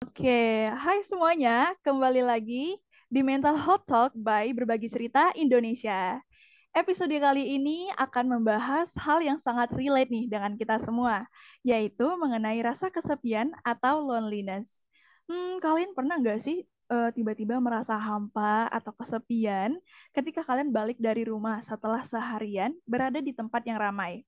Oke, 0.00 0.72
hai 0.72 1.04
semuanya. 1.04 1.76
Kembali 1.84 2.24
lagi 2.24 2.80
di 3.12 3.20
Mental 3.20 3.52
Hot 3.52 3.84
Talk 3.84 4.16
by 4.16 4.48
Berbagi 4.56 4.88
Cerita 4.88 5.28
Indonesia. 5.36 6.24
Episode 6.72 7.12
kali 7.20 7.60
ini 7.60 7.92
akan 8.00 8.40
membahas 8.40 8.96
hal 8.96 9.20
yang 9.20 9.36
sangat 9.36 9.68
relate 9.76 10.08
nih 10.08 10.24
dengan 10.32 10.56
kita 10.56 10.80
semua, 10.80 11.28
yaitu 11.60 12.08
mengenai 12.16 12.64
rasa 12.64 12.88
kesepian 12.88 13.52
atau 13.60 14.08
loneliness. 14.08 14.88
Hmm, 15.28 15.60
kalian 15.60 15.92
pernah 15.92 16.16
nggak 16.16 16.40
sih 16.40 16.64
uh, 16.88 17.12
tiba-tiba 17.12 17.60
merasa 17.60 17.92
hampa 18.00 18.72
atau 18.72 18.96
kesepian 18.96 19.76
ketika 20.16 20.40
kalian 20.48 20.72
balik 20.72 20.96
dari 20.96 21.28
rumah 21.28 21.60
setelah 21.60 22.00
seharian 22.00 22.72
berada 22.88 23.20
di 23.20 23.36
tempat 23.36 23.60
yang 23.68 23.76
ramai? 23.76 24.24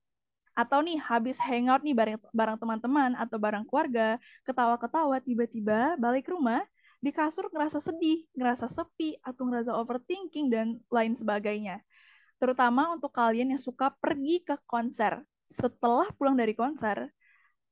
Atau 0.53 0.85
nih 0.85 1.01
habis 1.01 1.41
hangout 1.41 1.81
nih 1.81 1.97
bareng 1.97 2.19
bareng 2.29 2.57
teman-teman 2.61 3.17
atau 3.17 3.37
bareng 3.41 3.65
keluarga, 3.65 4.21
ketawa-ketawa 4.45 5.17
tiba-tiba 5.21 5.97
balik 5.97 6.29
rumah 6.29 6.61
di 7.03 7.11
kasur 7.11 7.49
ngerasa 7.51 7.83
sedih, 7.83 8.23
ngerasa 8.37 8.69
sepi 8.69 9.17
atau 9.19 9.49
ngerasa 9.49 9.75
overthinking 9.75 10.47
dan 10.47 10.79
lain 10.87 11.17
sebagainya. 11.17 11.81
Terutama 12.39 12.93
untuk 12.95 13.11
kalian 13.11 13.51
yang 13.57 13.61
suka 13.61 13.91
pergi 13.99 14.45
ke 14.45 14.55
konser. 14.69 15.19
Setelah 15.49 16.07
pulang 16.15 16.39
dari 16.39 16.55
konser, 16.55 17.11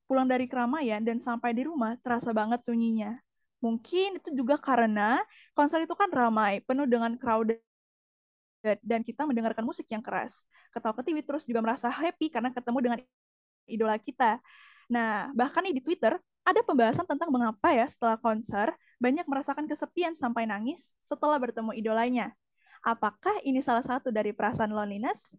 pulang 0.04 0.28
dari 0.28 0.44
keramaian 0.44 1.00
dan 1.00 1.16
sampai 1.16 1.56
di 1.56 1.64
rumah 1.64 1.96
terasa 2.04 2.36
banget 2.36 2.60
sunyinya. 2.66 3.16
Mungkin 3.62 4.20
itu 4.20 4.34
juga 4.34 4.58
karena 4.58 5.22
konser 5.54 5.86
itu 5.86 5.94
kan 5.94 6.10
ramai, 6.10 6.60
penuh 6.66 6.84
dengan 6.84 7.14
crowded 7.16 7.62
dan 8.82 9.00
kita 9.02 9.24
mendengarkan 9.24 9.64
musik 9.64 9.86
yang 9.88 10.02
keras. 10.02 10.44
Ketawa 10.72 10.96
ketiwi 10.98 11.20
terus 11.22 11.44
juga 11.44 11.60
merasa 11.60 11.92
happy 11.92 12.32
karena 12.32 12.48
ketemu 12.48 12.78
dengan 12.80 12.98
idola 13.68 13.96
kita. 14.00 14.40
Nah, 14.88 15.30
bahkan 15.36 15.62
nih 15.62 15.78
di 15.78 15.82
Twitter 15.84 16.16
ada 16.42 16.60
pembahasan 16.66 17.06
tentang 17.06 17.30
mengapa 17.30 17.70
ya 17.70 17.86
setelah 17.86 18.18
konser 18.18 18.74
banyak 18.98 19.26
merasakan 19.26 19.70
kesepian 19.70 20.14
sampai 20.18 20.46
nangis 20.46 20.90
setelah 20.98 21.38
bertemu 21.38 21.70
idolanya. 21.74 22.34
Apakah 22.82 23.38
ini 23.46 23.62
salah 23.62 23.86
satu 23.86 24.10
dari 24.10 24.34
perasaan 24.34 24.74
loneliness? 24.74 25.38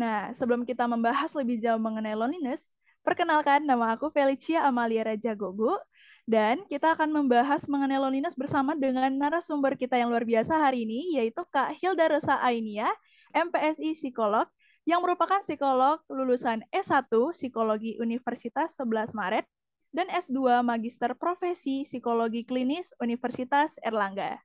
Nah, 0.00 0.32
sebelum 0.32 0.64
kita 0.64 0.88
membahas 0.88 1.36
lebih 1.36 1.60
jauh 1.60 1.76
mengenai 1.76 2.16
loneliness, 2.16 2.72
perkenalkan 3.04 3.68
nama 3.68 3.92
aku 3.92 4.08
Felicia 4.08 4.64
Amalia 4.64 5.04
Raja 5.04 5.36
Gogo 5.36 5.76
dan 6.24 6.64
kita 6.72 6.96
akan 6.96 7.12
membahas 7.12 7.68
mengenai 7.68 8.00
loneliness 8.00 8.32
bersama 8.32 8.72
dengan 8.72 9.12
narasumber 9.12 9.76
kita 9.76 10.00
yang 10.00 10.08
luar 10.08 10.24
biasa 10.24 10.56
hari 10.56 10.88
ini, 10.88 11.20
yaitu 11.20 11.44
Kak 11.52 11.76
Hilda 11.80 12.16
Rosa 12.16 12.40
Ainia, 12.40 12.88
MPSI 13.34 13.92
Psikolog, 13.92 14.48
yang 14.88 15.04
merupakan 15.04 15.40
psikolog 15.44 16.00
lulusan 16.08 16.64
S1 16.72 17.08
Psikologi 17.36 18.00
Universitas 18.00 18.76
11 18.80 19.12
Maret 19.12 19.44
dan 19.90 20.06
S2 20.08 20.62
Magister 20.62 21.12
Profesi 21.18 21.84
Psikologi 21.84 22.46
Klinis 22.46 22.94
Universitas 23.02 23.76
Erlangga. 23.82 24.38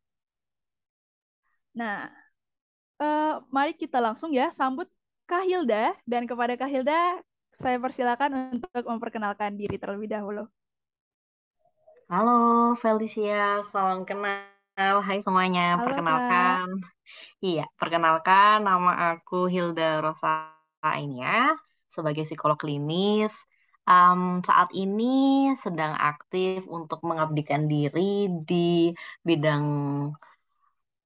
Nah, 1.75 2.09
eh, 2.99 3.33
mari 3.51 3.73
kita 3.75 3.99
langsung 3.99 4.31
ya 4.31 4.49
sambut 4.51 4.87
Kak 5.25 5.43
Hilda 5.43 5.95
dan 6.05 6.29
kepada 6.29 6.53
Kak 6.55 6.69
Hilda 6.69 7.19
saya 7.55 7.79
persilakan 7.79 8.59
untuk 8.59 8.83
memperkenalkan 8.83 9.55
diri 9.55 9.79
terlebih 9.79 10.11
dahulu. 10.11 10.43
Halo 12.05 12.75
Felicia, 12.77 13.63
salam 13.65 14.05
kenal. 14.05 14.54
Hai 14.75 15.23
semuanya, 15.23 15.79
Halo, 15.79 15.87
perkenalkan. 15.87 16.67
Iya, 17.39 17.63
perkenalkan 17.79 18.67
nama 18.67 19.15
aku 19.15 19.47
Hilda 19.47 20.03
Rosa 20.03 20.51
ini 20.99 21.23
ya, 21.23 21.55
sebagai 21.87 22.27
psikolog 22.27 22.59
klinis. 22.59 23.31
Um, 23.87 24.43
saat 24.43 24.75
ini 24.75 25.47
sedang 25.55 25.95
aktif 25.95 26.67
untuk 26.67 26.99
mengabdikan 27.07 27.71
diri 27.71 28.27
di 28.43 28.91
bidang 29.23 29.65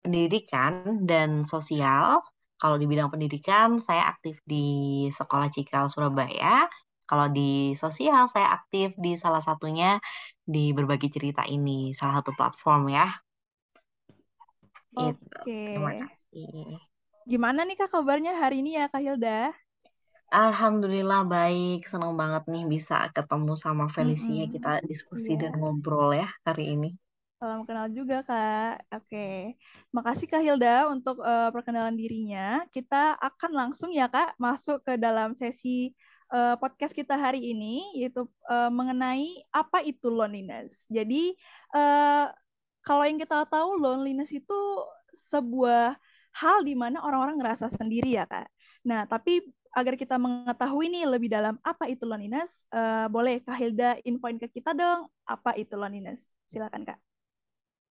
pendidikan 0.01 1.05
dan 1.05 1.45
sosial. 1.45 2.25
Kalau 2.57 2.75
di 2.81 2.89
bidang 2.89 3.13
pendidikan, 3.13 3.77
saya 3.77 4.09
aktif 4.09 4.41
di 4.49 5.05
Sekolah 5.13 5.53
Cikal 5.53 5.93
Surabaya. 5.93 6.65
Kalau 7.05 7.29
di 7.29 7.77
sosial, 7.77 8.25
saya 8.33 8.49
aktif 8.49 8.97
di 8.97 9.13
salah 9.13 9.45
satunya 9.45 10.01
di 10.41 10.73
berbagi 10.73 11.13
cerita 11.13 11.45
ini, 11.45 11.93
salah 11.93 12.17
satu 12.17 12.33
platform 12.33 12.89
ya. 12.89 13.28
Oke. 14.99 15.15
Okay. 15.47 15.75
Terima 15.75 15.91
kasih. 16.03 16.75
Gimana 17.29 17.59
nih 17.63 17.77
Kak 17.77 17.89
kabarnya 17.93 18.33
hari 18.35 18.65
ini 18.65 18.75
ya 18.75 18.89
Kak 18.89 19.01
Hilda? 19.05 19.53
Alhamdulillah 20.29 21.25
baik, 21.25 21.89
senang 21.89 22.13
banget 22.13 22.45
nih 22.45 22.65
bisa 22.69 23.09
ketemu 23.17 23.57
sama 23.57 23.89
Felicia, 23.89 24.29
mm 24.29 24.45
-hmm. 24.45 24.53
kita 24.53 24.71
diskusi 24.85 25.33
yeah. 25.33 25.49
dan 25.49 25.57
ngobrol 25.57 26.13
ya 26.13 26.29
hari 26.45 26.77
ini. 26.77 26.93
Salam 27.39 27.63
kenal 27.65 27.87
juga 27.89 28.21
Kak. 28.21 28.83
Oke, 28.99 29.57
makasih 29.95 30.27
Kak 30.27 30.43
Hilda 30.43 30.91
untuk 30.91 31.23
uh, 31.23 31.49
perkenalan 31.49 31.95
dirinya. 31.95 32.67
Kita 32.69 33.15
akan 33.15 33.51
langsung 33.55 33.89
ya 33.89 34.11
Kak 34.11 34.37
masuk 34.37 34.85
ke 34.85 34.99
dalam 34.99 35.31
sesi 35.33 35.95
uh, 36.35 36.59
podcast 36.59 36.93
kita 36.93 37.17
hari 37.17 37.55
ini 37.55 37.95
yaitu 37.97 38.27
uh, 38.51 38.69
mengenai 38.69 39.39
apa 39.49 39.81
itu 39.81 40.11
loneliness. 40.11 40.85
Jadi 40.91 41.33
uh, 41.73 42.29
kalau 42.89 43.05
yang 43.05 43.21
kita 43.21 43.45
tahu 43.45 43.77
loneliness 43.77 44.33
itu 44.33 44.57
sebuah 45.13 45.93
hal 46.33 46.57
di 46.65 46.73
mana 46.73 47.05
orang-orang 47.05 47.37
ngerasa 47.37 47.69
sendiri 47.69 48.17
ya 48.17 48.25
kak. 48.25 48.49
Nah 48.81 49.05
tapi 49.05 49.45
agar 49.69 49.93
kita 49.93 50.17
mengetahui 50.17 50.89
nih 50.89 51.05
lebih 51.05 51.29
dalam 51.29 51.61
apa 51.61 51.85
itu 51.85 52.01
loneliness, 52.09 52.65
uh, 52.73 53.05
boleh 53.05 53.45
Kak 53.45 53.53
Hilda 53.53 54.01
infoin 54.01 54.41
ke 54.41 54.49
kita 54.49 54.73
dong 54.73 55.05
apa 55.29 55.53
itu 55.53 55.77
loneliness. 55.77 56.33
Silakan 56.49 56.89
Kak. 56.89 56.97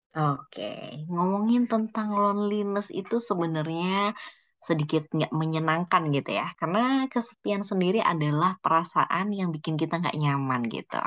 Oke, 0.09 1.05
ngomongin 1.07 1.69
tentang 1.69 2.11
loneliness 2.11 2.89
itu 2.91 3.21
sebenarnya 3.21 4.17
sedikit 4.59 5.07
nggak 5.09 5.31
menyenangkan 5.31 6.11
gitu 6.11 6.35
ya 6.35 6.51
karena 6.59 7.07
kesepian 7.07 7.63
sendiri 7.63 8.03
adalah 8.03 8.59
perasaan 8.59 9.31
yang 9.31 9.55
bikin 9.55 9.79
kita 9.79 9.97
nggak 10.03 10.19
nyaman 10.19 10.67
gitu 10.67 10.99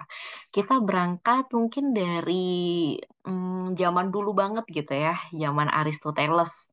kita 0.51 0.81
berangkat 0.81 1.45
mungkin 1.53 1.93
dari 1.93 2.97
hmm, 3.29 3.77
zaman 3.77 4.09
dulu 4.09 4.33
banget 4.33 4.65
gitu 4.73 4.93
ya 4.97 5.21
zaman 5.37 5.69
Aristoteles 5.69 6.73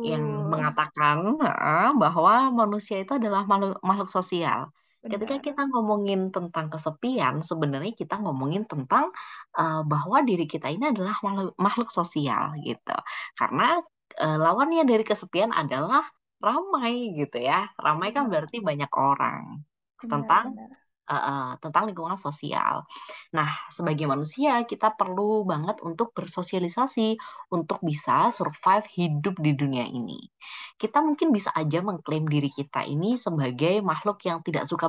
yang 0.00 0.48
mengatakan 0.48 1.36
uh, 1.36 1.92
bahwa 1.92 2.48
manusia 2.48 3.04
itu 3.04 3.12
adalah 3.12 3.44
makhluk, 3.44 3.76
makhluk 3.84 4.08
sosial 4.08 4.72
Benar. 5.02 5.18
Ketika 5.18 5.36
kita 5.50 5.62
ngomongin 5.66 6.30
tentang 6.30 6.70
kesepian, 6.70 7.42
sebenarnya 7.42 7.90
kita 7.90 8.22
ngomongin 8.22 8.62
tentang 8.70 9.10
uh, 9.58 9.82
bahwa 9.82 10.22
diri 10.22 10.46
kita 10.46 10.70
ini 10.70 10.94
adalah 10.94 11.18
makhluk, 11.26 11.58
makhluk 11.58 11.90
sosial 11.90 12.54
gitu. 12.62 12.94
Karena 13.34 13.82
uh, 14.18 14.38
lawannya 14.40 14.84
dari 14.84 15.04
kesepian 15.06 15.54
adalah 15.54 16.04
ramai 16.42 17.14
gitu 17.14 17.38
ya. 17.38 17.70
Ramai 17.78 18.10
kan 18.10 18.26
berarti 18.26 18.58
banyak 18.58 18.90
orang. 18.92 19.62
Benar, 20.02 20.10
tentang 20.10 20.46
benar. 20.58 20.80
Uh, 21.02 21.18
uh, 21.18 21.48
tentang 21.58 21.90
lingkungan 21.90 22.14
sosial. 22.14 22.86
Nah, 23.34 23.50
sebagai 23.74 24.06
manusia 24.06 24.62
kita 24.62 24.94
perlu 24.94 25.42
banget 25.42 25.82
untuk 25.82 26.14
bersosialisasi 26.14 27.18
untuk 27.50 27.82
bisa 27.82 28.30
survive 28.30 28.86
hidup 28.86 29.34
di 29.42 29.50
dunia 29.52 29.82
ini. 29.82 30.30
Kita 30.78 31.02
mungkin 31.02 31.34
bisa 31.34 31.50
aja 31.58 31.82
mengklaim 31.82 32.30
diri 32.30 32.48
kita 32.54 32.86
ini 32.86 33.18
sebagai 33.18 33.82
makhluk 33.82 34.22
yang 34.22 34.46
tidak 34.46 34.70
suka 34.70 34.86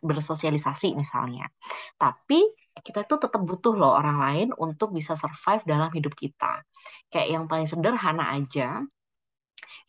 bersosialisasi 0.00 0.94
misalnya. 0.94 1.50
Tapi 1.98 2.40
kita 2.82 3.06
tuh 3.06 3.18
tetap 3.22 3.40
butuh 3.44 3.72
loh 3.76 3.92
orang 3.96 4.18
lain 4.20 4.48
untuk 4.56 4.92
bisa 4.96 5.14
survive 5.14 5.62
dalam 5.64 5.90
hidup 5.92 6.12
kita. 6.16 6.64
Kayak 7.12 7.28
yang 7.28 7.44
paling 7.50 7.68
sederhana 7.68 8.34
aja, 8.34 8.82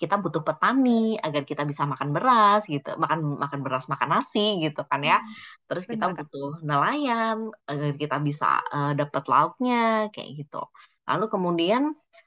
kita 0.01 0.17
butuh 0.17 0.41
petani 0.41 1.17
agar 1.21 1.45
kita 1.45 1.61
bisa 1.61 1.85
makan 1.85 2.09
beras 2.09 2.65
gitu, 2.65 2.97
makan 2.97 3.37
makan 3.37 3.59
beras, 3.61 3.85
makan 3.85 4.09
nasi 4.17 4.61
gitu 4.65 4.81
kan 4.89 5.01
ya. 5.05 5.21
Terus 5.69 5.85
kita 5.85 6.09
Benar. 6.09 6.17
butuh 6.25 6.51
nelayan 6.65 7.37
agar 7.69 7.91
kita 7.97 8.17
bisa 8.17 8.61
uh, 8.73 8.91
dapat 8.97 9.23
lauknya 9.29 10.09
kayak 10.09 10.41
gitu. 10.41 10.61
Lalu 11.05 11.25
kemudian 11.29 11.83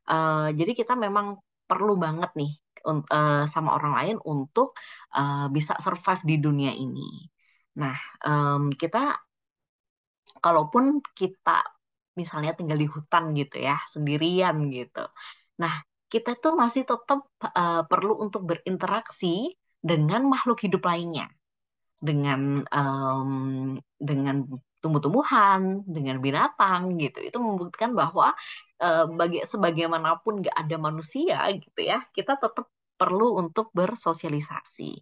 uh, 0.06 0.48
jadi 0.54 0.72
kita 0.74 0.94
memang 0.94 1.42
perlu 1.64 1.98
banget 1.98 2.30
nih 2.38 2.52
uh, 2.86 3.44
sama 3.48 3.74
orang 3.74 3.92
lain 3.98 4.16
untuk 4.22 4.76
uh, 5.16 5.48
bisa 5.50 5.74
survive 5.80 6.22
di 6.22 6.36
dunia 6.38 6.70
ini. 6.70 7.26
Nah, 7.80 7.96
um, 8.22 8.70
kita 8.70 9.18
kalaupun 10.44 11.00
kita 11.16 11.64
misalnya 12.20 12.52
tinggal 12.52 12.76
di 12.76 12.84
hutan 12.84 13.32
gitu 13.32 13.64
ya, 13.64 13.80
sendirian 13.88 14.68
gitu. 14.68 15.08
Nah, 15.56 15.80
kita 16.12 16.36
tuh 16.36 16.52
masih 16.54 16.84
tetap 16.84 17.26
uh, 17.42 17.82
perlu 17.88 18.20
untuk 18.20 18.44
berinteraksi 18.44 19.56
dengan 19.80 20.28
makhluk 20.28 20.62
hidup 20.62 20.84
lainnya, 20.84 21.26
dengan 21.98 22.62
um, 22.70 23.74
dengan 23.98 24.46
tumbuh-tumbuhan, 24.78 25.82
dengan 25.88 26.20
binatang 26.20 27.00
gitu. 27.00 27.18
Itu 27.24 27.40
membuktikan 27.40 27.96
bahwa 27.96 28.36
uh, 28.84 29.04
sebagaimanapun 29.48 30.44
nggak 30.44 30.54
ada 30.54 30.76
manusia 30.78 31.40
gitu 31.56 31.80
ya, 31.82 32.04
kita 32.14 32.36
tetap 32.38 32.68
perlu 32.94 33.42
untuk 33.42 33.74
bersosialisasi. 33.74 34.92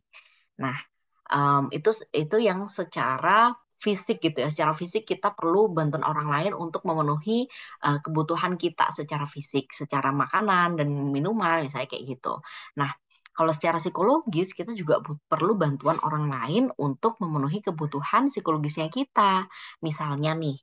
Nah, 0.64 0.80
um, 1.28 1.68
itu 1.68 1.92
itu 2.16 2.40
yang 2.40 2.72
secara 2.72 3.52
fisik 3.82 4.22
gitu 4.22 4.38
ya. 4.46 4.48
Secara 4.54 4.72
fisik 4.78 5.02
kita 5.10 5.34
perlu 5.34 5.74
bantuan 5.74 6.06
orang 6.06 6.28
lain 6.30 6.52
untuk 6.54 6.86
memenuhi 6.86 7.50
uh, 7.82 7.98
kebutuhan 7.98 8.54
kita 8.54 8.94
secara 8.94 9.26
fisik, 9.26 9.74
secara 9.74 10.14
makanan 10.14 10.78
dan 10.78 10.88
minuman 11.10 11.66
misalnya 11.66 11.90
kayak 11.90 12.04
gitu. 12.14 12.38
Nah, 12.78 12.94
kalau 13.32 13.50
secara 13.56 13.82
psikologis 13.82 14.54
kita 14.54 14.76
juga 14.76 15.00
perlu 15.02 15.58
bantuan 15.58 15.98
orang 16.06 16.28
lain 16.30 16.64
untuk 16.78 17.18
memenuhi 17.18 17.64
kebutuhan 17.64 18.30
psikologisnya 18.30 18.86
kita. 18.92 19.48
Misalnya 19.82 20.36
nih, 20.36 20.56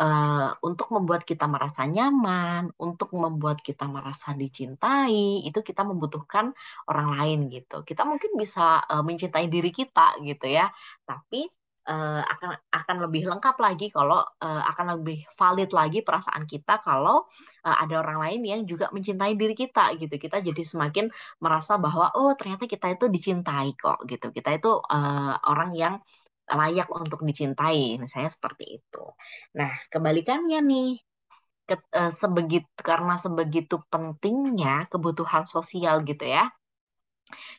uh, 0.00 0.50
untuk 0.64 0.88
membuat 0.90 1.22
kita 1.28 1.46
merasa 1.46 1.86
nyaman, 1.86 2.72
untuk 2.80 3.12
membuat 3.14 3.60
kita 3.60 3.86
merasa 3.86 4.32
dicintai, 4.34 5.44
itu 5.46 5.60
kita 5.60 5.84
membutuhkan 5.86 6.50
orang 6.90 7.08
lain 7.14 7.38
gitu. 7.52 7.84
Kita 7.86 8.02
mungkin 8.08 8.34
bisa 8.40 8.82
uh, 8.82 9.04
mencintai 9.04 9.46
diri 9.52 9.70
kita 9.70 10.18
gitu 10.24 10.46
ya, 10.48 10.72
tapi 11.04 11.46
uh, 11.88 12.22
akan 12.24 12.50
akan 12.72 12.96
lebih 13.08 13.28
lengkap 13.28 13.56
lagi 13.60 13.86
kalau 13.92 14.20
uh, 14.20 14.62
akan 14.72 15.00
lebih 15.00 15.24
valid 15.36 15.70
lagi 15.72 16.00
perasaan 16.00 16.44
kita 16.48 16.80
kalau 16.80 17.28
uh, 17.64 17.76
ada 17.82 18.00
orang 18.00 18.18
lain 18.24 18.40
yang 18.44 18.60
juga 18.64 18.88
mencintai 18.92 19.36
diri 19.36 19.54
kita 19.56 19.94
gitu. 20.00 20.14
Kita 20.16 20.40
jadi 20.40 20.62
semakin 20.64 21.08
merasa 21.40 21.76
bahwa 21.76 22.12
oh 22.16 22.32
ternyata 22.36 22.64
kita 22.64 22.96
itu 22.96 23.06
dicintai 23.08 23.76
kok 23.76 24.04
gitu. 24.08 24.32
Kita 24.32 24.50
itu 24.56 24.70
uh, 24.80 25.34
orang 25.48 25.72
yang 25.76 25.94
layak 26.44 26.92
untuk 26.92 27.24
dicintai, 27.24 27.96
misalnya 27.96 28.28
seperti 28.28 28.76
itu. 28.76 29.04
Nah, 29.56 29.72
kebalikannya 29.88 30.60
nih, 30.60 30.90
ke, 31.64 31.80
uh, 31.96 32.12
sebegitu 32.12 32.68
karena 32.84 33.16
sebegitu 33.16 33.80
pentingnya 33.88 34.84
kebutuhan 34.92 35.48
sosial 35.48 36.04
gitu 36.04 36.24
ya. 36.28 36.52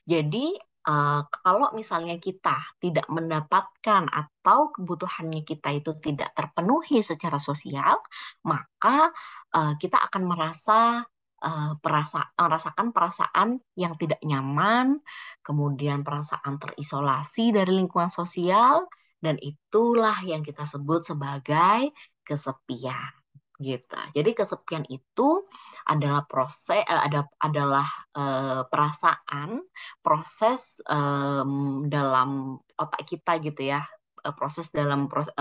Jadi 0.05 0.53
uh, 0.85 1.21
kalau 1.43 1.73
misalnya 1.73 2.15
kita 2.21 2.55
tidak 2.79 3.09
mendapatkan 3.09 4.05
atau 4.09 4.71
kebutuhannya 4.71 5.41
kita 5.41 5.73
itu 5.73 5.97
tidak 5.99 6.31
terpenuhi 6.37 7.01
secara 7.01 7.41
sosial, 7.41 7.99
maka 8.45 9.09
uh, 9.51 9.73
kita 9.81 9.97
akan 10.09 10.23
merasa 10.29 11.03
uh, 11.41 11.73
perasa 11.81 12.29
merasakan 12.37 12.93
perasaan 12.93 13.49
yang 13.75 13.97
tidak 13.97 14.21
nyaman, 14.21 15.01
kemudian 15.41 16.05
perasaan 16.05 16.61
terisolasi 16.61 17.51
dari 17.51 17.73
lingkungan 17.73 18.09
sosial, 18.13 18.85
dan 19.19 19.41
itulah 19.41 20.21
yang 20.21 20.45
kita 20.45 20.63
sebut 20.69 21.01
sebagai 21.01 21.89
kesepian 22.25 23.24
gitu. 23.59 23.99
Jadi 24.15 24.31
kesepian 24.35 24.85
itu 24.91 25.47
adalah 25.87 26.27
proses 26.27 26.83
uh, 26.83 27.01
ada 27.05 27.29
adalah 27.39 27.87
uh, 28.15 28.61
perasaan 28.67 29.63
proses 30.03 30.81
um, 30.89 31.85
dalam 31.87 32.59
otak 32.75 33.07
kita 33.07 33.39
gitu 33.39 33.71
ya 33.75 33.85
proses 34.33 34.73
dalam 34.73 35.05
proses, 35.05 35.37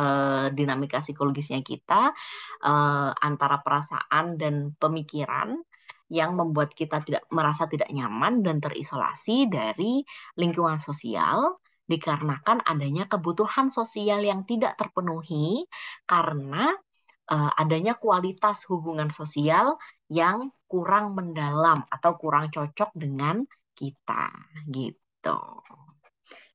dinamika 0.53 1.01
psikologisnya 1.01 1.65
kita 1.65 2.13
antara 3.17 3.65
perasaan 3.65 4.37
dan 4.37 4.77
pemikiran 4.77 5.57
yang 6.13 6.37
membuat 6.37 6.77
kita 6.77 7.01
tidak 7.01 7.25
merasa 7.33 7.65
tidak 7.65 7.89
nyaman 7.89 8.45
dan 8.45 8.61
terisolasi 8.61 9.49
dari 9.49 10.05
lingkungan 10.37 10.77
sosial 10.77 11.65
dikarenakan 11.85 12.65
adanya 12.65 13.05
kebutuhan 13.09 13.69
sosial 13.69 14.25
yang 14.25 14.49
tidak 14.49 14.77
terpenuhi 14.81 15.69
karena 16.09 16.73
uh, 17.31 17.53
adanya 17.57 17.97
kualitas 17.97 18.67
hubungan 18.69 19.09
sosial 19.09 19.79
yang 20.11 20.53
kurang 20.69 21.15
mendalam 21.17 21.79
atau 21.89 22.19
kurang 22.19 22.51
cocok 22.51 22.91
dengan 22.93 23.47
kita 23.73 24.31
gitu. 24.69 25.41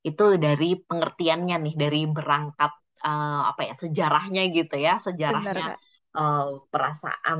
Itu 0.03 0.25
dari 0.39 0.79
pengertiannya 0.79 1.57
nih 1.59 1.75
dari 1.75 2.01
berangkat 2.07 2.71
uh, 3.03 3.41
apa 3.51 3.61
ya 3.71 3.73
sejarahnya 3.75 4.43
gitu 4.51 4.75
ya 4.79 4.99
sejarahnya 4.99 5.75
Benar, 5.75 5.79
uh, 6.15 6.63
perasaan 6.69 7.39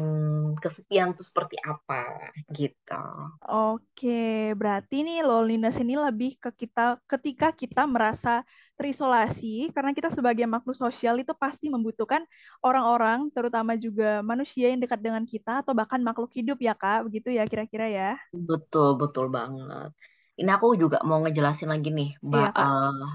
kesepian 0.59 1.15
itu 1.15 1.23
seperti 1.25 1.55
apa 1.63 2.29
gitu. 2.53 3.03
Oke, 3.49 4.51
berarti 4.53 5.01
nih 5.01 5.23
loneliness 5.23 5.79
ini 5.79 5.95
lebih 5.95 6.35
ke 6.37 6.51
kita 6.65 6.99
ketika 7.07 7.49
kita 7.55 7.87
merasa 7.87 8.43
terisolasi 8.75 9.71
karena 9.71 9.95
kita 9.95 10.11
sebagai 10.11 10.43
makhluk 10.45 10.75
sosial 10.75 11.17
itu 11.19 11.31
pasti 11.35 11.71
membutuhkan 11.71 12.23
orang-orang 12.59 13.31
terutama 13.31 13.79
juga 13.79 14.19
manusia 14.21 14.71
yang 14.71 14.79
dekat 14.79 14.99
dengan 14.99 15.23
kita 15.23 15.63
atau 15.63 15.71
bahkan 15.71 15.99
makhluk 16.03 16.31
hidup 16.35 16.59
ya 16.59 16.75
Kak, 16.75 17.07
begitu 17.07 17.31
ya 17.31 17.47
kira-kira 17.47 17.87
ya. 17.87 18.11
Betul, 18.35 18.99
betul 18.99 19.31
banget. 19.31 19.91
Ini 20.39 20.49
aku 20.55 20.75
juga 20.79 21.03
mau 21.03 21.19
ngejelasin 21.23 21.67
lagi 21.67 21.91
nih, 21.91 22.15
Mbak, 22.23 22.49
iya, 22.55 22.63
uh, 22.63 23.11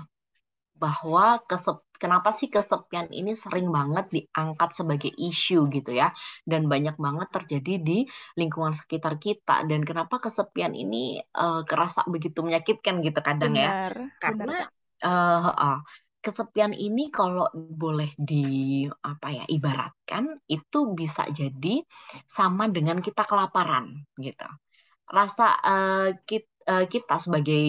bahwa 0.76 1.40
kesep 1.48 1.83
kenapa 1.98 2.30
sih 2.34 2.50
kesepian 2.50 3.08
ini 3.10 3.32
sering 3.32 3.70
banget 3.70 4.06
diangkat 4.10 4.70
sebagai 4.74 5.12
isu 5.14 5.70
gitu 5.70 5.94
ya 5.94 6.10
dan 6.44 6.66
banyak 6.66 6.96
banget 6.98 7.28
terjadi 7.30 7.74
di 7.80 7.98
lingkungan 8.38 8.74
sekitar 8.74 9.16
kita 9.18 9.64
dan 9.66 9.82
kenapa 9.82 10.18
kesepian 10.20 10.74
ini 10.74 11.22
uh, 11.34 11.62
kerasa 11.64 12.04
begitu 12.06 12.42
menyakitkan 12.44 13.00
gitu 13.02 13.20
kadang 13.24 13.54
ya? 13.54 13.70
benar, 13.70 13.94
ya 13.98 14.18
karena 14.20 14.54
benar. 14.62 14.68
Uh, 15.04 15.48
uh, 15.52 15.78
kesepian 16.24 16.72
ini 16.72 17.12
kalau 17.12 17.52
boleh 17.52 18.16
di 18.16 18.88
apa 18.88 19.28
ya 19.28 19.44
ibaratkan 19.44 20.40
itu 20.48 20.96
bisa 20.96 21.28
jadi 21.28 21.84
sama 22.24 22.72
dengan 22.72 23.04
kita 23.04 23.28
kelaparan 23.28 23.92
gitu 24.16 24.48
rasa 25.04 25.60
uh, 25.60 26.08
kita 26.24 26.53
Eh, 26.64 26.88
kita 26.88 27.20
sebagai 27.20 27.66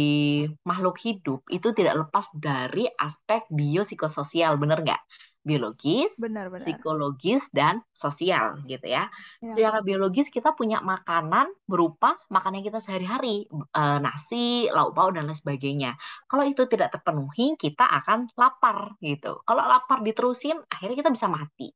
makhluk 0.64 0.96
hidup 1.04 1.44
itu 1.52 1.76
tidak 1.76 2.08
lepas 2.08 2.32
dari 2.32 2.88
aspek 2.96 3.44
biopsikososial, 3.52 4.56
benar 4.56 4.88
nggak? 4.88 5.04
Biologis, 5.44 6.16
benar, 6.16 6.48
benar. 6.48 6.64
psikologis, 6.64 7.44
dan 7.52 7.84
sosial 7.92 8.64
gitu 8.66 8.88
ya. 8.88 9.12
ya. 9.44 9.52
Secara 9.52 9.84
biologis 9.84 10.32
kita 10.32 10.56
punya 10.56 10.80
makanan 10.80 11.52
berupa 11.68 12.16
makanan 12.32 12.64
kita 12.64 12.80
sehari-hari, 12.80 13.46
e, 13.52 13.84
nasi, 14.02 14.72
lauk 14.72 14.96
pauk 14.96 15.14
dan 15.14 15.28
lain 15.28 15.38
sebagainya. 15.38 16.00
Kalau 16.26 16.48
itu 16.48 16.66
tidak 16.66 16.96
terpenuhi, 16.96 17.60
kita 17.60 17.84
akan 17.84 18.32
lapar 18.40 18.96
gitu. 19.04 19.44
Kalau 19.44 19.64
lapar 19.70 20.02
diterusin, 20.02 20.58
akhirnya 20.72 20.98
kita 21.04 21.12
bisa 21.14 21.28
mati. 21.30 21.70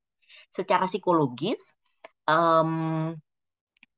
Secara 0.49 0.89
psikologis, 0.89 1.61
um, 2.25 3.13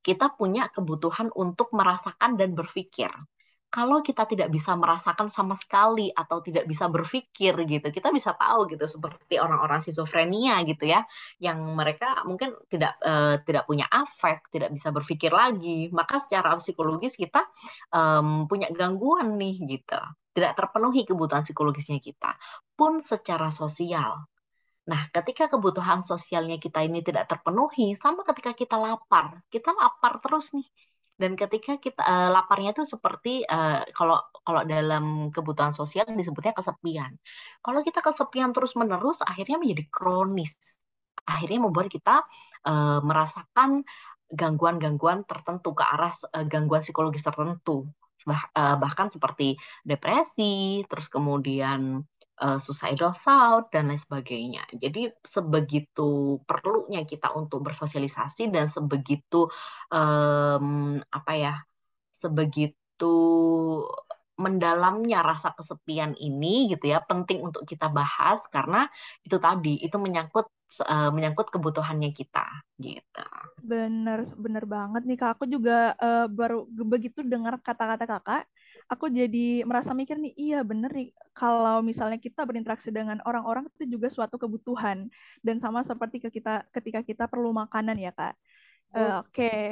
kita 0.01 0.33
punya 0.33 0.67
kebutuhan 0.73 1.29
untuk 1.37 1.69
merasakan 1.73 2.35
dan 2.35 2.57
berpikir. 2.57 3.09
Kalau 3.71 4.03
kita 4.03 4.27
tidak 4.27 4.51
bisa 4.51 4.75
merasakan 4.75 5.31
sama 5.31 5.55
sekali 5.55 6.11
atau 6.11 6.43
tidak 6.43 6.67
bisa 6.67 6.91
berpikir 6.91 7.55
gitu, 7.55 7.87
kita 7.87 8.11
bisa 8.11 8.35
tahu 8.35 8.67
gitu 8.67 8.83
seperti 8.83 9.39
orang-orang 9.39 9.79
skizofrenia 9.79 10.59
gitu 10.67 10.91
ya, 10.91 11.07
yang 11.39 11.71
mereka 11.71 12.19
mungkin 12.27 12.51
tidak 12.67 12.99
uh, 12.99 13.39
tidak 13.47 13.63
punya 13.63 13.87
afek, 13.87 14.43
tidak 14.51 14.75
bisa 14.75 14.91
berpikir 14.91 15.31
lagi, 15.31 15.87
maka 15.95 16.19
secara 16.19 16.59
psikologis 16.59 17.15
kita 17.15 17.47
um, 17.95 18.43
punya 18.43 18.67
gangguan 18.75 19.39
nih 19.39 19.63
gitu, 19.63 20.03
tidak 20.35 20.51
terpenuhi 20.59 21.07
kebutuhan 21.07 21.47
psikologisnya 21.47 22.03
kita. 22.03 22.35
Pun 22.75 22.99
secara 22.99 23.55
sosial, 23.55 24.19
Nah, 24.89 25.01
ketika 25.13 25.45
kebutuhan 25.45 26.01
sosialnya 26.01 26.57
kita 26.57 26.81
ini 26.81 27.05
tidak 27.05 27.29
terpenuhi, 27.29 27.93
sama 27.93 28.25
ketika 28.25 28.57
kita 28.57 28.75
lapar, 28.81 29.45
kita 29.53 29.69
lapar 29.77 30.17
terus 30.23 30.53
nih. 30.57 30.65
Dan 31.21 31.37
ketika 31.37 31.77
kita 31.77 32.01
uh, 32.01 32.33
laparnya 32.33 32.73
itu 32.73 32.83
seperti 32.89 33.45
uh, 33.45 33.85
kalau 33.93 34.17
kalau 34.41 34.65
dalam 34.65 35.29
kebutuhan 35.29 35.69
sosial 35.69 36.09
disebutnya 36.09 36.57
kesepian. 36.57 37.13
Kalau 37.61 37.85
kita 37.85 38.01
kesepian 38.01 38.49
terus-menerus, 38.57 39.21
akhirnya 39.21 39.61
menjadi 39.61 39.85
kronis. 39.93 40.57
Akhirnya 41.29 41.61
membuat 41.61 41.93
kita 41.93 42.25
uh, 42.65 43.05
merasakan 43.05 43.85
gangguan-gangguan 44.33 45.21
tertentu 45.29 45.77
ke 45.77 45.85
arah 45.85 46.09
uh, 46.09 46.45
gangguan 46.49 46.81
psikologis 46.81 47.21
tertentu. 47.21 47.85
Bah, 48.25 48.49
uh, 48.57 48.81
bahkan 48.81 49.13
seperti 49.13 49.61
depresi, 49.85 50.81
terus 50.89 51.05
kemudian 51.05 52.01
uh, 52.39 52.57
suicidal 52.61 53.11
thought 53.11 53.67
dan 53.73 53.91
lain 53.91 53.99
sebagainya. 53.99 54.63
Jadi 54.71 55.11
sebegitu 55.19 56.39
perlunya 56.47 57.03
kita 57.03 57.35
untuk 57.35 57.65
bersosialisasi 57.67 58.53
dan 58.53 58.71
sebegitu 58.71 59.51
um, 59.91 60.97
apa 61.11 61.31
ya, 61.35 61.53
sebegitu 62.13 63.15
mendalamnya 64.41 65.21
rasa 65.21 65.53
kesepian 65.53 66.17
ini 66.17 66.73
gitu 66.73 66.89
ya 66.89 67.03
penting 67.05 67.45
untuk 67.45 67.61
kita 67.67 67.93
bahas 67.93 68.41
karena 68.49 68.89
itu 69.21 69.37
tadi 69.37 69.77
itu 69.77 69.93
menyangkut 70.01 70.49
uh, 70.81 71.13
menyangkut 71.13 71.53
kebutuhannya 71.53 72.09
kita 72.15 72.47
gitu. 72.81 73.27
Bener 73.61 74.25
bener 74.33 74.65
banget 74.65 75.05
nih 75.05 75.17
kak. 75.21 75.37
Aku 75.37 75.45
juga 75.45 75.93
uh, 76.01 76.25
baru 76.25 76.65
begitu 76.65 77.21
dengar 77.21 77.61
kata-kata 77.61 78.09
kakak 78.09 78.43
aku 78.91 79.07
jadi 79.07 79.63
merasa 79.63 79.95
mikir 79.95 80.19
nih, 80.19 80.35
iya 80.35 80.59
bener 80.67 80.91
nih, 80.91 81.15
kalau 81.31 81.79
misalnya 81.79 82.19
kita 82.19 82.43
berinteraksi 82.43 82.91
dengan 82.91 83.23
orang-orang 83.23 83.71
itu 83.71 83.95
juga 83.95 84.11
suatu 84.11 84.35
kebutuhan. 84.35 85.07
Dan 85.39 85.63
sama 85.63 85.79
seperti 85.79 86.19
ke 86.19 86.27
kita 86.27 86.67
ketika 86.75 86.99
kita 86.99 87.23
perlu 87.31 87.55
makanan 87.55 87.95
ya, 87.95 88.11
Kak. 88.11 88.35
Uh, 88.91 89.23
Oke. 89.23 89.31
Okay. 89.31 89.71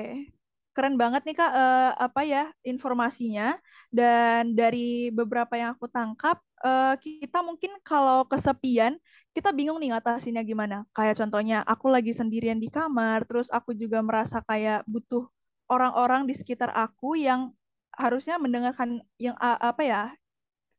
Keren 0.72 0.96
banget 0.96 1.28
nih, 1.28 1.36
Kak, 1.36 1.52
uh, 1.52 1.92
apa 2.00 2.24
ya, 2.24 2.48
informasinya. 2.64 3.60
Dan 3.92 4.56
dari 4.56 5.12
beberapa 5.12 5.60
yang 5.60 5.76
aku 5.76 5.92
tangkap, 5.92 6.40
uh, 6.64 6.96
kita 7.04 7.44
mungkin 7.44 7.76
kalau 7.84 8.24
kesepian 8.24 8.96
kita 9.36 9.52
bingung 9.52 9.84
nih 9.84 9.92
ngatasinnya 9.92 10.48
gimana. 10.48 10.88
Kayak 10.96 11.20
contohnya 11.20 11.60
aku 11.68 11.92
lagi 11.92 12.16
sendirian 12.16 12.64
di 12.64 12.72
kamar, 12.72 13.28
terus 13.28 13.52
aku 13.52 13.76
juga 13.76 14.00
merasa 14.00 14.40
kayak 14.40 14.88
butuh 14.88 15.28
orang-orang 15.68 16.24
di 16.24 16.34
sekitar 16.34 16.72
aku 16.72 17.20
yang 17.20 17.52
harusnya 17.96 18.36
mendengarkan 18.38 19.02
yang 19.18 19.36
uh, 19.40 19.60
apa 19.60 19.82
ya 19.84 20.04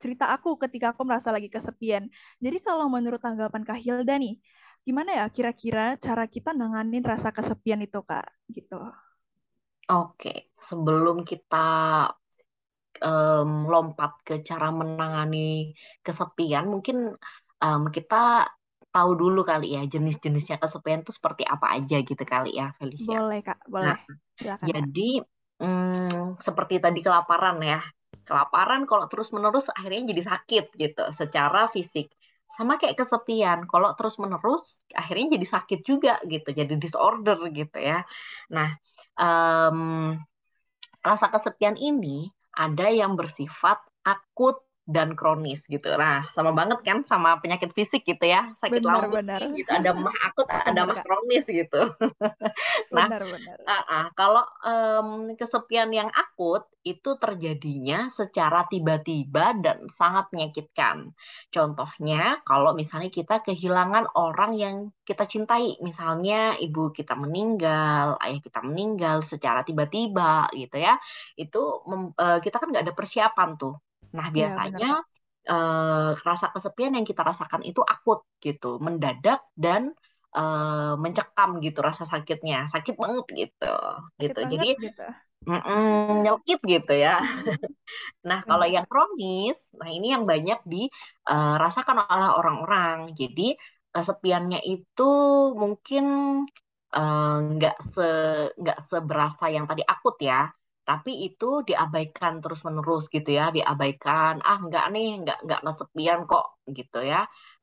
cerita 0.00 0.32
aku 0.32 0.56
ketika 0.56 0.96
aku 0.96 1.04
merasa 1.04 1.28
lagi 1.28 1.52
kesepian. 1.52 2.08
Jadi 2.40 2.58
kalau 2.64 2.88
menurut 2.88 3.20
tanggapan 3.20 3.62
Kak 3.62 3.78
Hilda 3.84 4.16
nih, 4.16 4.40
gimana 4.80 5.12
ya 5.20 5.26
kira-kira 5.28 6.00
cara 6.00 6.24
kita 6.24 6.56
nanganin 6.56 7.04
rasa 7.04 7.30
kesepian 7.30 7.84
itu 7.84 8.00
Kak? 8.00 8.24
Gitu. 8.48 8.80
Oke, 9.90 10.54
sebelum 10.56 11.26
kita 11.28 11.68
um, 13.04 13.68
lompat 13.68 14.24
ke 14.24 14.40
cara 14.40 14.72
menangani 14.72 15.76
kesepian, 16.00 16.64
mungkin 16.70 17.12
um, 17.60 17.82
kita 17.92 18.48
tahu 18.90 19.10
dulu 19.14 19.46
kali 19.46 19.78
ya 19.78 19.86
jenis-jenisnya 19.86 20.58
kesepian 20.58 21.06
itu 21.06 21.12
seperti 21.14 21.46
apa 21.46 21.76
aja 21.76 22.00
gitu 22.00 22.24
kali 22.24 22.56
ya, 22.56 22.72
Felicia. 22.80 23.20
Boleh 23.20 23.40
Kak, 23.44 23.60
boleh. 23.68 23.84
Nah, 23.92 23.98
Silakan, 24.40 24.66
jadi 24.66 25.08
um, 25.60 26.34
seperti 26.40 26.80
tadi 26.80 27.04
kelaparan 27.04 27.60
ya, 27.60 27.80
kelaparan 28.24 28.88
kalau 28.88 29.06
terus-menerus 29.06 29.68
akhirnya 29.70 30.16
jadi 30.16 30.22
sakit 30.34 30.64
gitu 30.76 31.02
secara 31.12 31.68
fisik. 31.68 32.10
Sama 32.50 32.82
kayak 32.82 32.98
kesepian, 32.98 33.68
kalau 33.70 33.94
terus-menerus 33.94 34.74
akhirnya 34.90 35.38
jadi 35.38 35.46
sakit 35.46 35.80
juga 35.86 36.18
gitu, 36.26 36.50
jadi 36.50 36.74
disorder 36.74 37.38
gitu 37.54 37.78
ya. 37.78 38.02
Nah, 38.50 38.74
um, 39.14 40.18
rasa 41.00 41.30
kesepian 41.30 41.78
ini 41.78 42.26
ada 42.50 42.90
yang 42.90 43.14
bersifat 43.14 43.78
akut 44.02 44.60
dan 44.90 45.14
kronis 45.14 45.62
gitu. 45.70 45.86
Nah, 45.94 46.26
sama 46.34 46.50
banget 46.50 46.82
kan 46.82 47.06
sama 47.06 47.38
penyakit 47.38 47.70
fisik 47.70 48.02
gitu 48.02 48.26
ya, 48.26 48.50
sakit 48.58 48.82
benar, 48.82 49.06
lambung 49.06 49.22
benar. 49.22 49.40
gitu. 49.54 49.70
Ada 49.70 49.90
mah 49.94 50.16
akut, 50.26 50.46
ada 50.50 50.80
mah 50.82 50.98
kronis 50.98 51.46
gitu. 51.46 51.94
nah, 52.94 53.06
benar, 53.06 53.22
benar. 53.22 53.56
Uh, 53.62 53.74
uh, 53.86 54.06
kalau 54.18 54.44
um, 54.66 55.08
kesepian 55.38 55.94
yang 55.94 56.10
akut 56.10 56.66
itu 56.82 57.14
terjadinya 57.20 58.10
secara 58.10 58.66
tiba-tiba 58.66 59.54
dan 59.62 59.86
sangat 59.92 60.32
menyakitkan. 60.34 61.12
Contohnya, 61.54 62.42
kalau 62.42 62.74
misalnya 62.74 63.12
kita 63.12 63.44
kehilangan 63.46 64.10
orang 64.18 64.52
yang 64.58 64.76
kita 65.06 65.28
cintai, 65.28 65.78
misalnya 65.84 66.58
ibu 66.58 66.90
kita 66.90 67.14
meninggal, 67.14 68.18
ayah 68.24 68.40
kita 68.42 68.64
meninggal 68.64 69.22
secara 69.22 69.62
tiba-tiba 69.62 70.50
gitu 70.56 70.80
ya, 70.80 70.98
itu 71.38 71.60
uh, 72.18 72.40
kita 72.42 72.56
kan 72.58 72.74
nggak 72.74 72.84
ada 72.90 72.96
persiapan 72.96 73.54
tuh 73.60 73.76
Nah, 74.16 74.26
iya, 74.30 74.34
biasanya 74.34 74.90
ya, 75.46 75.52
uh, 75.52 76.10
rasa 76.20 76.50
kesepian 76.52 76.96
yang 76.98 77.06
kita 77.06 77.22
rasakan 77.22 77.62
itu 77.62 77.80
akut 77.82 78.26
gitu, 78.42 78.78
mendadak 78.82 79.42
dan 79.54 79.94
uh, 80.36 80.94
mencekam 80.98 81.58
gitu 81.62 81.78
rasa 81.80 82.06
sakitnya, 82.06 82.70
sakit 82.70 82.94
banget 82.98 83.26
gitu, 83.34 83.74
sakit 84.18 84.22
gitu. 84.22 84.38
Banget 84.38 84.52
Jadi 84.52 84.70
gitu. 84.90 85.08
Mm 85.40 86.20
nyelkit 86.20 86.60
gitu 86.68 86.92
ya. 86.92 87.16
nah, 88.28 88.44
kalau 88.44 88.68
yang 88.68 88.84
kronis, 88.84 89.56
nah 89.72 89.88
ini 89.88 90.12
yang 90.12 90.28
banyak 90.28 90.60
dirasakan 90.68 91.96
uh, 91.96 92.12
oleh 92.12 92.30
orang-orang. 92.36 92.98
Jadi 93.16 93.56
kesepiannya 93.90 94.60
itu 94.68 95.10
mungkin 95.56 96.04
nggak 97.56 97.76
uh, 97.78 97.84
se 97.94 98.08
nggak 98.52 98.78
seberasa 98.84 99.46
yang 99.48 99.64
tadi 99.64 99.80
akut 99.86 100.18
ya 100.20 100.50
tapi 100.90 101.10
itu 101.26 101.46
diabaikan 101.68 102.32
terus 102.42 102.60
menerus 102.66 103.06
gitu 103.14 103.30
ya 103.38 103.44
diabaikan 103.56 104.34
ah 104.42 104.58
nggak 104.66 104.84
nih 104.94 105.06
nggak 105.22 105.38
nggak 105.46 105.60
kesepian 105.66 106.20
kok 106.30 106.44
gitu 106.78 106.98
ya 107.12 107.18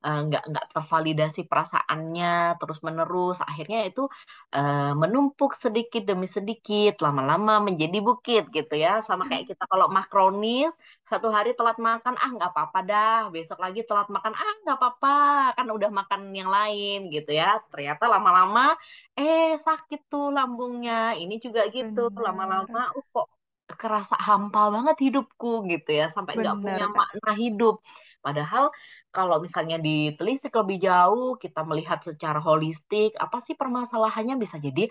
uh, 0.06 0.20
nggak 0.28 0.44
nggak 0.50 0.66
tervalidasi 0.74 1.50
perasaannya 1.50 2.58
terus 2.62 2.80
menerus 2.86 3.38
akhirnya 3.42 3.80
itu 3.90 4.06
uh, 4.54 4.94
menumpuk 5.02 5.58
sedikit 5.58 6.04
demi 6.06 6.28
sedikit 6.30 7.02
lama-lama 7.06 7.64
menjadi 7.68 7.98
bukit 8.04 8.44
gitu 8.54 8.74
ya. 8.78 9.02
Sama 9.02 9.26
kayak 9.30 9.46
kita 9.50 9.64
kalau 9.72 9.88
makronis 9.90 10.70
satu 11.10 11.28
hari 11.32 11.56
telat 11.58 11.78
makan 11.82 12.16
ah 12.20 12.30
nggak 12.36 12.52
apa-apa 12.54 12.80
dah. 12.90 13.18
Besok 13.34 13.60
lagi 13.64 13.82
telat 13.88 14.08
makan 14.12 14.34
ah 14.38 14.54
nggak 14.64 14.78
apa-apa. 14.78 15.16
Kan 15.58 15.68
udah 15.74 15.90
makan 15.90 16.22
yang 16.36 16.50
lain 16.52 17.10
gitu 17.10 17.32
ya. 17.34 17.58
Ternyata 17.72 18.04
lama-lama 18.06 18.78
eh 19.18 19.58
sakit 19.58 20.00
tuh 20.12 20.30
lambungnya. 20.36 21.18
Ini 21.18 21.36
juga 21.42 21.62
gitu 21.74 22.14
lama-lama 22.14 22.94
uh 22.94 23.06
kok 23.14 23.28
kerasa 23.68 24.16
hampa 24.16 24.72
banget 24.76 24.98
hidupku 25.06 25.68
gitu 25.72 25.90
ya. 26.00 26.06
Sampai 26.14 26.38
nggak 26.38 26.58
punya 26.64 26.86
makna 26.92 27.32
hidup. 27.34 27.82
Padahal 28.26 28.74
kalau 29.18 29.42
misalnya 29.42 29.82
ditelisik 29.82 30.54
lebih 30.54 30.78
jauh 30.86 31.42
kita 31.42 31.66
melihat 31.66 32.00
secara 32.06 32.38
holistik 32.38 33.18
apa 33.18 33.42
sih 33.42 33.58
permasalahannya? 33.58 34.38
Bisa 34.38 34.62
jadi 34.62 34.86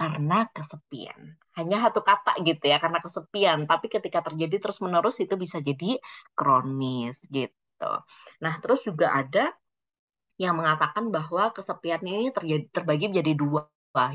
karena 0.00 0.48
kesepian. 0.56 1.36
Hanya 1.52 1.76
satu 1.84 2.00
kata 2.00 2.40
gitu 2.48 2.64
ya 2.64 2.80
karena 2.80 2.98
kesepian. 3.04 3.68
Tapi 3.68 3.86
ketika 3.92 4.24
terjadi 4.24 4.56
terus 4.56 4.80
menerus 4.80 5.20
itu 5.20 5.36
bisa 5.36 5.60
jadi 5.60 6.00
kronis 6.32 7.20
gitu. 7.28 7.92
Nah 8.40 8.54
terus 8.64 8.80
juga 8.88 9.12
ada 9.12 9.52
yang 10.40 10.56
mengatakan 10.56 11.12
bahwa 11.12 11.52
kesepian 11.52 12.00
ini 12.08 12.32
terjadi 12.32 12.64
terbagi 12.72 13.12
menjadi 13.12 13.32
dua 13.36 13.62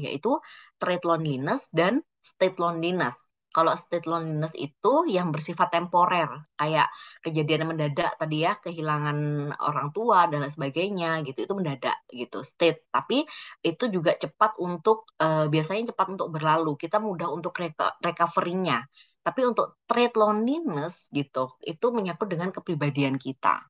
yaitu 0.02 0.42
trait 0.82 1.06
loneliness 1.06 1.70
dan 1.70 2.02
state 2.26 2.58
loneliness. 2.58 3.27
Kalau 3.58 3.74
state 3.74 4.06
loneliness 4.06 4.54
itu 4.54 5.10
yang 5.10 5.34
bersifat 5.34 5.74
temporer, 5.74 6.30
kayak 6.62 6.94
kejadian 7.26 7.74
mendadak 7.74 8.14
tadi 8.22 8.46
ya, 8.46 8.54
kehilangan 8.62 9.18
orang 9.58 9.90
tua 9.98 10.30
dan 10.30 10.46
lain 10.46 10.54
sebagainya 10.54 11.26
gitu, 11.26 11.50
itu 11.50 11.54
mendadak 11.58 11.98
gitu, 12.14 12.46
state. 12.46 12.86
Tapi 12.94 13.26
itu 13.66 13.84
juga 13.90 14.14
cepat 14.14 14.62
untuk 14.62 15.10
uh, 15.18 15.50
biasanya 15.50 15.90
cepat 15.90 16.08
untuk 16.14 16.30
berlalu. 16.30 16.78
Kita 16.78 17.02
mudah 17.02 17.34
untuk 17.34 17.58
recovery-nya. 18.06 18.86
Tapi 19.26 19.42
untuk 19.50 19.82
trait 19.90 20.14
loneliness 20.14 21.10
gitu, 21.10 21.58
itu 21.66 21.86
menyangkut 21.90 22.30
dengan 22.30 22.54
kepribadian 22.54 23.18
kita 23.18 23.66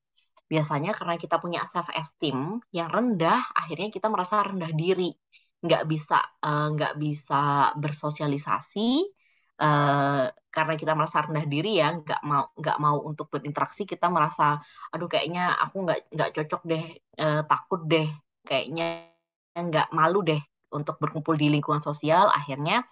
biasanya 0.48 0.96
karena 0.96 1.20
kita 1.20 1.36
punya 1.44 1.68
self 1.68 1.92
esteem 1.92 2.56
yang 2.72 2.88
rendah 2.88 3.52
akhirnya 3.52 3.92
kita 3.92 4.08
merasa 4.08 4.40
rendah 4.40 4.72
diri 4.72 5.12
nggak 5.60 5.84
bisa 5.90 6.24
uh, 6.40 6.72
nggak 6.72 6.96
bisa 6.96 7.74
bersosialisasi 7.76 9.17
uh, 9.60 10.26
karena 10.48 10.74
kita 10.74 10.92
merasa 10.96 11.22
rendah 11.22 11.46
diri 11.46 11.78
ya 11.78 11.94
nggak 11.94 12.22
mau 12.24 12.50
nggak 12.56 12.78
mau 12.82 12.96
untuk 13.04 13.30
berinteraksi 13.30 13.84
kita 13.84 14.10
merasa 14.10 14.58
aduh 14.90 15.06
kayaknya 15.06 15.54
aku 15.60 15.86
nggak 15.86 15.98
nggak 16.10 16.30
cocok 16.34 16.62
deh 16.66 16.84
uh, 17.20 17.42
takut 17.46 17.80
deh 17.86 18.08
kayaknya 18.48 19.12
nggak 19.54 19.90
malu 19.92 20.22
deh 20.24 20.40
untuk 20.72 21.00
berkumpul 21.00 21.34
di 21.36 21.48
lingkungan 21.52 21.80
sosial. 21.80 22.28
Akhirnya 22.32 22.84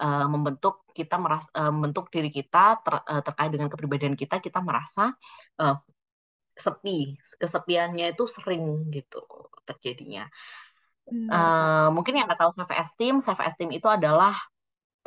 uh, 0.00 0.26
membentuk 0.28 0.84
kita 0.92 1.16
merasa 1.16 1.48
uh, 1.56 1.72
membentuk 1.72 2.12
diri 2.12 2.28
kita 2.28 2.80
ter, 2.84 2.94
uh, 3.00 3.22
terkait 3.24 3.50
dengan 3.52 3.68
kepribadian 3.72 4.14
kita 4.16 4.40
kita 4.40 4.60
merasa 4.60 5.16
uh, 5.60 5.76
sepi 6.52 7.16
kesepiannya 7.40 8.12
itu 8.12 8.24
sering 8.28 8.92
gitu 8.92 9.24
terjadinya. 9.64 10.28
Uh, 11.02 11.90
mungkin 11.90 12.14
yang 12.14 12.30
nggak 12.30 12.38
tahu 12.38 12.52
self 12.54 12.70
esteem, 12.70 13.18
self 13.18 13.40
esteem 13.42 13.74
itu 13.74 13.90
adalah 13.90 14.38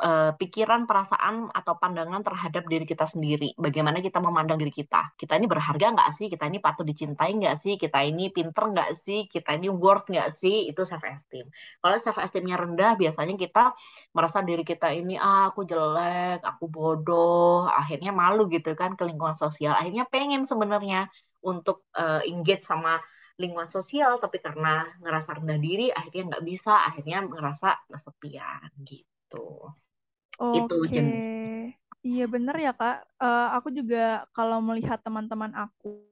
uh, 0.00 0.32
pikiran, 0.36 0.84
perasaan 0.84 1.48
atau 1.52 1.76
pandangan 1.80 2.20
terhadap 2.20 2.68
diri 2.68 2.84
kita 2.84 3.08
sendiri. 3.08 3.56
Bagaimana 3.56 4.04
kita 4.04 4.20
memandang 4.20 4.60
diri 4.60 4.72
kita? 4.72 5.16
Kita 5.16 5.36
ini 5.40 5.48
berharga 5.48 5.92
nggak 5.96 6.10
sih? 6.12 6.26
Kita 6.28 6.44
ini 6.48 6.58
patut 6.60 6.84
dicintai 6.84 7.32
nggak 7.36 7.56
sih? 7.56 7.74
Kita 7.80 8.04
ini 8.04 8.28
pinter 8.28 8.64
nggak 8.72 8.90
sih? 9.00 9.24
Kita 9.28 9.56
ini 9.56 9.68
worth 9.72 10.08
nggak 10.12 10.36
sih? 10.36 10.68
Itu 10.68 10.84
self 10.84 11.04
esteem. 11.04 11.48
Kalau 11.80 11.96
self 11.96 12.18
esteemnya 12.20 12.56
rendah, 12.60 12.96
biasanya 13.00 13.34
kita 13.40 13.72
merasa 14.12 14.44
diri 14.44 14.62
kita 14.66 14.92
ini 14.92 15.16
ah 15.16 15.48
aku 15.48 15.64
jelek, 15.64 16.44
aku 16.44 16.68
bodoh, 16.68 17.68
akhirnya 17.70 18.12
malu 18.12 18.48
gitu 18.52 18.76
kan 18.76 18.98
ke 18.98 19.04
lingkungan 19.08 19.36
sosial. 19.36 19.72
Akhirnya 19.76 20.04
pengen 20.08 20.44
sebenarnya 20.44 21.08
untuk 21.40 21.86
uh, 21.94 22.20
engage 22.26 22.66
sama 22.66 22.98
lingkungan 23.36 23.68
sosial 23.68 24.16
tapi 24.16 24.40
karena 24.40 24.88
ngerasa 25.04 25.36
rendah 25.36 25.60
diri 25.60 25.92
akhirnya 25.92 26.34
nggak 26.34 26.44
bisa 26.48 26.88
akhirnya 26.88 27.20
ngerasa 27.28 27.68
kesepian 27.92 28.72
gitu 28.80 29.76
Oke. 30.40 30.64
itu 30.64 30.76
jenis 30.92 31.26
iya 32.06 32.24
bener 32.30 32.54
ya 32.62 32.70
kak. 32.70 33.02
Uh, 33.18 33.48
aku 33.58 33.68
juga 33.74 34.22
kalau 34.30 34.62
melihat 34.62 35.02
teman-teman 35.02 35.50
aku 35.58 36.06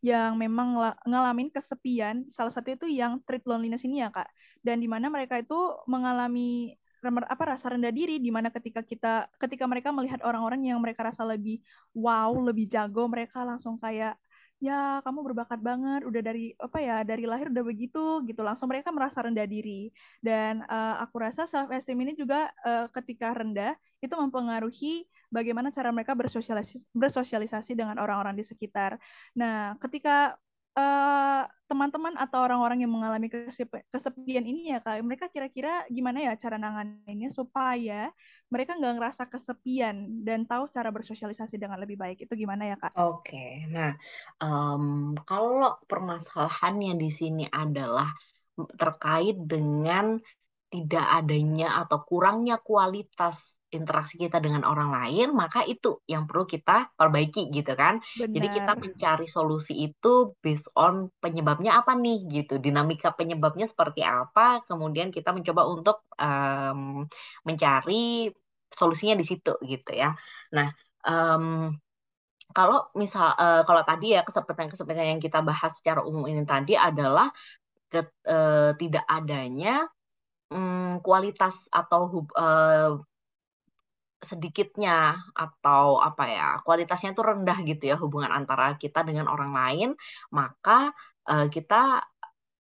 yang 0.00 0.36
memang 0.36 0.78
ngalamin 1.04 1.48
kesepian 1.52 2.28
salah 2.30 2.52
satu 2.52 2.72
itu 2.72 2.86
yang 2.88 3.20
treat 3.26 3.42
loneliness 3.44 3.82
ini 3.82 4.04
ya 4.04 4.08
kak. 4.14 4.30
Dan 4.62 4.78
di 4.78 4.86
mana 4.86 5.10
mereka 5.10 5.40
itu 5.42 5.56
mengalami 5.90 6.76
apa 7.00 7.56
rasa 7.56 7.72
rendah 7.72 7.88
diri 7.90 8.20
di 8.20 8.28
mana 8.28 8.52
ketika 8.52 8.84
kita 8.84 9.24
ketika 9.40 9.64
mereka 9.64 9.88
melihat 9.88 10.20
orang-orang 10.20 10.68
yang 10.68 10.76
mereka 10.84 11.08
rasa 11.08 11.24
lebih 11.24 11.64
wow 11.96 12.28
lebih 12.44 12.68
jago 12.68 13.08
mereka 13.08 13.40
langsung 13.40 13.80
kayak 13.80 14.20
ya 14.60 15.00
kamu 15.00 15.32
berbakat 15.32 15.56
banget 15.64 16.04
udah 16.04 16.20
dari 16.20 16.52
apa 16.60 16.78
ya 16.84 17.00
dari 17.00 17.24
lahir 17.24 17.48
udah 17.48 17.64
begitu 17.64 18.20
gitu 18.28 18.44
langsung 18.44 18.68
mereka 18.68 18.92
merasa 18.92 19.24
rendah 19.24 19.48
diri 19.48 19.88
dan 20.20 20.60
uh, 20.68 21.00
aku 21.00 21.16
rasa 21.16 21.48
self 21.48 21.72
esteem 21.72 21.96
ini 22.04 22.12
juga 22.12 22.52
uh, 22.68 22.84
ketika 22.92 23.32
rendah 23.32 23.72
itu 24.04 24.12
mempengaruhi 24.12 25.08
bagaimana 25.32 25.68
cara 25.72 25.88
mereka 25.92 26.12
bersosialisasi, 26.12 26.92
bersosialisasi 26.92 27.72
dengan 27.76 27.96
orang-orang 28.00 28.32
di 28.36 28.44
sekitar. 28.44 28.96
Nah, 29.36 29.76
ketika 29.76 30.34
uh, 30.74 31.42
teman-teman 31.70 32.18
atau 32.18 32.42
orang-orang 32.42 32.82
yang 32.82 32.90
mengalami 32.90 33.30
kesepian 33.30 34.42
ini 34.42 34.74
ya 34.74 34.82
kak, 34.82 34.98
mereka 35.06 35.30
kira-kira 35.30 35.86
gimana 35.86 36.18
ya 36.18 36.34
cara 36.34 36.58
nanganinnya 36.58 37.30
supaya 37.30 38.10
mereka 38.50 38.74
nggak 38.74 38.98
ngerasa 38.98 39.30
kesepian 39.30 40.26
dan 40.26 40.42
tahu 40.50 40.66
cara 40.66 40.90
bersosialisasi 40.90 41.62
dengan 41.62 41.78
lebih 41.78 41.94
baik 41.94 42.26
itu 42.26 42.34
gimana 42.34 42.66
ya 42.66 42.76
kak? 42.76 42.90
Oke, 42.98 43.70
nah 43.70 43.94
um, 44.42 45.14
kalau 45.22 45.78
permasalahannya 45.86 46.98
di 46.98 47.10
sini 47.14 47.44
adalah 47.46 48.10
terkait 48.74 49.38
dengan 49.46 50.18
tidak 50.70 51.06
adanya 51.22 51.86
atau 51.86 52.02
kurangnya 52.02 52.58
kualitas 52.58 53.59
interaksi 53.70 54.18
kita 54.18 54.42
dengan 54.42 54.66
orang 54.66 54.90
lain, 54.90 55.32
maka 55.32 55.62
itu 55.62 56.02
yang 56.10 56.26
perlu 56.26 56.44
kita 56.46 56.90
perbaiki 56.98 57.48
gitu 57.54 57.72
kan. 57.78 58.02
Benar. 58.18 58.30
Jadi 58.34 58.46
kita 58.50 58.72
mencari 58.76 59.26
solusi 59.30 59.74
itu 59.86 60.34
based 60.42 60.68
on 60.74 61.08
penyebabnya 61.22 61.78
apa 61.78 61.94
nih 61.94 62.26
gitu, 62.30 62.58
dinamika 62.58 63.14
penyebabnya 63.14 63.70
seperti 63.70 64.02
apa, 64.02 64.62
kemudian 64.66 65.14
kita 65.14 65.30
mencoba 65.30 65.62
untuk 65.70 66.02
um, 66.18 67.06
mencari 67.46 68.30
solusinya 68.70 69.14
di 69.18 69.24
situ 69.26 69.54
gitu 69.66 69.90
ya. 69.94 70.14
Nah, 70.54 70.70
um, 71.06 71.74
kalau 72.50 72.90
misal 72.98 73.34
uh, 73.38 73.62
kalau 73.62 73.82
tadi 73.86 74.18
ya 74.18 74.26
kesempatan-kesempatan 74.26 75.18
yang 75.18 75.22
kita 75.22 75.38
bahas 75.42 75.78
secara 75.78 76.02
umum 76.02 76.26
ini 76.26 76.42
tadi 76.42 76.74
adalah 76.74 77.30
ke, 77.86 78.02
uh, 78.26 78.74
tidak 78.74 79.06
adanya 79.06 79.86
um, 80.50 80.98
kualitas 81.02 81.66
atau 81.70 82.26
uh, 82.34 82.98
sedikitnya 84.20 85.16
atau 85.32 85.98
apa 85.98 86.24
ya 86.28 86.46
kualitasnya 86.60 87.16
itu 87.16 87.22
rendah 87.24 87.58
gitu 87.64 87.82
ya 87.90 87.96
hubungan 87.96 88.30
antara 88.30 88.76
kita 88.76 89.00
dengan 89.08 89.26
orang 89.32 89.52
lain 89.56 89.88
maka 90.28 90.92
uh, 91.24 91.48
kita 91.48 92.04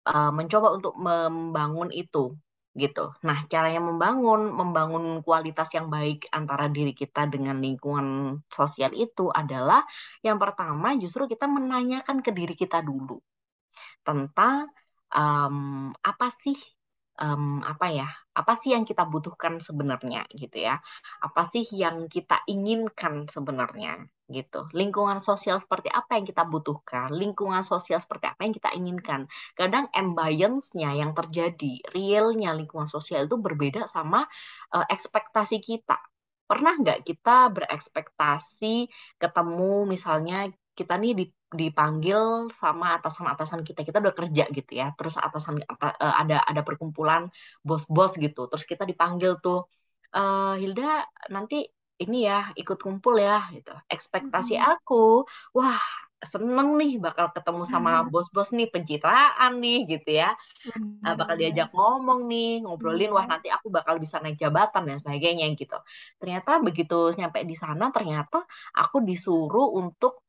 uh, 0.05 0.31
mencoba 0.31 0.67
untuk 0.77 0.93
membangun 0.95 1.89
itu 1.91 2.37
gitu. 2.77 3.09
Nah, 3.25 3.49
cara 3.49 3.73
yang 3.73 3.89
membangun 3.89 4.53
membangun 4.53 5.25
kualitas 5.25 5.65
yang 5.73 5.89
baik 5.89 6.29
antara 6.29 6.69
diri 6.69 6.93
kita 6.93 7.25
dengan 7.25 7.57
lingkungan 7.57 8.37
sosial 8.53 8.93
itu 8.93 9.33
adalah 9.33 9.81
yang 10.21 10.37
pertama 10.37 10.93
justru 11.01 11.25
kita 11.25 11.49
menanyakan 11.49 12.21
ke 12.21 12.29
diri 12.29 12.53
kita 12.53 12.85
dulu 12.85 13.17
tentang 14.05 14.69
um, 15.09 15.89
apa 16.05 16.27
sih 16.37 16.55
um, 17.17 17.65
apa 17.65 17.88
ya 17.89 18.09
apa 18.38 18.53
sih 18.53 18.69
yang 18.77 18.86
kita 18.86 19.01
butuhkan 19.09 19.57
sebenarnya 19.57 20.29
gitu 20.29 20.62
ya? 20.62 20.77
Apa 21.25 21.50
sih 21.50 21.65
yang 21.74 22.05
kita 22.05 22.45
inginkan 22.45 23.25
sebenarnya 23.25 24.05
gitu? 24.29 24.69
Lingkungan 24.77 25.17
sosial 25.17 25.57
seperti 25.57 25.89
apa 25.89 26.21
yang 26.21 26.25
kita 26.29 26.45
butuhkan? 26.45 27.09
Lingkungan 27.09 27.65
sosial 27.65 27.97
seperti 27.97 28.29
apa 28.29 28.45
yang 28.45 28.53
kita 28.53 28.69
inginkan? 28.77 29.25
Kadang 29.57 29.89
ambience-nya 29.89 30.93
yang 30.93 31.17
terjadi 31.17 31.81
realnya 31.97 32.53
lingkungan 32.53 32.86
sosial 32.86 33.25
itu 33.25 33.41
berbeda 33.41 33.89
sama 33.89 34.29
uh, 34.77 34.86
ekspektasi 34.86 35.57
kita. 35.57 35.97
Pernah 36.45 36.77
nggak 36.77 37.09
kita 37.09 37.50
berekspektasi 37.51 38.88
ketemu 39.17 39.74
misalnya 39.89 40.53
kita 40.77 40.93
nih 41.01 41.34
dipanggil 41.50 42.53
sama 42.53 43.01
atasan-atasan 43.01 43.65
kita. 43.65 43.81
Kita 43.81 43.98
udah 44.03 44.13
kerja 44.13 44.43
gitu 44.53 44.72
ya. 44.77 44.93
Terus 44.93 45.17
atasan 45.17 45.57
eh, 45.65 45.93
ada 46.22 46.46
ada 46.46 46.62
perkumpulan 46.62 47.34
bos-bos 47.65 48.13
gitu. 48.22 48.46
Terus 48.46 48.63
kita 48.69 48.84
dipanggil 48.86 49.41
tuh 49.41 49.65
e, 50.13 50.22
Hilda 50.62 51.03
nanti 51.34 51.65
ini 51.98 52.29
ya 52.29 52.53
ikut 52.53 52.77
kumpul 52.77 53.17
ya 53.17 53.50
gitu. 53.55 53.74
Ekspektasi 53.89 54.55
aku 54.62 55.25
wah 55.57 55.81
seneng 56.17 56.81
nih 56.81 56.98
bakal 56.98 57.29
ketemu 57.29 57.63
sama 57.69 58.01
bos-bos 58.10 58.50
nih 58.50 58.69
pencitraan 58.74 59.62
nih 59.62 59.79
gitu 59.98 60.17
ya. 60.22 60.34
Hmm. 60.65 61.15
bakal 61.17 61.38
diajak 61.38 61.69
ngomong 61.72 62.25
nih 62.25 62.65
ngobrolin 62.65 63.13
wah 63.13 63.25
nanti 63.30 63.47
aku 63.54 63.69
bakal 63.69 64.01
bisa 64.01 64.17
naik 64.19 64.38
jabatan 64.41 64.84
dan 64.89 64.97
sebagainya 65.01 65.45
gitu. 65.54 65.78
Ternyata 66.17 66.60
begitu 66.62 67.13
nyampe 67.17 67.41
di 67.45 67.56
sana 67.58 67.93
ternyata 67.93 68.43
aku 68.73 69.01
disuruh 69.06 69.73
untuk 69.78 70.26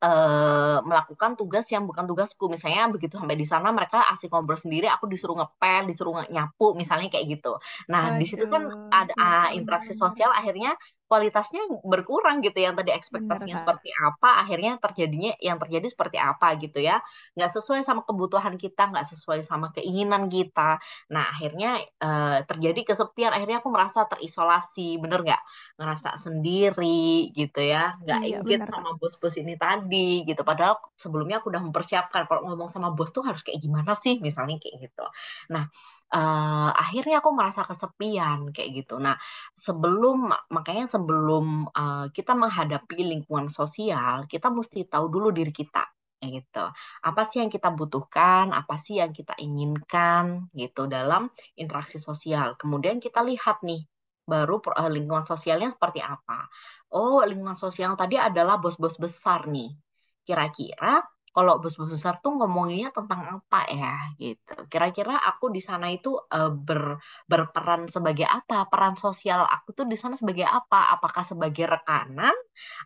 uh, 0.00 0.78
melakukan 0.84 1.36
tugas 1.36 1.68
yang 1.70 1.84
bukan 1.84 2.04
tugasku. 2.08 2.48
Misalnya 2.48 2.88
begitu 2.88 3.20
sampai 3.20 3.36
di 3.36 3.46
sana 3.46 3.70
mereka 3.70 4.04
asik 4.12 4.32
ngobrol 4.32 4.56
sendiri, 4.56 4.88
aku 4.88 5.06
disuruh 5.06 5.36
ngepel, 5.38 5.88
disuruh 5.88 6.14
nyapu, 6.28 6.72
misalnya 6.74 7.08
kayak 7.12 7.40
gitu. 7.40 7.56
Nah, 7.88 8.16
di 8.16 8.26
situ 8.26 8.48
kan 8.48 8.90
ada 8.90 9.14
uh, 9.14 9.48
interaksi 9.52 9.92
sosial 9.92 10.32
akhirnya 10.32 10.74
kualitasnya 11.10 11.66
berkurang 11.82 12.38
gitu 12.38 12.62
yang 12.62 12.78
tadi 12.78 12.94
ekspektasinya 12.94 13.58
Benar, 13.58 13.62
seperti 13.66 13.90
apa 13.98 14.46
akhirnya 14.46 14.78
terjadinya 14.78 15.34
yang 15.42 15.58
terjadi 15.58 15.90
seperti 15.90 16.22
apa 16.22 16.54
gitu 16.62 16.78
ya. 16.78 17.02
Nggak 17.34 17.50
sesuai 17.58 17.82
sama 17.82 18.06
kebutuhan 18.06 18.54
kita 18.54 18.94
nggak 18.94 19.02
sesuai 19.10 19.42
sama 19.42 19.74
keinginan 19.74 20.30
kita. 20.30 20.78
Nah 21.10 21.24
akhirnya 21.34 21.82
uh, 21.98 22.46
terjadi 22.46 22.94
kesepian. 22.94 23.34
Akhirnya 23.34 23.58
aku 23.58 23.74
merasa 23.74 24.06
terisolasi 24.06 25.02
bener 25.02 25.26
nggak? 25.26 25.42
Ngerasa 25.82 26.22
sendiri 26.22 27.34
gitu 27.34 27.58
ya. 27.58 27.98
Nggak 28.06 28.20
iya, 28.22 28.38
ingin 28.46 28.62
sama 28.62 28.94
bos-bos 28.94 29.34
ini 29.34 29.58
tadi 29.58 30.22
gitu. 30.22 30.46
Padahal 30.46 30.78
sebelumnya 30.94 31.42
aku 31.42 31.50
udah 31.50 31.62
mempersiapkan 31.66 32.30
kalau 32.30 32.46
ngomong 32.46 32.70
sama 32.70 32.94
bos 32.94 33.10
tuh 33.10 33.26
harus 33.26 33.42
kayak 33.42 33.58
gimana 33.58 33.98
sih 33.98 34.22
misalnya 34.22 34.62
kayak 34.62 34.86
gitu. 34.86 35.04
Nah 35.50 35.66
uh, 36.14 36.70
akhirnya 36.74 37.22
aku 37.22 37.30
merasa 37.34 37.62
kesepian 37.66 38.50
kayak 38.54 38.84
gitu. 38.84 38.98
Nah, 38.98 39.16
sebelum 39.54 40.30
makanya 40.50 40.90
sebelum 40.90 41.70
uh, 41.70 42.06
kita 42.10 42.34
menghadapi 42.34 43.00
lingkungan 43.00 43.48
sosial, 43.48 44.26
kita 44.26 44.50
mesti 44.50 44.86
tahu 44.86 45.06
dulu 45.08 45.30
diri 45.30 45.54
kita 45.54 45.86
gitu. 46.20 46.66
Apa 47.00 47.24
sih 47.24 47.40
yang 47.40 47.48
kita 47.48 47.72
butuhkan, 47.72 48.52
apa 48.52 48.76
sih 48.76 49.00
yang 49.00 49.16
kita 49.16 49.32
inginkan 49.40 50.52
gitu 50.52 50.84
dalam 50.84 51.32
interaksi 51.56 51.96
sosial. 51.96 52.60
Kemudian 52.60 53.00
kita 53.00 53.24
lihat 53.24 53.64
nih 53.64 53.88
baru 54.28 54.60
uh, 54.60 54.90
lingkungan 54.92 55.24
sosialnya 55.24 55.72
seperti 55.72 56.04
apa. 56.04 56.46
Oh, 56.92 57.24
lingkungan 57.24 57.56
sosial 57.56 57.96
tadi 57.96 58.20
adalah 58.20 58.60
bos-bos 58.60 59.00
besar 59.00 59.48
nih. 59.48 59.72
Kira-kira 60.26 61.00
kalau 61.30 61.62
bos-bos 61.62 61.94
besar 61.94 62.18
tuh 62.18 62.34
ngomonginnya 62.34 62.90
tentang 62.90 63.38
apa 63.38 63.60
ya 63.70 63.94
gitu. 64.18 64.54
Kira-kira 64.66 65.14
aku 65.14 65.54
di 65.54 65.62
sana 65.62 65.86
itu 65.94 66.18
uh, 66.18 66.50
ber, 66.50 66.98
berperan 67.30 67.86
sebagai 67.86 68.26
apa? 68.26 68.66
Peran 68.66 68.98
sosial 68.98 69.46
aku 69.46 69.70
tuh 69.70 69.86
di 69.86 69.94
sana 69.94 70.18
sebagai 70.18 70.42
apa? 70.42 70.90
Apakah 70.98 71.22
sebagai 71.22 71.70
rekanan 71.70 72.34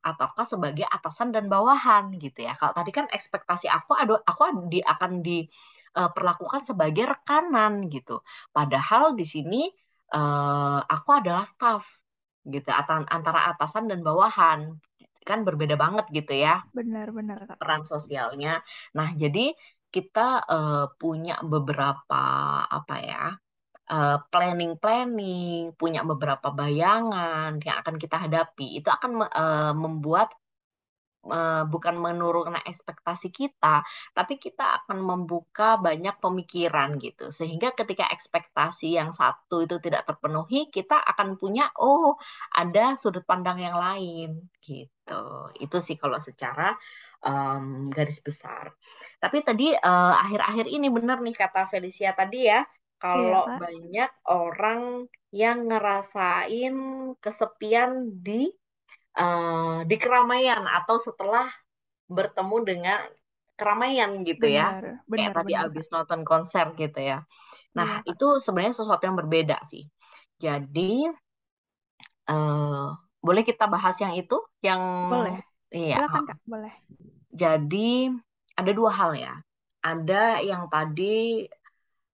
ataukah 0.05 0.45
sebagai 0.45 0.85
atasan 0.85 1.33
dan 1.33 1.49
bawahan 1.49 2.13
gitu 2.21 2.45
ya. 2.45 2.53
Kalau 2.61 2.77
tadi 2.77 2.93
kan 2.93 3.09
ekspektasi 3.09 3.67
aku 3.73 3.97
ada 3.97 4.21
aku 4.29 4.69
di 4.69 4.85
akan 4.85 5.25
diperlakukan 5.25 6.61
uh, 6.63 6.67
sebagai 6.69 7.05
rekanan 7.09 7.89
gitu. 7.89 8.21
Padahal 8.53 9.17
di 9.17 9.25
sini 9.25 9.63
uh, 10.13 10.85
aku 10.85 11.17
adalah 11.17 11.49
staff 11.49 11.89
gitu 12.45 12.69
antara 13.09 13.57
atasan 13.57 13.89
dan 13.89 14.05
bawahan 14.05 14.77
kan 15.25 15.43
berbeda 15.43 15.75
banget 15.75 16.07
gitu 16.13 16.33
ya. 16.37 16.61
Benar-benar. 16.77 17.59
Peran 17.59 17.83
sosialnya. 17.89 18.61
Nah, 18.93 19.09
jadi 19.17 19.57
kita 19.89 20.45
uh, 20.45 20.87
punya 21.01 21.41
beberapa 21.41 22.23
apa 22.69 22.97
ya? 23.01 23.25
Eh, 23.85 24.17
planning-planning, 24.33 25.69
uh, 25.69 25.77
punya 25.77 26.01
beberapa 26.09 26.49
bayangan 26.49 27.61
yang 27.61 27.77
akan 27.85 28.01
kita 28.01 28.17
hadapi. 28.17 28.81
Itu 28.81 28.89
akan 28.89 29.29
uh, 29.29 29.77
membuat 29.77 30.33
bukan 31.69 31.97
menurunkan 31.97 32.61
ekspektasi 32.69 33.33
kita, 33.33 33.81
tapi 34.13 34.37
kita 34.37 34.85
akan 34.85 35.01
membuka 35.01 35.81
banyak 35.81 36.17
pemikiran 36.21 37.01
gitu. 37.01 37.33
Sehingga 37.33 37.73
ketika 37.73 38.09
ekspektasi 38.13 39.01
yang 39.01 39.11
satu 39.11 39.65
itu 39.65 39.81
tidak 39.81 40.05
terpenuhi, 40.05 40.69
kita 40.69 41.01
akan 41.01 41.41
punya 41.41 41.73
oh 41.81 42.17
ada 42.53 42.95
sudut 43.01 43.25
pandang 43.25 43.61
yang 43.61 43.77
lain 43.77 44.49
gitu. 44.61 45.25
Itu 45.61 45.81
sih 45.81 45.97
kalau 45.97 46.21
secara 46.21 46.77
um, 47.25 47.89
garis 47.89 48.21
besar. 48.21 48.77
Tapi 49.19 49.41
tadi 49.41 49.73
uh, 49.73 50.15
akhir-akhir 50.21 50.69
ini 50.69 50.93
benar 50.93 51.25
nih 51.25 51.33
kata 51.33 51.67
Felicia 51.73 52.13
tadi 52.13 52.49
ya, 52.53 52.61
kalau 53.01 53.45
iya, 53.49 53.57
banyak 53.61 54.11
orang 54.29 54.83
yang 55.35 55.69
ngerasain 55.69 56.77
kesepian 57.21 58.23
di 58.23 58.49
uh, 59.19 59.87
di 59.87 59.97
keramaian 59.99 60.65
atau 60.67 60.99
setelah 60.99 61.51
bertemu 62.11 62.57
dengan 62.67 63.01
keramaian 63.55 64.11
gitu 64.27 64.47
ya. 64.51 64.79
benar, 64.79 64.83
ya. 64.83 64.95
Benar, 65.07 65.19
Kayak 65.19 65.35
tadi 65.39 65.53
abis 65.55 65.87
nonton 65.95 66.21
konser 66.27 66.67
gitu 66.75 67.01
ya. 67.01 67.19
Nah, 67.75 68.03
ya. 68.03 68.15
itu 68.15 68.27
sebenarnya 68.43 68.75
sesuatu 68.75 69.03
yang 69.07 69.19
berbeda 69.19 69.63
sih. 69.67 69.87
Jadi 70.39 71.07
uh, 72.31 72.89
boleh 73.25 73.43
kita 73.47 73.65
bahas 73.71 73.97
yang 74.03 74.15
itu 74.19 74.37
yang 74.61 74.83
Boleh. 75.11 75.39
Iya. 75.75 76.07
Silakan 76.07 76.23
Kak, 76.31 76.39
boleh. 76.47 76.75
Jadi 77.35 78.15
ada 78.55 78.71
dua 78.71 78.91
hal 78.95 79.11
ya. 79.19 79.35
Ada 79.85 80.41
yang 80.41 80.71
tadi 80.71 81.45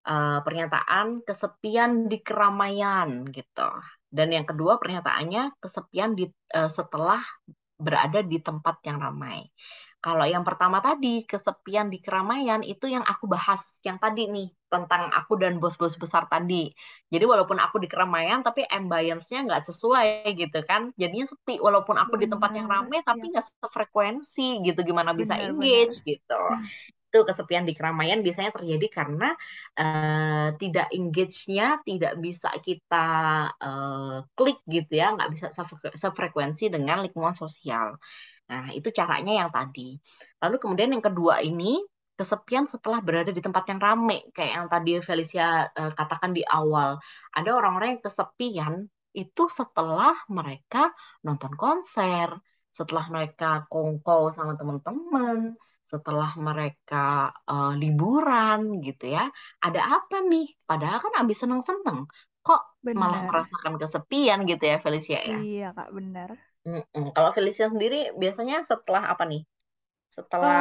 uh, 0.09 0.39
pernyataan 0.41 1.21
kesepian 1.25 2.09
di 2.09 2.25
keramaian 2.25 3.29
gitu. 3.29 3.71
Dan 4.11 4.35
yang 4.35 4.44
kedua 4.44 4.77
pernyataannya 4.83 5.62
kesepian 5.62 6.18
di, 6.18 6.27
uh, 6.55 6.66
setelah 6.66 7.23
berada 7.79 8.20
di 8.20 8.42
tempat 8.42 8.83
yang 8.85 9.01
ramai. 9.01 9.49
Kalau 10.01 10.25
yang 10.25 10.49
pertama 10.49 10.81
tadi, 10.81 11.29
kesepian 11.29 11.92
di 11.92 12.01
keramaian, 12.01 12.64
itu 12.64 12.88
yang 12.88 13.05
aku 13.05 13.29
bahas 13.29 13.77
yang 13.85 14.01
tadi 14.01 14.33
nih, 14.33 14.49
tentang 14.73 15.12
aku 15.12 15.37
dan 15.37 15.61
bos-bos 15.61 15.92
besar 16.01 16.25
tadi. 16.25 16.73
Jadi 17.12 17.25
walaupun 17.29 17.61
aku 17.61 17.77
di 17.77 17.85
keramaian, 17.85 18.40
tapi 18.40 18.64
ambience-nya 18.64 19.44
nggak 19.44 19.68
sesuai 19.68 20.25
gitu 20.40 20.64
kan. 20.64 20.96
Jadinya 20.96 21.29
sepi, 21.29 21.61
walaupun 21.61 22.01
aku 22.01 22.16
benar, 22.16 22.23
di 22.25 22.27
tempat 22.33 22.51
yang 22.57 22.68
ramai, 22.73 23.05
tapi 23.05 23.29
iya. 23.29 23.33
nggak 23.37 23.44
ya. 23.44 23.53
sefrekuensi 23.61 24.49
gitu. 24.64 24.81
Gimana 24.88 25.12
bisa 25.12 25.37
engage 25.37 26.01
benar. 26.01 26.09
gitu. 26.16 26.42
Itu 27.11 27.27
kesepian 27.27 27.66
di 27.66 27.75
keramaian 27.75 28.23
biasanya 28.23 28.55
terjadi 28.55 28.87
karena 28.87 29.35
uh, 29.75 30.55
tidak 30.55 30.94
engage-nya, 30.94 31.83
tidak 31.83 32.14
bisa 32.23 32.55
kita 32.62 33.07
uh, 33.59 34.23
klik 34.38 34.62
gitu 34.70 34.94
ya, 34.94 35.18
nggak 35.18 35.31
bisa 35.35 35.51
sefrekuensi 35.99 36.70
dengan 36.70 37.03
lingkungan 37.03 37.35
sosial. 37.35 37.99
Nah, 38.46 38.70
itu 38.70 38.94
caranya 38.94 39.42
yang 39.42 39.51
tadi. 39.51 39.99
Lalu 40.38 40.57
kemudian 40.62 40.94
yang 40.94 41.03
kedua 41.03 41.42
ini, 41.42 41.83
kesepian 42.14 42.70
setelah 42.70 43.03
berada 43.03 43.35
di 43.35 43.42
tempat 43.42 43.66
yang 43.75 43.81
rame. 43.83 44.31
Kayak 44.31 44.53
yang 44.55 44.66
tadi 44.70 44.90
Felicia 45.03 45.66
uh, 45.66 45.92
katakan 45.99 46.31
di 46.31 46.46
awal. 46.46 47.03
Ada 47.35 47.51
orang-orang 47.59 47.99
yang 47.99 48.03
kesepian 48.07 48.75
itu 49.11 49.51
setelah 49.51 50.14
mereka 50.31 50.94
nonton 51.27 51.51
konser, 51.59 52.38
setelah 52.70 53.11
mereka 53.11 53.66
kongko 53.66 54.31
sama 54.31 54.55
teman-teman, 54.55 55.59
setelah 55.90 56.31
mereka 56.38 57.35
uh, 57.50 57.74
liburan 57.74 58.79
gitu 58.87 59.11
ya. 59.11 59.26
Ada 59.59 60.00
apa 60.00 60.22
nih? 60.22 60.46
Padahal 60.62 61.03
kan 61.03 61.14
abis 61.26 61.42
seneng-seneng. 61.42 62.07
Kok 62.40 62.62
benar. 62.87 63.00
malah 63.03 63.20
merasakan 63.26 63.74
kesepian 63.76 64.46
gitu 64.46 64.64
ya 64.64 64.79
Felicia 64.79 65.20
ya? 65.20 65.37
Iya 65.42 65.68
kak, 65.74 65.90
benar. 65.90 66.38
Mm-mm. 66.62 67.11
Kalau 67.12 67.31
Felicia 67.35 67.66
sendiri 67.66 68.14
biasanya 68.14 68.62
setelah 68.62 69.11
apa 69.11 69.26
nih? 69.26 69.42
Setelah 70.11 70.59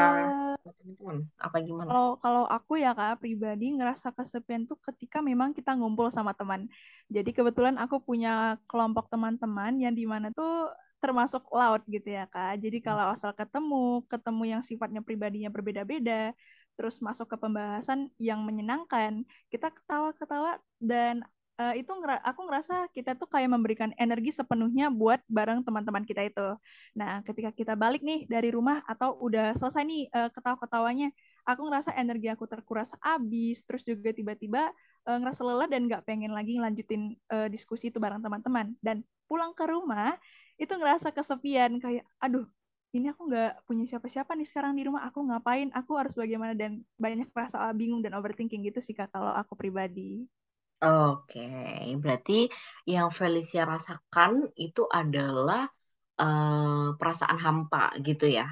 uh, 0.53 0.55
teman-teman 0.61 1.25
apa 1.37 1.57
gimana? 1.61 1.89
Kalau 1.89 2.09
kalau 2.21 2.43
aku 2.49 2.81
ya 2.81 2.93
kak 2.97 3.21
pribadi 3.21 3.73
ngerasa 3.73 4.13
kesepian 4.13 4.65
tuh 4.65 4.77
ketika 4.81 5.21
memang 5.21 5.53
kita 5.53 5.77
ngumpul 5.77 6.09
sama 6.09 6.33
teman. 6.33 6.69
Jadi 7.09 7.33
kebetulan 7.33 7.77
aku 7.77 8.01
punya 8.01 8.57
kelompok 8.65 9.09
teman-teman 9.09 9.77
yang 9.77 9.93
di 9.93 10.05
mana 10.05 10.29
tuh 10.33 10.69
termasuk 10.99 11.43
laut 11.51 11.81
gitu 11.87 12.07
ya 12.11 12.27
kak. 12.27 12.59
Jadi 12.59 12.83
kalau 12.83 13.11
asal 13.11 13.31
ketemu, 13.31 14.03
ketemu 14.07 14.43
yang 14.57 14.61
sifatnya 14.63 15.01
pribadinya 15.03 15.49
berbeda-beda, 15.51 16.35
terus 16.75 16.99
masuk 17.03 17.27
ke 17.31 17.37
pembahasan 17.39 18.11
yang 18.19 18.43
menyenangkan, 18.43 19.23
kita 19.51 19.71
ketawa-ketawa 19.71 20.59
dan 20.79 21.23
uh, 21.59 21.75
itu 21.75 21.91
ngera 21.91 22.23
aku 22.23 22.47
ngerasa 22.47 22.87
kita 22.95 23.19
tuh 23.19 23.27
kayak 23.27 23.51
memberikan 23.51 23.91
energi 23.99 24.31
sepenuhnya 24.31 24.87
buat 24.87 25.19
bareng 25.27 25.61
teman-teman 25.67 26.07
kita 26.07 26.23
itu. 26.23 26.55
Nah, 26.95 27.19
ketika 27.27 27.51
kita 27.51 27.73
balik 27.75 27.99
nih 28.01 28.23
dari 28.31 28.55
rumah 28.55 28.79
atau 28.87 29.19
udah 29.19 29.53
selesai 29.59 29.83
nih 29.83 30.07
uh, 30.15 30.31
ketawa-ketawanya, 30.31 31.11
aku 31.43 31.61
ngerasa 31.67 31.91
energi 31.99 32.31
aku 32.31 32.47
terkuras 32.47 32.95
habis, 33.03 33.67
terus 33.67 33.83
juga 33.83 34.15
tiba-tiba 34.15 34.71
uh, 35.03 35.17
ngerasa 35.19 35.41
lelah 35.43 35.67
dan 35.67 35.85
nggak 35.85 36.07
pengen 36.07 36.31
lagi 36.31 36.55
ngelanjutin 36.55 37.19
uh, 37.27 37.51
diskusi 37.51 37.91
itu 37.91 37.99
bareng 37.99 38.23
teman-teman. 38.23 38.71
Dan 38.79 39.03
pulang 39.27 39.51
ke 39.53 39.67
rumah 39.67 40.15
itu 40.61 40.73
ngerasa 40.79 41.09
kesepian 41.17 41.71
kayak, 41.83 42.03
aduh 42.23 42.45
ini 42.95 43.05
aku 43.13 43.21
nggak 43.29 43.51
punya 43.67 43.85
siapa-siapa 43.89 44.31
nih 44.37 44.47
sekarang 44.49 44.73
di 44.77 44.83
rumah 44.87 45.03
aku 45.07 45.19
ngapain 45.29 45.69
aku 45.79 45.91
harus 45.99 46.13
bagaimana 46.21 46.53
dan 46.61 46.71
banyak 47.03 47.29
rasa 47.41 47.57
bingung 47.79 48.01
dan 48.05 48.13
overthinking 48.17 48.61
gitu 48.67 48.79
sih 48.81 48.95
kak 48.97 49.09
kalau 49.13 49.31
aku 49.41 49.53
pribadi 49.61 50.25
Oke, 50.83 51.39
berarti 52.03 52.33
yang 52.93 53.07
Felicia 53.17 53.63
rasakan 53.71 54.31
itu 54.65 54.81
adalah 54.99 55.61
uh, 56.23 56.95
perasaan 56.99 57.39
hampa 57.45 57.79
gitu 58.07 58.25
ya? 58.37 58.47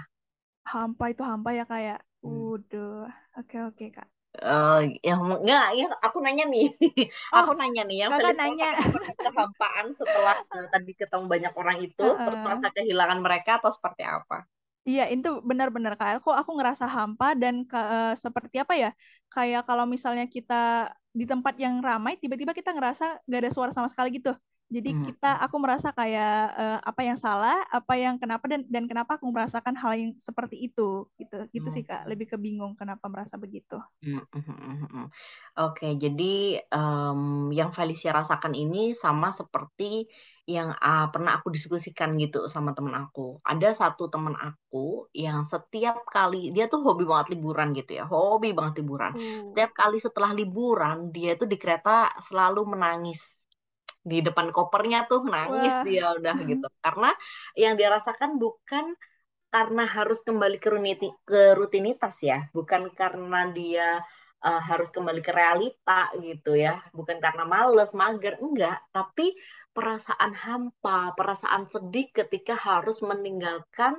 Hampa 0.72 1.06
itu 1.14 1.24
hampa 1.30 1.50
ya 1.60 1.66
kayak, 1.74 2.00
hmm. 2.24 2.52
udah, 2.54 3.10
oke 3.40 3.58
oke 3.70 3.86
kak. 3.96 4.08
Uh, 4.38 4.86
yang 5.02 5.22
enggak, 5.26 5.68
ya 5.74 5.88
aku 5.98 6.22
nanya 6.22 6.46
nih, 6.46 6.70
oh, 7.34 7.38
aku 7.42 7.52
nanya 7.58 7.82
nih 7.90 8.06
yang 8.06 8.12
Felicia 8.14 8.38
nanya 8.38 8.70
kehampaan 9.26 9.98
setelah 9.98 10.38
uh, 10.54 10.66
tadi 10.70 10.94
ketemu 10.94 11.26
banyak 11.26 11.54
orang 11.58 11.78
itu, 11.82 12.06
-uh. 12.06 12.22
terus 12.22 12.40
merasa 12.46 12.68
kehilangan 12.70 13.20
mereka 13.26 13.58
atau 13.58 13.74
seperti 13.74 14.06
apa? 14.06 14.46
Iya, 14.88 15.10
itu 15.12 15.42
benar-benar 15.42 16.00
kayak 16.00 16.24
kok 16.24 16.38
aku 16.38 16.54
ngerasa 16.54 16.86
hampa 16.88 17.36
dan 17.36 17.66
ke, 17.66 17.76
uh, 17.76 18.16
seperti 18.16 18.62
apa 18.62 18.74
ya? 18.78 18.92
Kayak 19.28 19.68
kalau 19.68 19.84
misalnya 19.84 20.30
kita 20.30 20.94
di 21.12 21.26
tempat 21.26 21.58
yang 21.58 21.82
ramai 21.82 22.16
tiba-tiba 22.22 22.54
kita 22.54 22.72
ngerasa 22.78 23.26
gak 23.26 23.42
ada 23.42 23.50
suara 23.50 23.72
sama 23.74 23.90
sekali 23.90 24.22
gitu 24.22 24.38
jadi 24.68 24.92
hmm. 24.92 25.04
kita 25.08 25.32
aku 25.48 25.56
merasa 25.64 25.96
kayak 25.96 26.52
uh, 26.60 26.80
apa 26.84 27.02
yang 27.08 27.16
salah 27.16 27.64
apa 27.72 27.96
yang 27.96 28.20
kenapa 28.20 28.52
dan 28.52 28.68
dan 28.68 28.84
kenapa 28.84 29.16
aku 29.16 29.32
merasakan 29.32 29.80
hal 29.80 29.96
yang 29.96 30.12
seperti 30.20 30.60
itu 30.60 31.08
gitu 31.16 31.38
gitu 31.56 31.70
hmm. 31.72 31.76
sih 31.76 31.84
kak 31.88 32.04
lebih 32.04 32.28
kebingung 32.28 32.76
kenapa 32.76 33.08
merasa 33.08 33.40
begitu 33.40 33.80
hmm. 34.04 34.28
oke 34.28 35.08
okay, 35.56 35.96
jadi 35.96 36.68
um, 36.68 37.48
yang 37.56 37.72
Felicia 37.72 38.12
rasakan 38.12 38.52
ini 38.52 38.92
sama 38.92 39.32
seperti 39.32 40.12
yang 40.48 40.72
uh, 40.80 41.12
pernah 41.12 41.40
aku 41.40 41.52
diskusikan 41.52 42.16
gitu 42.20 42.48
sama 42.48 42.72
temen 42.72 42.96
aku 42.96 43.40
ada 43.44 43.72
satu 43.72 44.08
temen 44.12 44.36
aku 44.36 45.12
yang 45.16 45.48
setiap 45.48 46.08
kali 46.08 46.52
dia 46.52 46.72
tuh 46.72 46.84
hobi 46.84 47.04
banget 47.08 47.36
liburan 47.36 47.72
gitu 47.72 48.00
ya 48.00 48.08
hobi 48.08 48.52
banget 48.52 48.84
liburan 48.84 49.16
hmm. 49.16 49.52
setiap 49.52 49.72
kali 49.76 50.00
setelah 50.00 50.32
liburan 50.36 51.12
dia 51.12 51.40
tuh 51.40 51.48
di 51.48 51.56
kereta 51.56 52.12
selalu 52.20 52.64
menangis 52.64 53.37
di 54.08 54.24
depan 54.24 54.56
kopernya 54.56 55.04
tuh 55.12 55.28
nangis 55.28 55.76
Wah. 55.76 55.84
dia 55.84 56.06
udah 56.16 56.36
gitu 56.52 56.68
karena 56.80 57.12
yang 57.60 57.76
dia 57.76 57.92
rasakan 57.92 58.40
bukan 58.40 58.96
karena 59.48 59.84
harus 59.88 60.20
kembali 60.28 60.60
ke, 60.60 60.70
runiti, 60.72 61.08
ke 61.24 61.56
rutinitas 61.56 62.16
ya 62.24 62.48
bukan 62.56 62.92
karena 62.96 63.52
dia 63.52 64.00
uh, 64.44 64.62
harus 64.64 64.88
kembali 64.92 65.20
ke 65.24 65.32
realita 65.32 66.12
gitu 66.20 66.56
ya 66.56 66.80
bukan 66.96 67.20
karena 67.20 67.44
males 67.44 67.92
mager 67.96 68.40
enggak 68.40 68.80
tapi 68.96 69.36
perasaan 69.72 70.34
hampa 70.34 71.14
perasaan 71.14 71.70
sedih 71.70 72.10
ketika 72.10 72.58
harus 72.58 72.98
meninggalkan 73.06 73.94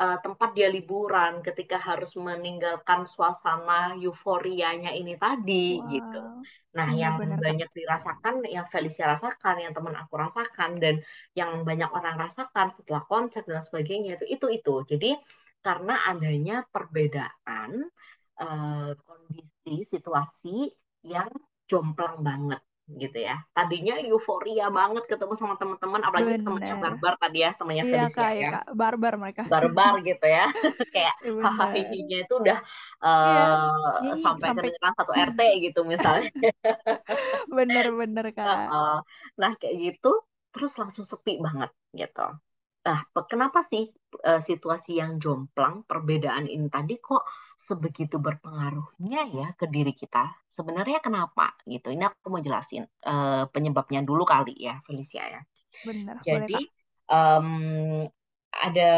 uh, 0.00 0.18
tempat 0.22 0.54
dia 0.56 0.72
liburan 0.72 1.44
ketika 1.44 1.76
harus 1.76 2.14
meninggalkan 2.16 3.04
suasana 3.04 3.98
euforianya 3.98 4.94
ini 4.96 5.18
tadi 5.18 5.76
wow. 5.76 5.88
gitu 5.90 6.22
Nah, 6.72 6.88
hmm, 6.88 6.98
yang 6.98 7.14
bener. 7.20 7.36
banyak 7.36 7.70
dirasakan, 7.76 8.34
yang 8.48 8.64
Felicia 8.72 9.12
rasakan, 9.12 9.60
yang 9.60 9.72
teman 9.76 9.92
aku 9.92 10.16
rasakan, 10.16 10.80
dan 10.80 11.04
yang 11.36 11.68
banyak 11.68 11.88
orang 11.92 12.16
rasakan 12.16 12.72
setelah 12.72 13.04
konser 13.04 13.44
dan 13.44 13.60
sebagainya 13.60 14.16
itu 14.16 14.24
itu 14.40 14.46
itu. 14.48 14.74
Jadi 14.88 15.10
karena 15.60 16.08
adanya 16.08 16.64
perbedaan 16.72 17.86
uh, 18.40 18.90
kondisi 19.04 19.84
situasi 19.92 20.72
yang 21.04 21.28
jomplang 21.68 22.24
banget 22.24 22.60
gitu 22.96 23.18
ya. 23.18 23.40
Tadinya 23.52 23.96
euforia 24.02 24.68
banget 24.68 25.04
ketemu 25.08 25.34
sama 25.38 25.54
teman-teman, 25.56 26.00
apalagi 26.04 26.38
Bener. 26.38 26.44
temannya 26.44 26.74
barbar 26.80 27.14
tadi 27.20 27.38
ya, 27.44 27.50
temannya 27.56 27.84
iya, 27.84 27.92
Felicia 27.92 28.16
kak, 28.16 28.32
ya. 28.36 28.50
Kak. 28.50 28.64
Barbar 28.74 29.14
mereka. 29.20 29.42
Barbar 29.48 29.94
gitu 30.04 30.26
ya. 30.26 30.46
Kayak 30.94 31.14
iya, 31.24 31.42
hahaha 31.42 31.76
itu 31.76 32.34
udah 32.34 32.58
uh, 33.00 34.00
iya. 34.04 34.14
sampai, 34.20 34.48
sampai 34.52 34.68
kedengeran 34.72 34.94
satu 34.96 35.12
RT 35.32 35.40
gitu 35.70 35.80
misalnya. 35.84 36.30
Bener-bener 37.48 38.26
kak. 38.36 38.56
Uh, 38.68 38.98
nah 39.38 39.52
kayak 39.56 39.74
gitu, 39.80 40.12
terus 40.52 40.72
langsung 40.76 41.04
sepi 41.08 41.40
banget 41.40 41.70
gitu. 41.96 42.26
Nah, 42.82 42.98
kenapa 43.30 43.62
sih 43.62 43.86
uh, 44.26 44.42
situasi 44.42 44.98
yang 44.98 45.22
jomplang, 45.22 45.86
perbedaan 45.86 46.50
ini 46.50 46.66
tadi 46.66 46.98
kok 46.98 47.22
sebegitu 47.62 48.18
berpengaruhnya 48.18 49.22
ya 49.30 49.48
ke 49.54 49.70
diri 49.70 49.94
kita. 49.94 50.41
Sebenarnya 50.52 51.00
kenapa 51.00 51.56
gitu? 51.64 51.88
Ini 51.88 52.12
aku 52.12 52.28
mau 52.28 52.44
jelasin 52.44 52.84
uh, 53.08 53.48
penyebabnya 53.48 54.04
dulu 54.04 54.28
kali 54.28 54.52
ya, 54.56 54.80
Felicia 54.84 55.24
ya. 55.24 55.40
Benar. 55.88 56.20
Jadi 56.20 56.60
um, 57.08 58.04
ada 58.52 58.92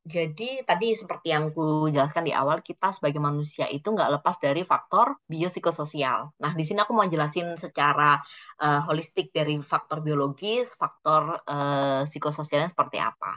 jadi 0.00 0.64
tadi 0.64 0.96
seperti 0.96 1.28
yang 1.28 1.52
ku 1.52 1.84
jelaskan 1.92 2.24
di 2.24 2.32
awal, 2.32 2.64
kita 2.64 2.88
sebagai 2.96 3.20
manusia 3.20 3.68
itu 3.68 3.84
nggak 3.92 4.16
lepas 4.16 4.40
dari 4.40 4.64
faktor 4.64 5.20
biopsikososial. 5.28 6.32
Nah, 6.40 6.52
di 6.56 6.64
sini 6.64 6.80
aku 6.80 6.96
mau 6.96 7.04
jelasin 7.04 7.60
secara 7.60 8.16
uh, 8.64 8.80
holistik 8.88 9.28
dari 9.28 9.60
faktor 9.60 10.00
biologis, 10.00 10.72
faktor 10.72 11.44
uh, 11.44 12.08
psikososialnya 12.08 12.72
seperti 12.72 12.96
apa. 12.96 13.36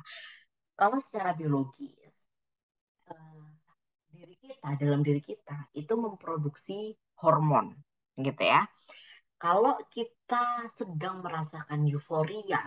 Kalau 0.79 1.03
secara 1.03 1.36
biologis, 1.36 1.99
diri 4.10 4.36
kita 4.39 4.79
dalam 4.79 5.03
diri 5.03 5.19
kita 5.19 5.67
itu 5.75 5.93
memproduksi 5.99 6.95
hormon 7.23 7.71
gitu 8.19 8.43
ya 8.43 8.67
kalau 9.39 9.79
kita 9.95 10.67
sedang 10.75 11.23
merasakan 11.23 11.88
euforia 11.88 12.59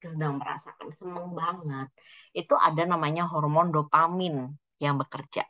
sedang 0.00 0.40
merasakan 0.40 0.88
seneng 0.96 1.36
banget 1.36 1.88
itu 2.32 2.54
ada 2.56 2.88
namanya 2.88 3.28
hormon 3.28 3.68
dopamin 3.68 4.56
yang 4.80 4.96
bekerja 4.96 5.44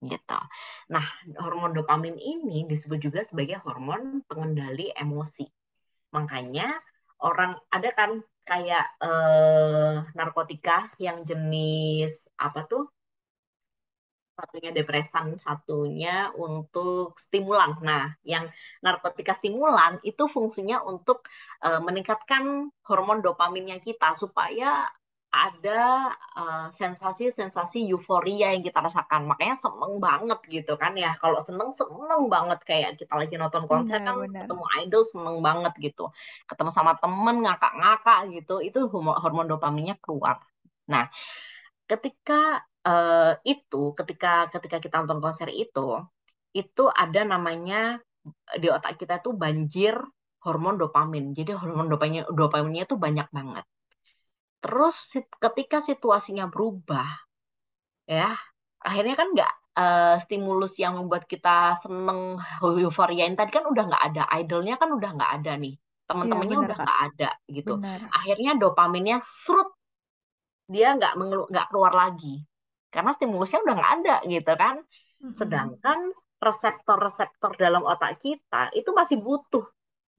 gitu. 0.00 0.40
Nah, 0.88 1.04
hormon 1.36 1.76
dopamin 1.76 2.16
ini 2.16 2.64
disebut 2.64 3.00
juga 3.04 3.20
sebagai 3.28 3.60
hormon 3.60 4.24
pengendali 4.24 4.88
emosi. 4.96 5.44
Makanya 6.16 6.72
orang 7.20 7.60
ada 7.68 7.92
kan 7.92 8.24
kayak 8.48 8.86
eh, 9.04 9.94
narkotika 10.16 10.88
yang 10.96 11.22
jenis 11.28 12.16
apa 12.40 12.64
tuh 12.64 12.88
satunya 14.40 14.72
depresan, 14.72 15.36
satunya 15.36 16.32
untuk 16.32 17.20
stimulan. 17.20 17.76
Nah, 17.84 18.16
yang 18.24 18.48
narkotika 18.80 19.36
stimulan 19.36 20.00
itu 20.00 20.24
fungsinya 20.26 20.80
untuk 20.88 21.28
uh, 21.60 21.84
meningkatkan 21.84 22.72
hormon 22.88 23.20
dopaminnya 23.20 23.78
kita 23.84 24.16
supaya 24.16 24.88
ada 25.30 26.10
sensasi-sensasi 26.74 27.86
uh, 27.86 27.94
euforia 27.94 28.50
yang 28.50 28.66
kita 28.66 28.82
rasakan. 28.82 29.30
Makanya 29.30 29.54
seneng 29.54 30.02
banget 30.02 30.42
gitu 30.50 30.74
kan 30.74 30.98
ya. 30.98 31.14
Kalau 31.22 31.38
seneng, 31.38 31.70
seneng 31.70 32.26
banget. 32.26 32.58
Kayak 32.66 32.98
kita 32.98 33.14
lagi 33.14 33.38
nonton 33.38 33.70
konser 33.70 34.02
benar, 34.02 34.10
kan 34.10 34.14
benar. 34.26 34.42
ketemu 34.42 34.64
idol 34.82 35.02
seneng 35.06 35.36
banget 35.38 35.72
gitu. 35.78 36.10
Ketemu 36.50 36.70
sama 36.74 36.98
temen 36.98 37.46
ngakak-ngakak 37.46 38.20
gitu. 38.34 38.58
Itu 38.58 38.90
hormon 38.90 39.46
dopaminnya 39.46 40.02
keluar. 40.02 40.42
Nah, 40.90 41.06
ketika 41.86 42.66
uh, 42.86 43.32
itu 43.44 43.92
ketika 43.96 44.48
ketika 44.48 44.76
kita 44.80 44.94
nonton 45.04 45.20
konser 45.20 45.48
itu 45.52 46.00
itu 46.50 46.84
ada 46.90 47.22
namanya 47.22 48.00
di 48.58 48.68
otak 48.68 49.00
kita 49.00 49.22
tuh 49.22 49.36
banjir 49.36 49.96
hormon 50.44 50.80
dopamin. 50.80 51.32
Jadi 51.36 51.54
hormon 51.54 51.88
dopaminnya 51.88 52.24
dopaminnya 52.28 52.84
tuh 52.88 52.98
banyak 52.98 53.28
banget. 53.30 53.64
Terus 54.60 54.96
ketika 55.40 55.80
situasinya 55.80 56.50
berubah, 56.52 57.08
ya 58.04 58.36
akhirnya 58.80 59.16
kan 59.16 59.28
nggak 59.32 59.52
uh, 59.76 60.16
stimulus 60.20 60.76
yang 60.76 61.00
membuat 61.00 61.24
kita 61.24 61.80
seneng 61.80 62.36
euforia 62.60 63.24
ini 63.24 63.36
tadi 63.36 63.52
kan 63.56 63.64
udah 63.64 63.84
nggak 63.88 64.04
ada, 64.12 64.22
idolnya 64.36 64.76
kan 64.76 64.92
udah 64.92 65.10
nggak 65.16 65.32
ada 65.40 65.52
nih, 65.56 65.74
teman-temannya 66.04 66.56
ya, 66.60 66.64
udah 66.66 66.76
nggak 66.76 67.00
ada 67.08 67.30
gitu. 67.48 67.72
Benar. 67.80 68.00
Akhirnya 68.12 68.52
dopaminnya 68.60 69.16
serut 69.24 69.72
dia 70.68 70.92
nggak 70.92 71.16
nggak 71.48 71.66
keluar 71.72 71.96
lagi 71.96 72.44
karena 72.90 73.10
stimulusnya 73.14 73.62
udah 73.64 73.74
nggak 73.78 73.92
ada 74.02 74.16
gitu 74.26 74.52
kan. 74.58 74.76
Sedangkan 75.32 75.98
reseptor-reseptor 76.40 77.54
dalam 77.60 77.84
otak 77.84 78.18
kita 78.24 78.72
itu 78.72 78.90
masih 78.96 79.20
butuh 79.20 79.64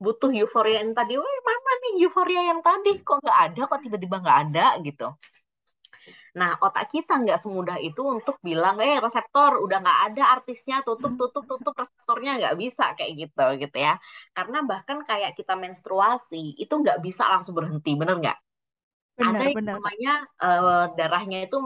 butuh 0.02 0.34
euforia 0.34 0.82
yang 0.82 0.98
tadi, 0.98 1.14
wah 1.14 1.38
mana 1.46 1.72
nih 1.78 1.92
euforia 2.02 2.42
yang 2.50 2.58
tadi 2.58 2.98
kok 3.06 3.22
nggak 3.22 3.38
ada, 3.38 3.60
kok 3.70 3.80
tiba-tiba 3.86 4.16
nggak 4.18 4.38
ada 4.50 4.66
gitu. 4.82 5.14
Nah, 6.32 6.56
otak 6.58 6.88
kita 6.90 7.20
nggak 7.22 7.38
semudah 7.44 7.78
itu 7.78 8.02
untuk 8.02 8.40
bilang, 8.42 8.80
eh 8.82 8.98
reseptor 8.98 9.62
udah 9.62 9.78
nggak 9.84 10.00
ada 10.10 10.22
artisnya, 10.40 10.82
tutup, 10.82 11.14
tutup, 11.14 11.44
tutup 11.46 11.74
reseptornya 11.76 12.40
nggak 12.40 12.56
bisa 12.58 12.84
kayak 12.98 13.12
gitu 13.14 13.46
gitu 13.62 13.76
ya. 13.78 14.00
Karena 14.34 14.64
bahkan 14.66 15.06
kayak 15.06 15.38
kita 15.38 15.54
menstruasi 15.54 16.56
itu 16.58 16.72
nggak 16.72 16.98
bisa 17.04 17.28
langsung 17.28 17.54
berhenti, 17.54 17.94
bener 17.94 18.16
nggak? 18.18 18.38
Benar, 19.20 19.28
ada 19.28 19.44
yang 19.44 19.56
benar. 19.60 19.74
namanya 19.76 20.12
uh, 20.40 20.84
darahnya 20.96 21.38
itu 21.46 21.58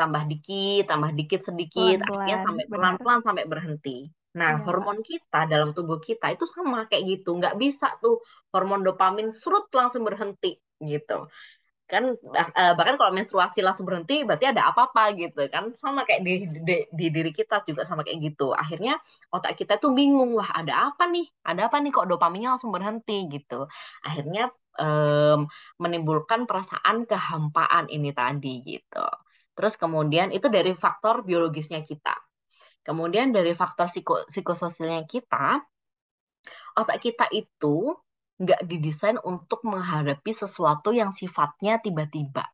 tambah 0.00 0.22
dikit, 0.30 0.82
tambah 0.90 1.10
dikit 1.18 1.40
sedikit, 1.48 1.96
pelan 2.00 2.16
akhirnya 2.16 2.38
sampai 2.46 2.64
pelan-pelan 2.72 3.20
sampai 3.26 3.44
berhenti. 3.52 3.98
Nah, 4.40 4.52
ya. 4.56 4.62
hormon 4.64 4.98
kita 5.02 5.40
dalam 5.52 5.70
tubuh 5.76 5.98
kita 5.98 6.26
itu 6.34 6.44
sama 6.48 6.86
kayak 6.88 7.04
gitu, 7.18 7.30
nggak 7.38 7.54
bisa 7.62 7.86
tuh 8.02 8.22
hormon 8.54 8.80
dopamin 8.86 9.28
serut 9.34 9.66
langsung 9.74 10.02
berhenti 10.08 10.56
gitu. 10.80 11.28
Kan 11.90 12.14
eh, 12.14 12.72
bahkan 12.78 12.94
kalau 12.94 13.10
menstruasi 13.10 13.58
langsung 13.66 13.82
berhenti 13.82 14.22
berarti 14.22 14.46
ada 14.46 14.70
apa-apa 14.70 15.10
gitu 15.18 15.40
kan. 15.50 15.74
Sama 15.74 16.06
kayak 16.06 16.22
di, 16.26 16.32
di 16.46 16.74
di 16.94 17.06
diri 17.10 17.30
kita 17.34 17.66
juga 17.66 17.82
sama 17.82 18.06
kayak 18.06 18.18
gitu. 18.30 18.54
Akhirnya 18.54 18.94
otak 19.34 19.58
kita 19.58 19.74
tuh 19.82 19.90
bingung, 19.98 20.30
wah 20.38 20.50
ada 20.54 20.94
apa 20.94 21.10
nih? 21.10 21.26
Ada 21.42 21.66
apa 21.66 21.76
nih 21.82 21.90
kok 21.90 22.06
dopaminnya 22.06 22.54
langsung 22.54 22.70
berhenti 22.70 23.26
gitu. 23.34 23.66
Akhirnya 24.06 24.54
um, 24.78 25.50
menimbulkan 25.82 26.46
perasaan 26.46 27.10
kehampaan 27.10 27.90
ini 27.90 28.14
tadi 28.14 28.62
gitu. 28.62 29.06
Terus 29.60 29.76
kemudian 29.76 30.32
itu 30.32 30.48
dari 30.48 30.72
faktor 30.72 31.20
biologisnya 31.20 31.84
kita. 31.84 32.16
Kemudian 32.80 33.28
dari 33.28 33.52
faktor 33.52 33.92
psiko, 33.92 34.24
psikososialnya 34.24 35.04
kita, 35.04 35.60
otak 36.80 36.96
kita 37.04 37.28
itu 37.28 37.92
nggak 38.40 38.64
didesain 38.64 39.20
untuk 39.20 39.60
menghadapi 39.68 40.32
sesuatu 40.32 40.96
yang 40.96 41.12
sifatnya 41.12 41.76
tiba-tiba. 41.76 42.48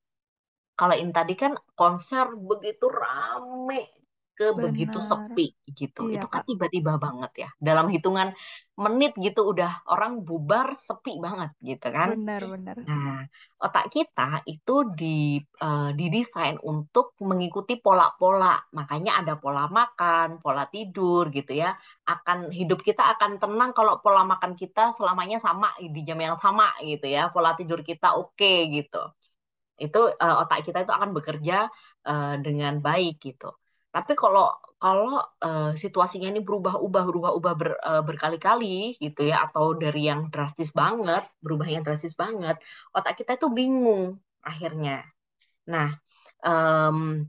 Kalau 0.74 0.98
ini 0.98 1.14
tadi 1.14 1.38
kan 1.38 1.54
konser 1.78 2.34
begitu 2.34 2.90
rame, 2.90 4.05
ke 4.36 4.52
Benar. 4.52 4.68
begitu 4.68 4.98
sepi 5.00 5.56
gitu. 5.72 6.12
Iya, 6.12 6.20
itu 6.20 6.28
kan 6.28 6.44
tiba-tiba 6.44 7.00
banget 7.00 7.32
ya. 7.48 7.48
Dalam 7.56 7.88
hitungan 7.88 8.36
menit 8.76 9.16
gitu 9.16 9.56
udah 9.56 9.80
orang 9.88 10.20
bubar 10.20 10.76
sepi 10.76 11.16
banget 11.16 11.56
gitu 11.64 11.88
kan. 11.88 12.12
Benar, 12.12 12.44
benar. 12.44 12.76
Nah, 12.84 13.24
otak 13.56 13.88
kita 13.88 14.44
itu 14.44 14.92
di 14.92 15.40
uh, 15.64 15.96
didesain 15.96 16.60
untuk 16.60 17.16
mengikuti 17.24 17.80
pola-pola. 17.80 18.60
Makanya 18.76 19.24
ada 19.24 19.40
pola 19.40 19.64
makan, 19.72 20.44
pola 20.44 20.68
tidur 20.68 21.32
gitu 21.32 21.56
ya. 21.56 21.72
Akan 22.04 22.52
hidup 22.52 22.84
kita 22.84 23.16
akan 23.16 23.40
tenang 23.40 23.72
kalau 23.72 24.04
pola 24.04 24.28
makan 24.28 24.52
kita 24.52 24.92
selamanya 24.92 25.40
sama 25.40 25.72
di 25.80 26.04
jam 26.04 26.20
yang 26.20 26.36
sama 26.36 26.76
gitu 26.84 27.08
ya. 27.08 27.32
Pola 27.32 27.56
tidur 27.56 27.80
kita 27.80 28.12
oke 28.12 28.36
okay, 28.36 28.68
gitu. 28.68 29.00
Itu 29.80 30.12
uh, 30.12 30.44
otak 30.44 30.68
kita 30.68 30.84
itu 30.84 30.92
akan 30.92 31.16
bekerja 31.16 31.72
uh, 32.04 32.34
dengan 32.44 32.84
baik 32.84 33.24
gitu. 33.24 33.56
Tapi 33.96 34.12
kalau 34.12 34.52
kalau 34.76 35.24
uh, 35.40 35.72
situasinya 35.72 36.28
ini 36.28 36.44
berubah-ubah, 36.44 37.04
berubah-ubah 37.08 37.54
ber, 37.56 37.70
uh, 37.80 38.04
berkali-kali 38.04 39.00
gitu 39.00 39.24
ya, 39.24 39.48
atau 39.48 39.72
dari 39.72 40.04
yang 40.04 40.28
drastis 40.28 40.68
banget, 40.68 41.24
berubah 41.40 41.64
yang 41.64 41.80
drastis 41.80 42.12
banget, 42.12 42.60
otak 42.92 43.16
kita 43.16 43.40
itu 43.40 43.48
bingung 43.48 44.20
akhirnya. 44.44 45.00
Nah, 45.72 45.96
um, 46.44 47.24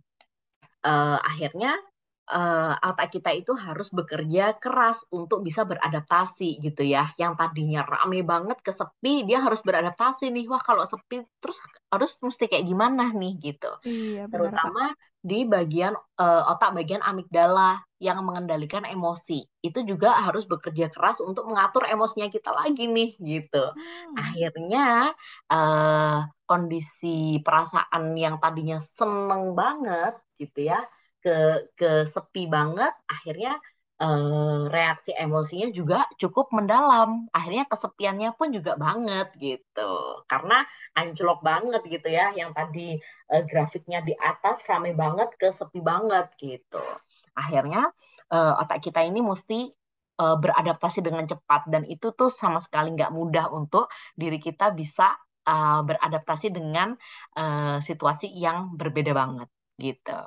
uh, 0.84 1.18
akhirnya 1.24 1.80
uh, 2.28 2.76
otak 2.84 3.16
kita 3.16 3.32
itu 3.32 3.56
harus 3.56 3.88
bekerja 3.96 4.60
keras 4.60 5.08
untuk 5.16 5.40
bisa 5.48 5.64
beradaptasi 5.64 6.60
gitu 6.60 6.84
ya. 6.84 7.16
Yang 7.16 7.34
tadinya 7.40 7.88
rame 7.88 8.28
banget 8.28 8.60
ke 8.60 8.76
sepi, 8.76 9.24
dia 9.24 9.40
harus 9.40 9.64
beradaptasi 9.64 10.28
nih. 10.36 10.52
Wah, 10.52 10.60
kalau 10.60 10.84
sepi 10.84 11.24
terus 11.40 11.58
harus 11.88 12.12
mesti 12.20 12.52
kayak 12.52 12.68
gimana 12.68 13.08
nih 13.16 13.34
gitu. 13.40 13.72
Iya, 13.88 14.28
benar, 14.28 14.52
Terutama. 14.52 14.84
Di 15.28 15.44
bagian 15.44 15.92
uh, 16.16 16.44
otak 16.56 16.72
bagian 16.72 17.04
amigdala 17.04 17.84
yang 18.00 18.24
mengendalikan 18.24 18.88
emosi. 18.88 19.44
Itu 19.60 19.84
juga 19.84 20.16
harus 20.24 20.48
bekerja 20.48 20.88
keras 20.88 21.20
untuk 21.20 21.52
mengatur 21.52 21.84
emosinya 21.84 22.32
kita 22.32 22.56
lagi 22.56 22.88
nih 22.88 23.20
gitu. 23.20 23.64
Hmm. 23.76 24.16
Akhirnya 24.16 25.12
uh, 25.52 26.24
kondisi 26.48 27.44
perasaan 27.44 28.16
yang 28.16 28.40
tadinya 28.40 28.80
seneng 28.80 29.52
banget 29.52 30.16
gitu 30.40 30.72
ya 30.72 30.80
ke 31.20 31.68
ke 31.76 32.08
sepi 32.08 32.48
banget 32.48 32.94
akhirnya 33.10 33.60
uh, 34.02 34.70
reaksi 34.70 35.12
emosinya 35.14 35.70
juga 35.74 36.06
cukup 36.22 36.54
mendalam. 36.54 37.26
Akhirnya 37.34 37.66
kesepiannya 37.70 38.34
pun 38.38 38.54
juga 38.54 38.78
banget 38.78 39.34
gitu. 39.42 40.24
Karena 40.30 40.64
anjlok 40.94 41.42
banget 41.42 41.82
gitu 41.90 42.08
ya 42.10 42.34
yang 42.34 42.54
tadi 42.54 42.98
uh, 43.34 43.44
grafiknya 43.46 44.06
di 44.06 44.14
atas 44.18 44.62
rame 44.70 44.94
banget 44.94 45.34
ke 45.38 45.50
sepi 45.54 45.82
banget 45.82 46.30
gitu. 46.38 46.84
Akhirnya 47.38 47.90
uh, 48.34 48.62
otak 48.62 48.86
kita 48.86 49.02
ini 49.06 49.22
mesti 49.22 49.70
uh, 50.22 50.38
beradaptasi 50.38 51.02
dengan 51.02 51.26
cepat. 51.26 51.66
Dan 51.70 51.86
itu 51.90 52.14
tuh 52.14 52.30
sama 52.30 52.62
sekali 52.62 52.94
nggak 52.94 53.14
mudah 53.14 53.50
untuk 53.50 53.90
diri 54.14 54.38
kita 54.38 54.74
bisa 54.74 55.18
uh, 55.50 55.82
beradaptasi 55.82 56.54
dengan 56.54 56.94
uh, 57.38 57.82
situasi 57.82 58.30
yang 58.30 58.78
berbeda 58.78 59.14
banget 59.14 59.50
gitu. 59.78 60.20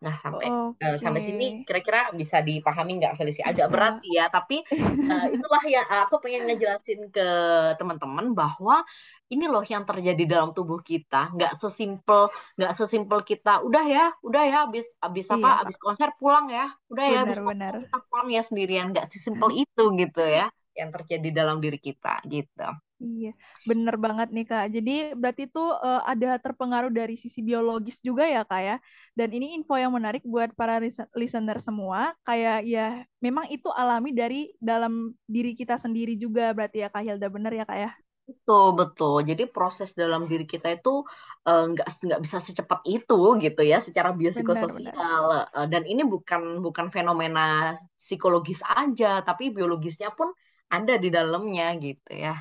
Nah, 0.00 0.16
sampai 0.16 0.48
okay. 0.48 0.84
uh, 0.84 0.96
sampai 0.96 1.20
sini 1.20 1.46
kira-kira 1.68 2.08
bisa 2.16 2.40
dipahami 2.40 3.00
nggak 3.00 3.20
Felicia? 3.20 3.48
Agak 3.48 3.68
bisa. 3.68 3.72
berat 3.72 3.94
sih 4.00 4.12
ya, 4.16 4.32
tapi 4.32 4.64
uh, 4.72 5.26
itulah 5.36 5.64
yang 5.68 5.84
aku 5.88 6.20
pengen 6.24 6.48
ngejelasin 6.48 7.12
ke 7.12 7.28
teman-teman 7.76 8.32
bahwa 8.32 8.80
ini 9.28 9.44
loh 9.44 9.60
yang 9.64 9.84
terjadi 9.84 10.24
dalam 10.24 10.56
tubuh 10.56 10.80
kita, 10.80 11.32
nggak 11.36 11.52
sesimpel 11.56 12.32
nggak 12.56 12.72
sesimpel 12.72 13.20
kita 13.24 13.60
udah 13.60 13.84
ya, 13.84 14.06
udah 14.24 14.42
ya 14.48 14.56
habis 14.64 14.88
habis 15.04 15.28
apa? 15.28 15.48
Iya. 15.48 15.58
Habis 15.64 15.76
konser 15.76 16.08
pulang 16.16 16.48
ya. 16.48 16.72
Udah 16.88 17.04
ya 17.04 17.18
habis 17.24 17.40
konser 17.40 17.72
kita 17.84 17.98
pulang 18.08 18.28
ya 18.32 18.42
sendirian, 18.44 18.86
nggak 18.96 19.08
sesimpel 19.08 19.52
itu 19.52 19.84
gitu 20.00 20.24
ya 20.24 20.48
yang 20.72 20.88
terjadi 20.96 21.44
dalam 21.44 21.60
diri 21.60 21.76
kita 21.76 22.24
gitu. 22.24 22.68
Iya, 23.00 23.32
bener 23.64 23.96
banget 23.96 24.28
nih 24.28 24.44
Kak. 24.44 24.76
Jadi 24.76 25.16
berarti 25.16 25.48
itu 25.48 25.64
uh, 25.64 26.04
ada 26.04 26.36
terpengaruh 26.36 26.92
dari 26.92 27.16
sisi 27.16 27.40
biologis 27.40 27.96
juga 28.04 28.28
ya 28.28 28.44
Kak 28.44 28.60
ya. 28.60 28.76
Dan 29.16 29.32
ini 29.32 29.56
info 29.56 29.72
yang 29.80 29.96
menarik 29.96 30.20
buat 30.20 30.52
para 30.52 30.76
listener 31.16 31.56
semua. 31.64 32.12
Kayak 32.28 32.60
ya 32.68 33.00
memang 33.24 33.48
itu 33.48 33.72
alami 33.72 34.12
dari 34.12 34.52
dalam 34.60 35.16
diri 35.24 35.56
kita 35.56 35.80
sendiri 35.80 36.12
juga 36.20 36.52
berarti 36.52 36.84
ya 36.84 36.92
Kak 36.92 37.00
Hilda. 37.00 37.32
Bener 37.32 37.56
ya 37.56 37.64
Kak 37.64 37.78
ya? 37.80 37.90
Betul, 38.28 38.66
betul. 38.76 39.16
Jadi 39.26 39.42
proses 39.48 39.90
dalam 39.96 40.28
diri 40.28 40.44
kita 40.44 40.68
itu 40.70 41.02
uh, 41.48 41.64
nggak 41.72 41.86
nggak 42.04 42.20
bisa 42.20 42.38
secepat 42.38 42.84
itu 42.84 43.18
gitu 43.40 43.60
ya 43.64 43.80
secara 43.80 44.12
biopsikososial. 44.12 45.48
Uh, 45.56 45.66
dan 45.72 45.88
ini 45.88 46.04
bukan 46.04 46.60
bukan 46.60 46.92
fenomena 46.92 47.74
psikologis 47.96 48.60
aja, 48.62 49.24
tapi 49.24 49.50
biologisnya 49.50 50.12
pun 50.12 50.30
ada 50.70 50.94
di 51.02 51.10
dalamnya 51.10 51.74
gitu 51.82 52.14
ya. 52.14 52.38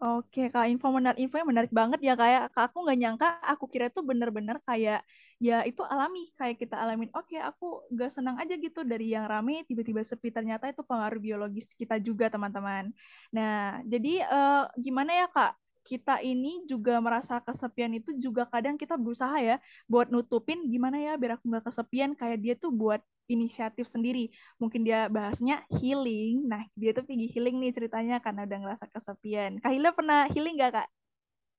Oke, 0.00 0.48
Kak, 0.48 0.64
info 0.72 0.88
menarik, 0.96 1.20
info 1.20 1.36
yang 1.36 1.50
menarik 1.52 1.68
banget 1.76 2.00
ya 2.00 2.16
kayak 2.16 2.48
Kak, 2.56 2.72
aku 2.72 2.88
nggak 2.88 2.98
nyangka, 3.04 3.28
aku 3.44 3.68
kira 3.68 3.92
itu 3.92 4.00
bener-bener 4.00 4.56
kayak 4.64 5.04
ya 5.36 5.60
itu 5.68 5.84
alami 5.84 6.32
kayak 6.40 6.56
kita 6.56 6.72
alamin. 6.80 7.12
Oke, 7.12 7.36
aku 7.36 7.84
nggak 7.92 8.08
senang 8.08 8.40
aja 8.40 8.56
gitu 8.56 8.80
dari 8.80 9.12
yang 9.12 9.28
rame 9.28 9.60
tiba-tiba 9.68 10.00
sepi. 10.00 10.32
Ternyata 10.32 10.72
itu 10.72 10.80
pengaruh 10.88 11.20
biologis 11.20 11.76
kita 11.76 12.00
juga 12.00 12.32
teman-teman. 12.32 12.88
Nah, 13.28 13.84
jadi 13.84 14.24
eh, 14.24 14.62
gimana 14.80 15.12
ya 15.20 15.26
Kak? 15.28 15.52
Kita 15.84 16.20
ini 16.24 16.64
juga 16.64 16.96
merasa 17.04 17.36
kesepian 17.44 17.92
itu 17.92 18.16
juga 18.16 18.48
kadang 18.48 18.76
kita 18.80 18.96
berusaha 18.96 19.36
ya 19.42 19.56
buat 19.84 20.08
nutupin 20.12 20.64
gimana 20.68 20.96
ya 20.96 21.12
biar 21.20 21.36
aku 21.40 21.44
nggak 21.50 21.64
kesepian 21.72 22.12
kayak 22.16 22.38
dia 22.40 22.54
tuh 22.56 22.70
buat 22.72 23.00
inisiatif 23.34 23.86
sendiri. 23.94 24.20
Mungkin 24.60 24.80
dia 24.88 24.98
bahasnya 25.16 25.54
healing. 25.78 26.32
Nah, 26.52 26.62
dia 26.80 26.90
tuh 26.96 27.04
pergi 27.08 27.26
healing 27.34 27.56
nih 27.62 27.70
ceritanya 27.76 28.14
karena 28.24 28.40
udah 28.46 28.58
ngerasa 28.62 28.84
kesepian. 28.94 29.50
Kak 29.62 29.72
Hila 29.74 29.90
pernah 29.98 30.18
healing 30.34 30.54
gak, 30.62 30.72
Kak? 30.82 30.88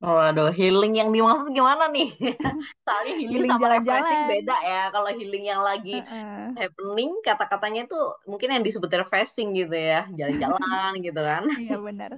Waduh, 0.01 0.49
healing 0.57 0.93
yang 0.99 1.09
dimaksud 1.15 1.49
gimana 1.57 1.83
nih? 1.95 2.07
Soalnya 2.85 3.13
healing 3.21 3.43
Healing 3.43 3.51
sama 3.51 3.67
refreshing 3.73 4.21
jalan-jalan. 4.21 4.31
beda 4.31 4.53
ya. 4.69 4.77
Kalau 4.93 5.09
healing 5.17 5.43
yang 5.51 5.61
lagi 5.69 5.91
Heeh. 5.91 6.57
happening, 6.57 7.09
kata-katanya 7.27 7.79
itu 7.85 7.95
mungkin 8.29 8.49
yang 8.53 8.63
disebut 8.67 8.89
refreshing 9.01 9.47
gitu 9.59 9.75
ya. 9.89 9.97
Jalan-jalan 10.19 10.91
gitu 11.05 11.19
kan. 11.29 11.43
Iya 11.59 11.73
benar. 11.87 12.11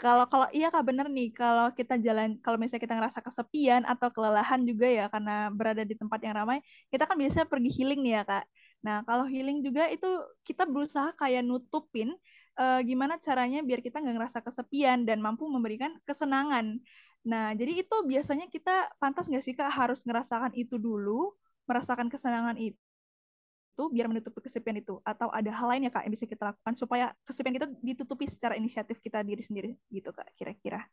Kalau 0.00 0.24
kalau 0.32 0.46
iya 0.56 0.66
Kak 0.74 0.84
bener 0.88 1.06
nih 1.16 1.26
kalau 1.38 1.66
kita 1.78 1.94
jalan 2.06 2.28
kalau 2.44 2.56
misalnya 2.60 2.84
kita 2.86 2.96
ngerasa 2.98 3.20
kesepian 3.26 3.82
atau 3.92 4.08
kelelahan 4.14 4.60
juga 4.70 4.86
ya 4.98 5.02
karena 5.12 5.30
berada 5.58 5.82
di 5.90 5.94
tempat 6.00 6.18
yang 6.26 6.34
ramai, 6.40 6.58
kita 6.92 7.04
kan 7.08 7.16
biasanya 7.22 7.46
pergi 7.52 7.70
healing 7.76 8.00
nih 8.04 8.12
ya 8.18 8.22
Kak. 8.30 8.42
Nah, 8.80 9.04
kalau 9.04 9.28
healing 9.28 9.60
juga 9.60 9.88
itu 9.92 10.08
kita 10.44 10.64
berusaha 10.64 11.12
kayak 11.20 11.44
nutupin 11.44 12.16
eh, 12.60 12.80
gimana 12.88 13.20
caranya 13.20 13.60
biar 13.60 13.80
kita 13.84 14.00
nggak 14.00 14.16
ngerasa 14.16 14.38
kesepian 14.40 15.04
dan 15.08 15.20
mampu 15.20 15.44
memberikan 15.48 15.96
kesenangan. 16.08 16.80
Nah, 17.20 17.52
jadi 17.52 17.84
itu 17.84 17.96
biasanya 18.08 18.48
kita 18.48 18.88
pantas 18.96 19.28
nggak 19.28 19.44
sih 19.44 19.52
Kak 19.52 19.68
harus 19.68 20.00
ngerasakan 20.08 20.56
itu 20.56 20.80
dulu, 20.80 21.36
merasakan 21.68 22.08
kesenangan 22.08 22.56
itu 22.56 23.84
biar 23.92 24.12
menutupi 24.12 24.44
kesepian 24.44 24.76
itu 24.80 25.00
atau 25.04 25.32
ada 25.32 25.48
hal 25.56 25.72
lain 25.72 25.88
ya 25.88 25.92
kak 25.94 26.04
yang 26.04 26.12
bisa 26.12 26.28
kita 26.28 26.52
lakukan 26.52 26.74
supaya 26.76 27.16
kesepian 27.24 27.56
itu 27.56 27.64
ditutupi 27.80 28.28
secara 28.28 28.52
inisiatif 28.60 29.00
kita 29.00 29.24
diri 29.24 29.40
sendiri 29.40 29.72
gitu 29.88 30.12
kak 30.12 30.28
kira-kira 30.36 30.84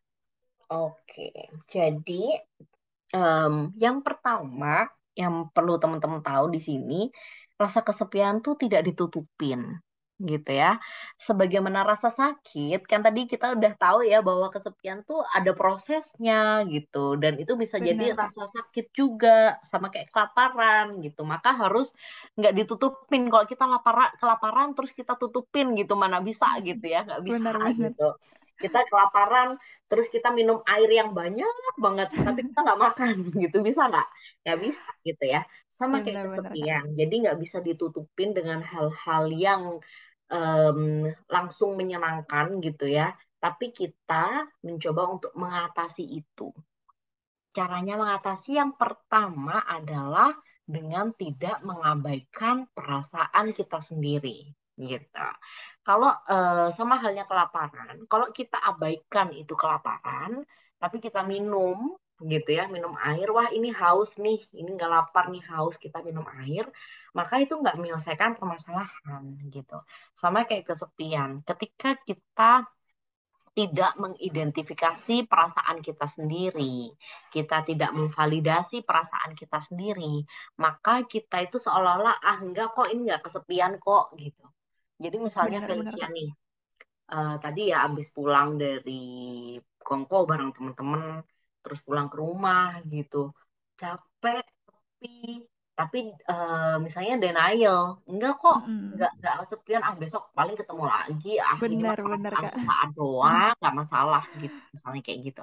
Oke, 0.67 1.31
jadi 1.71 2.43
em, 3.15 3.71
yang 3.79 4.03
pertama 4.03 4.83
yang 5.15 5.47
perlu 5.55 5.79
teman-teman 5.79 6.19
tahu 6.19 6.51
di 6.51 6.59
sini, 6.59 7.07
rasa 7.57 7.81
kesepian 7.81 8.45
tuh 8.45 8.53
tidak 8.55 8.85
ditutupin, 8.85 9.81
gitu 10.17 10.49
ya. 10.49 10.77
Sebagaimana 11.21 11.85
rasa 11.85 12.09
sakit, 12.09 12.85
kan 12.85 13.05
tadi 13.05 13.29
kita 13.29 13.53
udah 13.57 13.73
tahu 13.77 14.05
ya 14.05 14.21
bahwa 14.25 14.49
kesepian 14.49 15.05
tuh 15.05 15.21
ada 15.33 15.53
prosesnya 15.57 16.65
gitu, 16.69 17.17
dan 17.21 17.37
itu 17.41 17.53
bisa 17.53 17.77
jadi 17.77 18.13
benar 18.13 18.17
kak 18.17 18.29
rasa 18.29 18.43
sakit 18.49 18.85
juga, 18.93 19.57
sama 19.65 19.89
kayak 19.93 20.09
kelaparan 20.13 21.01
gitu. 21.01 21.21
Maka 21.25 21.53
harus 21.53 21.93
nggak 22.37 22.53
ditutupin. 22.53 23.29
Kalau 23.29 23.45
kita 23.45 23.65
lapar, 23.65 24.17
kelaparan 24.17 24.73
terus 24.77 24.93
kita 24.93 25.17
tutupin 25.17 25.73
gitu, 25.77 25.93
mana 25.93 26.21
bisa 26.21 26.49
gitu 26.61 26.85
ya, 26.85 27.05
nggak 27.05 27.21
bisa 27.25 27.41
benar-benar 27.41 27.89
gitu. 27.93 28.09
Kita 28.57 28.89
kelaparan, 28.89 29.61
terus 29.85 30.09
kita 30.09 30.33
minum 30.33 30.65
air 30.65 30.89
yang 30.89 31.13
banyak 31.13 31.77
banget, 31.77 32.09
tapi 32.09 32.41
kita 32.41 32.59
nggak 32.65 32.81
makan 32.81 33.15
gitu, 33.37 33.61
bisa 33.61 33.85
nggak? 33.85 34.07
Nggak 34.41 34.57
bisa 34.65 34.89
gitu 35.05 35.25
ya. 35.29 35.41
Sama 35.77 36.01
kayak 36.01 36.17
kak 36.17 36.25
kesepian, 36.33 36.85
jadi 36.97 37.13
nggak 37.21 37.37
bisa 37.37 37.57
ditutupin 37.61 38.33
dengan 38.33 38.59
hal-hal 38.65 39.23
yang 39.29 39.63
em, 40.33 41.05
langsung 41.29 41.77
menyenangkan 41.77 42.57
gitu 42.65 42.89
ya. 42.89 43.13
Tapi 43.37 43.69
kita 43.69 44.49
mencoba 44.65 45.01
untuk 45.13 45.31
mengatasi 45.37 46.01
itu. 46.01 46.49
Caranya 47.53 47.97
mengatasi 48.01 48.57
yang 48.57 48.73
pertama 48.73 49.61
adalah 49.65 50.33
dengan 50.65 51.13
tidak 51.15 51.61
mengabaikan 51.63 52.67
perasaan 52.73 53.53
kita 53.53 53.77
sendiri, 53.79 54.51
gitu. 54.77 55.27
Kalau 55.85 56.11
eh, 56.27 56.69
sama 56.77 56.97
halnya 57.01 57.23
kelaparan, 57.29 58.03
kalau 58.11 58.27
kita 58.33 58.57
abaikan 58.61 59.29
itu 59.33 59.53
kelaparan, 59.53 60.43
tapi 60.81 60.97
kita 61.01 61.23
minum, 61.25 61.95
gitu 62.17 62.49
ya, 62.49 62.65
minum 62.65 62.97
air, 62.97 63.29
wah 63.29 63.49
ini 63.53 63.69
haus 63.69 64.17
nih, 64.17 64.41
ini 64.57 64.73
nggak 64.73 64.89
lapar 64.89 65.29
nih 65.29 65.45
haus, 65.53 65.77
kita 65.77 66.01
minum 66.01 66.25
air, 66.41 66.65
maka 67.13 67.37
itu 67.37 67.53
nggak 67.53 67.77
menyelesaikan 67.77 68.33
permasalahan, 68.41 69.23
gitu. 69.53 69.77
Sama 70.17 70.49
kayak 70.49 70.65
kesepian, 70.65 71.45
ketika 71.45 71.93
kita 72.01 72.65
tidak 73.57 73.97
mengidentifikasi 73.97 75.25
perasaan 75.25 75.81
kita 75.81 76.05
sendiri, 76.05 76.93
kita 77.33 77.65
tidak 77.65 77.89
memvalidasi 77.89 78.85
perasaan 78.85 79.33
kita 79.33 79.57
sendiri, 79.65 80.21
maka 80.61 81.01
kita 81.09 81.41
itu 81.41 81.57
seolah-olah 81.57 82.21
ah 82.21 82.37
enggak 82.37 82.77
kok 82.77 82.85
ini 82.93 83.09
enggak 83.09 83.25
kesepian 83.25 83.81
kok 83.81 84.13
gitu. 84.13 84.45
Jadi 85.01 85.17
misalnya 85.17 85.65
benar-benar 85.65 85.93
Felicia 85.93 86.07
nih, 86.13 86.29
eh, 87.13 87.35
tadi 87.41 87.61
ya 87.73 87.77
habis 87.89 88.13
pulang 88.13 88.61
dari 88.61 89.01
Kongko 89.81 90.29
bareng 90.29 90.53
temen-temen, 90.53 91.25
terus 91.67 91.81
pulang 91.87 92.07
ke 92.11 92.15
rumah 92.23 92.79
gitu, 92.93 93.17
capek, 93.81 94.43
sepi, 94.65 95.07
tapi 95.77 95.97
eh, 96.31 96.75
misalnya 96.85 97.13
denial, 97.23 97.81
enggak 98.09 98.33
kok, 98.41 98.57
Mm-mm. 98.57 98.83
enggak 98.91 99.11
enggak 99.17 99.33
kesepian, 99.45 99.81
ah 99.87 99.93
besok 100.01 100.23
paling 100.37 100.55
ketemu 100.59 100.83
lagi, 100.93 101.29
ah 101.47 101.59
ini 101.69 101.81
mah 101.89 101.97
benar-benar 102.01 102.33
perasaan 102.37 102.43
kak 102.43 102.55
sesaat 102.55 102.87
doang, 102.97 103.53
nggak 103.61 103.75
masalah 103.81 104.23
gitu, 104.43 104.57
misalnya 104.75 105.01
kayak 105.05 105.19
gitu. 105.27 105.41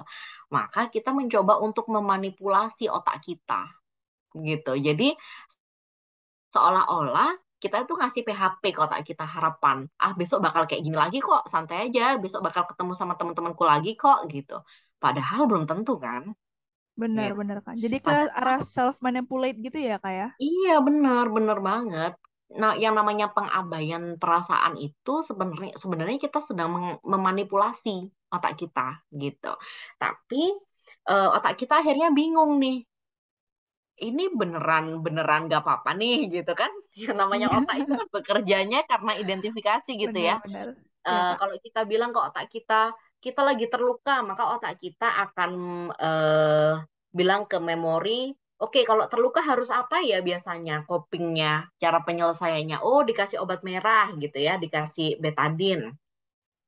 Maka 0.55 0.79
kita 0.95 1.09
mencoba 1.19 1.53
untuk 1.65 1.85
memanipulasi 1.95 2.83
otak 2.97 3.17
kita 3.27 3.61
gitu. 4.47 4.71
Jadi 4.87 5.05
seolah-olah 6.53 7.31
kita 7.63 7.77
itu 7.87 7.93
ngasih 7.99 8.21
PHP 8.27 8.63
ke 8.75 8.79
otak 8.85 9.01
kita 9.09 9.25
harapan. 9.25 9.77
Ah, 9.97 10.13
besok 10.19 10.39
bakal 10.45 10.63
kayak 10.69 10.81
gini 10.85 10.93
lagi 11.03 11.17
kok, 11.23 11.41
santai 11.49 11.89
aja. 11.89 12.03
Besok 12.23 12.41
bakal 12.45 12.63
ketemu 12.69 12.93
sama 12.99 13.13
teman-temanku 13.19 13.63
lagi 13.65 13.91
kok, 13.97 14.17
gitu. 14.29 14.53
Padahal 15.05 15.41
belum 15.49 15.63
tentu 15.71 15.93
kan. 16.05 16.23
Gitu. 17.15 17.41
benar-benar 17.41 17.57
kak 17.65 17.75
jadi 17.83 17.97
ke 18.05 18.15
Padahal, 18.15 18.29
arah 18.39 18.61
self 18.63 18.95
manipulate 19.05 19.57
gitu 19.65 19.77
ya 19.89 19.95
kak 20.03 20.13
ya 20.19 20.27
iya 20.43 20.71
bener, 20.87 21.23
bener 21.35 21.57
banget. 21.69 22.11
Nah, 22.61 22.71
yang 22.83 22.93
namanya 22.99 23.25
pengabaian 23.35 24.03
perasaan 24.21 24.75
itu 24.85 25.11
sebenarnya 25.29 25.71
sebenarnya 25.83 26.17
kita 26.25 26.39
sedang 26.49 26.69
memanipulasi 27.13 27.89
otak 28.35 28.53
kita, 28.61 28.81
gitu. 29.23 29.47
Tapi 30.01 30.41
eh, 31.09 31.27
otak 31.37 31.53
kita 31.61 31.73
akhirnya 31.81 32.07
bingung 32.17 32.51
nih. 32.63 32.75
Ini 33.95 34.23
beneran 34.39 34.85
beneran 35.05 35.47
gak 35.51 35.61
apa-apa 35.63 35.89
nih, 35.99 36.27
gitu 36.35 36.51
kan? 36.61 36.67
Yang 37.03 37.15
namanya 37.21 37.47
iya 37.47 37.57
otak 37.57 37.75
itu 37.83 37.91
kan 37.99 38.07
bekerjanya 38.15 38.77
karena 38.91 39.11
identifikasi 39.23 39.89
gitu 40.03 40.17
ya. 40.19 40.35
benar-benar 40.43 40.67
ya 41.13 41.21
Eh, 41.21 41.29
kak 41.29 41.41
kalau 41.41 41.55
kita 41.65 41.81
bilang 41.91 42.11
ke 42.15 42.19
otak 42.27 42.45
kita, 42.55 42.91
kita 43.23 43.41
lagi 43.41 43.65
terluka, 43.71 44.21
maka 44.25 44.43
otak 44.55 44.77
kita 44.83 45.07
akan 45.29 45.51
eh, 45.97 46.73
bilang 47.15 47.47
ke 47.49 47.57
memori, 47.57 48.31
oke 48.61 48.79
kalau 48.89 49.05
terluka 49.11 49.41
harus 49.43 49.69
apa 49.73 50.01
ya 50.03 50.19
biasanya 50.21 50.85
copingnya, 50.87 51.67
cara 51.81 51.99
penyelesaiannya. 52.05 52.77
Oh 52.85 53.01
dikasih 53.07 53.41
obat 53.43 53.61
merah 53.67 54.11
gitu 54.19 54.37
ya, 54.39 54.57
dikasih 54.61 55.17
betadine 55.23 55.95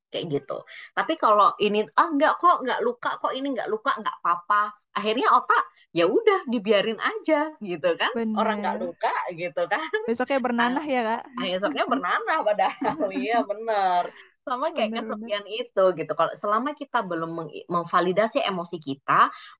kayak 0.07 0.25
gitu. 0.39 0.57
Tapi 0.95 1.13
kalau 1.19 1.51
ini 1.59 1.83
ah 1.99 2.07
nggak 2.07 2.39
kok 2.39 2.57
nggak 2.63 2.79
luka 2.83 3.09
kok 3.19 3.33
ini 3.35 3.47
nggak 3.55 3.69
luka 3.69 3.91
nggak 3.99 4.15
apa-apa. 4.23 4.71
Akhirnya 4.97 5.29
otak 5.29 5.63
ya 5.93 6.09
udah 6.09 6.47
dibiarin 6.49 6.97
aja 6.97 7.53
gitu 7.59 7.89
kan. 7.99 8.11
Orang 8.33 8.63
nggak 8.63 8.77
luka 8.81 9.13
gitu 9.35 9.61
kan. 9.67 9.83
besoknya 10.07 10.39
bernanah 10.45 10.83
ya 10.83 11.01
kak 11.03 11.23
Esoknya 11.43 11.83
bernanah 11.85 12.37
padahal 12.41 13.11
iya 13.19 13.43
bener 13.43 14.03
sama 14.49 14.65
kayak 14.75 14.91
benar-benar 14.91 14.97
kesepian 14.97 15.45
itu 15.57 15.81
gitu. 15.99 16.11
Kalau 16.19 16.33
selama 16.41 16.69
kita 16.81 16.97
belum 17.09 17.31
meng- 17.37 17.65
memvalidasi 17.75 18.37
emosi 18.49 18.77
kita 18.87 19.13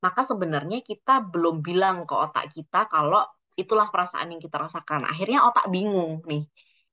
maka 0.04 0.22
sebenarnya 0.30 0.78
kita 0.90 1.12
belum 1.32 1.56
bilang 1.68 1.96
ke 2.10 2.14
otak 2.26 2.46
kita 2.56 2.78
kalau 2.94 3.22
itulah 3.62 3.88
perasaan 3.94 4.28
yang 4.34 4.42
kita 4.46 4.58
rasakan. 4.66 5.02
Akhirnya 5.12 5.40
otak 5.48 5.66
bingung 5.74 6.22
nih. 6.30 6.44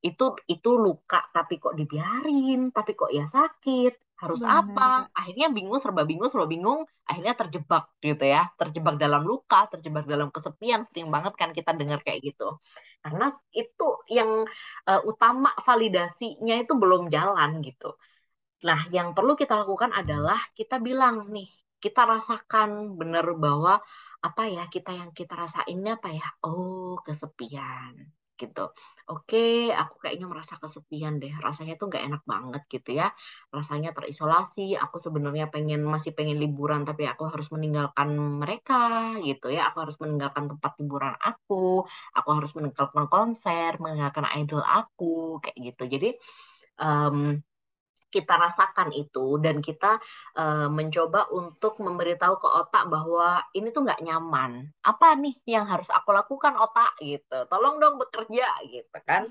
Itu 0.07 0.25
itu 0.53 0.69
luka 0.85 1.17
tapi 1.35 1.53
kok 1.63 1.75
dibiarin? 1.79 2.59
Tapi 2.77 2.91
kok 2.99 3.11
ya 3.19 3.25
sakit 3.37 3.93
harus 4.23 4.41
benar 4.41 4.55
apa 4.59 5.11
akhirnya 5.19 5.47
bingung 5.57 5.79
serba 5.83 6.03
bingung 6.09 6.29
serba 6.31 6.47
bingung 6.55 6.81
akhirnya 7.09 7.35
terjebak 7.41 7.85
gitu 8.01 8.25
ya 8.35 8.47
terjebak 8.61 8.95
dalam 9.03 9.23
luka 9.31 9.67
terjebak 9.73 10.05
dalam 10.07 10.29
kesepian 10.35 10.87
sering 10.89 11.09
banget 11.15 11.35
kan 11.41 11.51
kita 11.51 11.71
dengar 11.75 11.99
kayak 12.07 12.21
gitu 12.29 12.45
karena 13.05 13.27
itu 13.53 13.85
yang 14.09 14.31
eh, 14.89 15.01
utama 15.11 15.51
validasinya 15.67 16.55
itu 16.63 16.73
belum 16.83 17.03
jalan 17.13 17.51
gitu. 17.69 17.87
Nah, 18.69 18.81
yang 18.97 19.09
perlu 19.17 19.33
kita 19.41 19.55
lakukan 19.63 19.93
adalah 20.01 20.41
kita 20.59 20.77
bilang 20.87 21.17
nih, 21.37 21.49
kita 21.85 22.03
rasakan 22.13 22.71
benar 23.01 23.27
bahwa 23.45 23.75
apa 24.27 24.43
ya 24.49 24.65
kita 24.75 24.91
yang 25.01 25.11
kita 25.19 25.35
rasainnya 25.37 26.01
apa 26.01 26.11
ya? 26.19 26.27
Oh, 26.49 26.97
kesepian. 27.07 27.95
Gitu. 28.41 28.61
Oke, 29.11 29.71
aku 29.81 29.95
kayaknya 30.03 30.27
merasa 30.33 30.55
kesepian 30.63 31.21
deh. 31.23 31.33
Rasanya 31.47 31.73
tuh 31.81 31.87
nggak 31.91 32.05
enak 32.09 32.23
banget 32.33 32.63
gitu 32.75 32.91
ya. 33.01 33.07
Rasanya 33.57 33.91
terisolasi. 33.97 34.61
Aku 34.85 34.97
sebenarnya 34.97 35.47
pengen 35.55 35.81
masih 35.85 36.13
pengen 36.17 36.37
liburan, 36.43 36.83
tapi 36.89 37.03
aku 37.13 37.23
harus 37.33 37.49
meninggalkan 37.55 38.09
mereka 38.43 38.75
gitu 39.27 39.47
ya. 39.53 39.69
Aku 39.69 39.79
harus 39.85 39.97
meninggalkan 40.03 40.45
tempat 40.51 40.73
liburan 40.81 41.15
aku. 41.21 41.85
Aku 42.17 42.29
harus 42.37 42.51
meninggalkan 42.57 43.05
konser, 43.13 43.71
meninggalkan 43.83 44.27
idol 44.41 44.63
aku 44.65 45.39
kayak 45.43 45.57
gitu. 45.69 45.83
Jadi 45.95 46.09
um, 46.81 47.39
kita 48.15 48.39
rasakan 48.39 48.95
itu 48.95 49.43
dan 49.43 49.59
kita 49.59 49.99
uh, 50.39 50.71
mencoba 50.71 51.27
untuk 51.35 51.83
memberitahu 51.83 52.39
ke 52.39 52.47
otak 52.47 52.87
bahwa 52.87 53.43
ini 53.51 53.75
tuh 53.75 53.83
nggak 53.83 54.07
nyaman. 54.07 54.71
Apa 54.87 55.19
nih 55.19 55.35
yang 55.51 55.67
harus 55.67 55.91
aku 55.91 56.15
lakukan 56.15 56.55
otak 56.55 56.95
gitu? 57.03 57.51
Tolong 57.51 57.83
dong 57.83 57.99
bekerja 57.99 58.47
gitu 58.71 58.99
kan. 59.03 59.27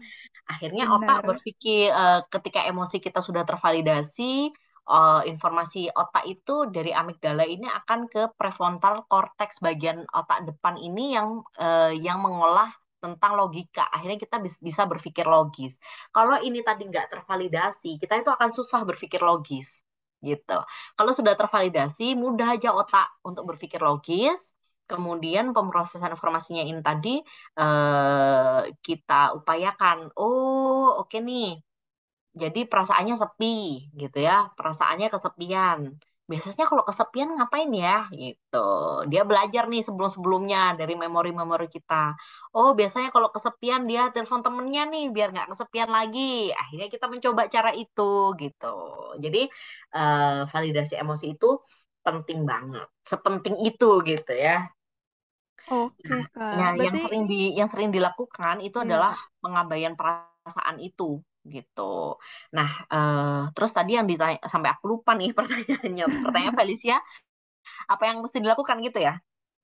Akhirnya 0.51 0.91
Benar. 0.91 0.99
otak 0.99 1.19
berpikir 1.23 1.87
uh, 1.95 2.27
ketika 2.27 2.67
emosi 2.67 2.99
kita 2.99 3.23
sudah 3.23 3.47
tervalidasi, 3.47 4.51
uh, 4.91 5.23
informasi 5.23 5.87
otak 5.95 6.27
itu 6.27 6.67
dari 6.67 6.91
amigdala 6.91 7.47
ini 7.47 7.67
akan 7.71 8.11
ke 8.11 8.35
prefrontal 8.35 9.07
cortex 9.07 9.63
bagian 9.63 10.03
otak 10.11 10.43
depan 10.43 10.75
ini 10.75 11.15
yang 11.15 11.39
uh, 11.59 11.91
yang 11.95 12.19
mengolah 12.19 12.67
tentang 13.03 13.31
logika. 13.39 13.83
Akhirnya 13.95 14.17
kita 14.23 14.37
bisa 14.67 14.83
berpikir 14.91 15.25
logis. 15.27 15.73
Kalau 16.15 16.37
ini 16.47 16.59
tadi 16.67 16.81
nggak 16.91 17.07
tervalidasi, 17.13 17.89
kita 18.01 18.13
itu 18.21 18.29
akan 18.31 18.49
susah 18.57 18.81
berpikir 18.89 19.19
logis. 19.29 19.67
Gitu. 20.23 20.57
Kalau 20.97 21.11
sudah 21.17 21.33
tervalidasi, 21.35 22.15
mudah 22.23 22.55
aja 22.55 22.69
otak 22.71 23.07
untuk 23.27 23.43
berpikir 23.49 23.79
logis. 23.83 24.55
Kemudian 24.87 25.45
pemrosesan 25.55 26.11
informasinya 26.15 26.63
ini 26.69 26.81
tadi 26.83 27.13
eh, 27.59 28.61
kita 28.85 29.13
upayakan. 29.39 29.97
Oh, 30.19 30.95
oke 31.01 31.11
okay 31.11 31.19
nih. 31.27 31.47
Jadi 32.41 32.59
perasaannya 32.71 33.15
sepi, 33.23 33.47
gitu 34.01 34.17
ya. 34.27 34.33
Perasaannya 34.57 35.07
kesepian 35.13 35.79
biasanya 36.23 36.65
kalau 36.71 36.83
kesepian 36.87 37.35
ngapain 37.35 37.71
ya? 37.73 38.07
Gitu. 38.11 38.67
Dia 39.11 39.21
belajar 39.27 39.67
nih 39.67 39.83
sebelum-sebelumnya 39.83 40.79
dari 40.79 40.95
memori-memori 40.95 41.67
kita. 41.67 42.15
Oh 42.55 42.71
biasanya 42.71 43.11
kalau 43.11 43.29
kesepian 43.29 43.83
dia 43.89 44.09
telepon 44.15 44.39
temennya 44.39 44.87
nih 44.87 45.11
biar 45.11 45.35
nggak 45.35 45.49
kesepian 45.51 45.89
lagi. 45.91 46.49
Akhirnya 46.55 46.87
kita 46.87 47.05
mencoba 47.11 47.41
cara 47.51 47.71
itu 47.75 48.11
gitu. 48.39 48.75
Jadi 49.19 49.41
uh, 49.95 50.47
validasi 50.47 50.93
emosi 50.99 51.25
itu 51.35 51.59
penting 52.03 52.47
banget. 52.47 52.87
Sepenting 53.03 53.55
itu 53.63 53.89
gitu 54.03 54.31
ya. 54.31 54.67
Oke, 55.71 56.11
nah, 56.11 56.27
Kak. 56.27 56.53
Ya, 56.59 56.67
Berarti... 56.75 56.83
yang 56.83 56.95
sering 56.99 57.23
di 57.23 57.39
yang 57.55 57.69
sering 57.71 57.89
dilakukan 57.95 58.59
itu 58.59 58.77
ya, 58.79 58.83
adalah 58.83 59.13
pengabaian 59.39 59.95
perasaan 59.95 60.83
itu 60.83 61.23
gitu. 61.43 62.17
Nah, 62.55 62.69
uh, 62.87 63.41
terus 63.51 63.71
tadi 63.75 63.99
yang 63.99 64.07
ditanya 64.07 64.39
sampai 64.47 64.71
aku 64.71 64.99
lupa 64.99 65.13
nih 65.15 65.31
pertanyaannya. 65.37 66.05
Pertanyaan 66.27 66.55
Felicia, 66.59 66.97
apa 67.87 68.03
yang 68.07 68.23
mesti 68.23 68.39
dilakukan 68.39 68.79
gitu 68.83 68.99
ya? 69.03 69.19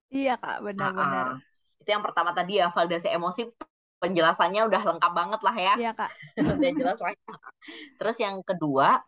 Iya 0.09 0.35
kak, 0.41 0.65
benar-benar. 0.65 1.05
Uh, 1.05 1.31
uh, 1.37 1.79
itu 1.79 1.89
yang 1.89 2.03
pertama 2.03 2.33
tadi 2.33 2.59
ya 2.59 2.73
validasi 2.73 3.07
emosi 3.13 3.41
penjelasannya 3.99 4.61
udah 4.67 4.81
lengkap 4.95 5.11
banget 5.11 5.41
lah 5.43 5.55
ya. 5.55 5.73
Iya 5.77 5.91
kak. 5.95 6.11
udah 6.59 6.71
jelas 6.75 6.99
lah. 6.99 7.13
Terus 7.99 8.17
yang 8.19 8.41
kedua 8.41 9.03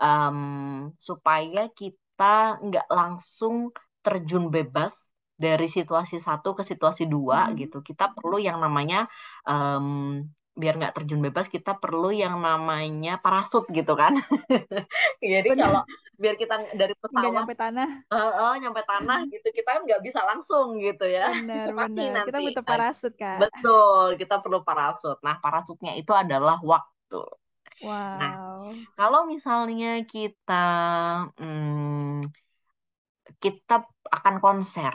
um, 0.00 0.90
supaya 0.96 1.68
kita 1.72 2.60
nggak 2.60 2.88
langsung 2.90 3.70
terjun 4.02 4.50
bebas 4.50 5.12
dari 5.38 5.66
situasi 5.66 6.18
satu 6.18 6.54
ke 6.58 6.62
situasi 6.66 7.06
dua 7.06 7.48
hmm. 7.48 7.54
gitu. 7.60 7.78
Kita 7.84 8.10
perlu 8.12 8.40
yang 8.42 8.58
namanya 8.58 9.06
um, 9.46 10.26
biar 10.52 10.76
nggak 10.76 10.94
terjun 11.00 11.24
bebas 11.24 11.48
kita 11.48 11.80
perlu 11.80 12.12
yang 12.12 12.36
namanya 12.36 13.16
parasut 13.16 13.64
gitu 13.72 13.96
kan. 13.96 14.20
Jadi 15.24 15.48
Bener. 15.48 15.64
kalau 15.64 15.82
biar 16.20 16.34
kita 16.36 16.76
dari 16.76 16.92
pesawat 16.92 17.24
nggak 17.24 17.34
nyampe 17.40 17.54
tanah. 17.56 17.88
Uh, 18.12 18.20
uh, 18.20 18.52
nyampe 18.60 18.82
tanah 18.84 19.24
gitu 19.32 19.48
kita 19.48 19.68
kan 19.80 19.82
nggak 19.88 20.02
bisa 20.04 20.20
langsung 20.22 20.76
gitu 20.76 21.08
ya. 21.08 21.32
Benar 21.32 21.72
benar. 21.72 22.24
Kita 22.28 22.40
butuh 22.44 22.64
parasut 22.64 23.14
kan 23.16 23.40
betul 23.40 24.20
kita 24.20 24.44
perlu 24.44 24.60
parasut. 24.60 25.16
Nah 25.24 25.40
parasutnya 25.40 25.96
itu 25.96 26.12
adalah 26.12 26.60
waktu. 26.60 27.22
Wow. 27.82 28.14
nah 28.14 28.34
kalau 28.94 29.26
misalnya 29.26 30.06
kita 30.06 30.66
hmm, 31.34 32.22
kita 33.42 33.82
akan 34.06 34.38
konser 34.38 34.94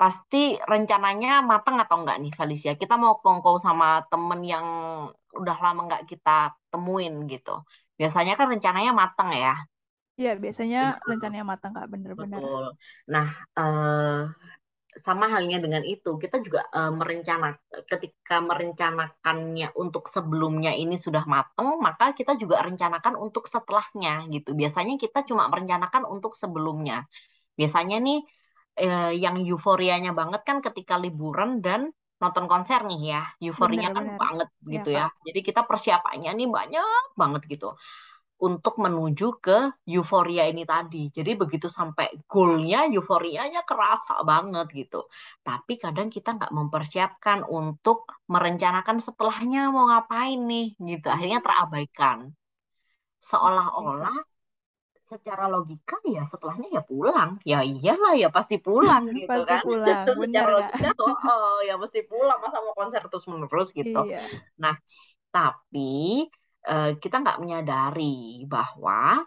pasti 0.00 0.54
rencananya 0.70 1.42
matang 1.42 1.76
atau 1.82 1.96
enggak 2.00 2.16
nih 2.22 2.32
Felicia? 2.38 2.72
Kita 2.78 2.94
mau 2.94 3.18
kongko 3.18 3.58
sama 3.58 4.06
temen 4.06 4.40
yang 4.46 4.66
udah 5.34 5.56
lama 5.58 5.80
nggak 5.90 6.02
kita 6.10 6.54
temuin 6.70 7.14
gitu. 7.26 7.50
Biasanya 7.98 8.32
kan 8.38 8.46
rencananya 8.52 8.92
matang 8.94 9.34
ya. 9.34 9.58
Iya, 10.18 10.32
biasanya 10.42 10.98
rencananya 11.06 11.46
matang 11.46 11.72
Kak, 11.74 11.86
bener-bener. 11.94 12.42
Betul. 12.42 12.64
Nah, 13.10 13.26
eh, 13.58 14.22
sama 14.98 15.30
halnya 15.30 15.58
dengan 15.62 15.82
itu, 15.86 16.10
kita 16.18 16.42
juga 16.42 16.66
eh, 16.74 16.90
merencana 16.90 17.54
ketika 17.86 18.42
merencanakannya 18.42 19.74
untuk 19.78 20.10
sebelumnya 20.10 20.74
ini 20.74 20.98
sudah 20.98 21.22
matang, 21.26 21.78
maka 21.78 22.14
kita 22.18 22.34
juga 22.34 22.62
rencanakan 22.66 23.14
untuk 23.14 23.46
setelahnya 23.46 24.26
gitu. 24.34 24.54
Biasanya 24.58 24.94
kita 24.98 25.22
cuma 25.28 25.46
merencanakan 25.50 26.02
untuk 26.06 26.34
sebelumnya. 26.34 27.06
Biasanya 27.58 27.98
nih 28.02 28.18
eh, 28.78 29.12
yang 29.18 29.36
euforianya 29.42 30.14
banget 30.14 30.42
kan 30.48 30.58
ketika 30.62 30.94
liburan 30.96 31.58
dan 31.60 31.90
nonton 32.22 32.46
konser 32.50 32.82
nih 32.86 33.00
ya. 33.14 33.22
Euforianya 33.42 33.90
kan 33.94 34.06
banget 34.18 34.48
iya, 34.66 34.70
gitu 34.78 34.90
ya. 34.94 35.06
ya. 35.10 35.24
Jadi 35.26 35.40
kita 35.42 35.60
persiapannya 35.68 36.30
nih 36.34 36.48
banyak 36.50 37.02
banget 37.14 37.42
gitu 37.50 37.74
untuk 38.38 38.78
menuju 38.78 39.42
ke 39.42 39.58
euforia 39.90 40.46
ini 40.46 40.62
tadi. 40.62 41.10
Jadi 41.10 41.34
begitu 41.34 41.66
sampai 41.66 42.22
goalnya, 42.30 42.86
euforianya 42.86 43.66
kerasa 43.66 44.22
banget 44.22 44.66
gitu. 44.78 45.10
Tapi 45.42 45.74
kadang 45.82 46.06
kita 46.06 46.38
nggak 46.38 46.54
mempersiapkan 46.54 47.42
untuk 47.50 48.06
merencanakan 48.30 49.02
setelahnya 49.02 49.74
mau 49.74 49.90
ngapain 49.90 50.38
nih 50.38 50.66
gitu. 50.78 51.06
Akhirnya 51.10 51.42
terabaikan. 51.42 52.30
Seolah-olah 53.18 54.27
secara 55.08 55.48
logika 55.48 55.96
ya 56.04 56.28
setelahnya 56.28 56.68
ya 56.78 56.82
pulang. 56.84 57.30
Ya 57.42 57.64
iyalah 57.64 58.14
ya 58.14 58.28
pasti 58.28 58.60
pulang 58.60 59.08
gitu 59.16 59.26
pasti 59.26 59.48
kan. 59.48 59.62
pulang, 59.64 60.04
secara 60.06 60.50
logika 60.60 60.90
oh, 61.00 61.16
oh 61.26 61.58
ya 61.64 61.74
mesti 61.80 62.00
pulang 62.04 62.38
masa 62.38 62.60
mau 62.60 62.76
konser 62.76 63.00
terus 63.08 63.26
menerus 63.26 63.68
gitu. 63.72 64.00
Iya. 64.04 64.22
nah 64.60 64.76
tapi 65.28 66.28
uh, 66.68 66.96
kita 66.96 67.20
nggak 67.20 67.40
menyadari 67.40 68.44
bahwa 68.48 69.24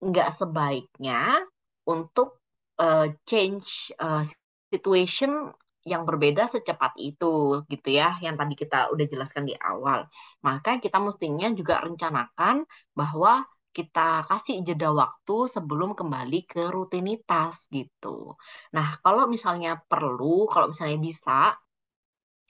nggak 0.00 0.30
sebaiknya 0.32 1.40
untuk 1.88 2.40
uh, 2.80 3.08
change 3.24 3.92
uh, 4.00 4.24
situation 4.68 5.52
yang 5.86 6.02
berbeda 6.02 6.50
secepat 6.50 6.98
itu 6.98 7.62
gitu 7.70 7.88
ya 7.94 8.18
yang 8.18 8.34
tadi 8.34 8.58
kita 8.58 8.90
udah 8.90 9.06
jelaskan 9.06 9.46
di 9.46 9.54
awal. 9.54 10.10
Maka 10.42 10.82
kita 10.82 10.98
mestinya 10.98 11.46
juga 11.54 11.78
rencanakan 11.78 12.66
bahwa 12.90 13.46
kita 13.76 14.24
kasih 14.24 14.64
jeda 14.64 14.88
waktu 14.88 15.36
sebelum 15.52 15.92
kembali 15.92 16.48
ke 16.48 16.72
rutinitas 16.72 17.68
gitu. 17.68 18.32
Nah, 18.72 18.96
kalau 19.04 19.28
misalnya 19.28 19.76
perlu, 19.84 20.48
kalau 20.48 20.72
misalnya 20.72 20.96
bisa, 20.96 21.52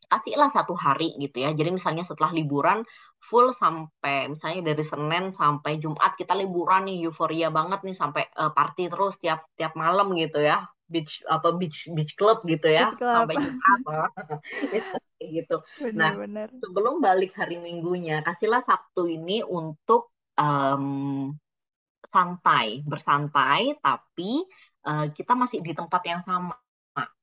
kasihlah 0.07 0.51
satu 0.51 0.75
hari 0.79 1.19
gitu 1.19 1.43
ya. 1.43 1.51
Jadi 1.51 1.75
misalnya 1.75 2.07
setelah 2.07 2.31
liburan 2.31 2.87
full 3.19 3.51
sampai 3.51 4.31
misalnya 4.31 4.71
dari 4.73 4.85
Senin 4.87 5.35
sampai 5.35 5.83
Jumat 5.83 6.15
kita 6.15 6.39
liburan 6.39 6.87
nih 6.87 7.11
euforia 7.11 7.51
banget 7.51 7.83
nih 7.83 7.97
sampai 7.97 8.31
uh, 8.39 8.55
party 8.55 8.87
terus 8.87 9.19
tiap 9.19 9.51
tiap 9.59 9.75
malam 9.75 10.15
gitu 10.15 10.39
ya. 10.39 10.63
Beach 10.87 11.27
apa 11.27 11.51
beach 11.59 11.91
beach 11.91 12.15
club 12.15 12.47
gitu 12.47 12.71
ya 12.71 12.87
club. 12.95 13.27
sampai 13.27 13.35
Jumat 13.43 14.11
gitu. 15.35 15.57
Benar, 15.83 15.99
nah, 15.99 16.13
benar. 16.15 16.49
sebelum 16.63 17.03
balik 17.03 17.35
hari 17.35 17.59
Minggunya 17.59 18.23
kasihlah 18.23 18.63
Sabtu 18.63 19.11
ini 19.11 19.43
untuk 19.43 20.15
um, 20.37 21.33
santai, 22.09 22.81
bersantai, 22.87 23.77
tapi 23.83 24.45
uh, 24.89 25.13
kita 25.13 25.33
masih 25.37 25.61
di 25.61 25.73
tempat 25.77 26.03
yang 26.07 26.23
sama 26.25 26.57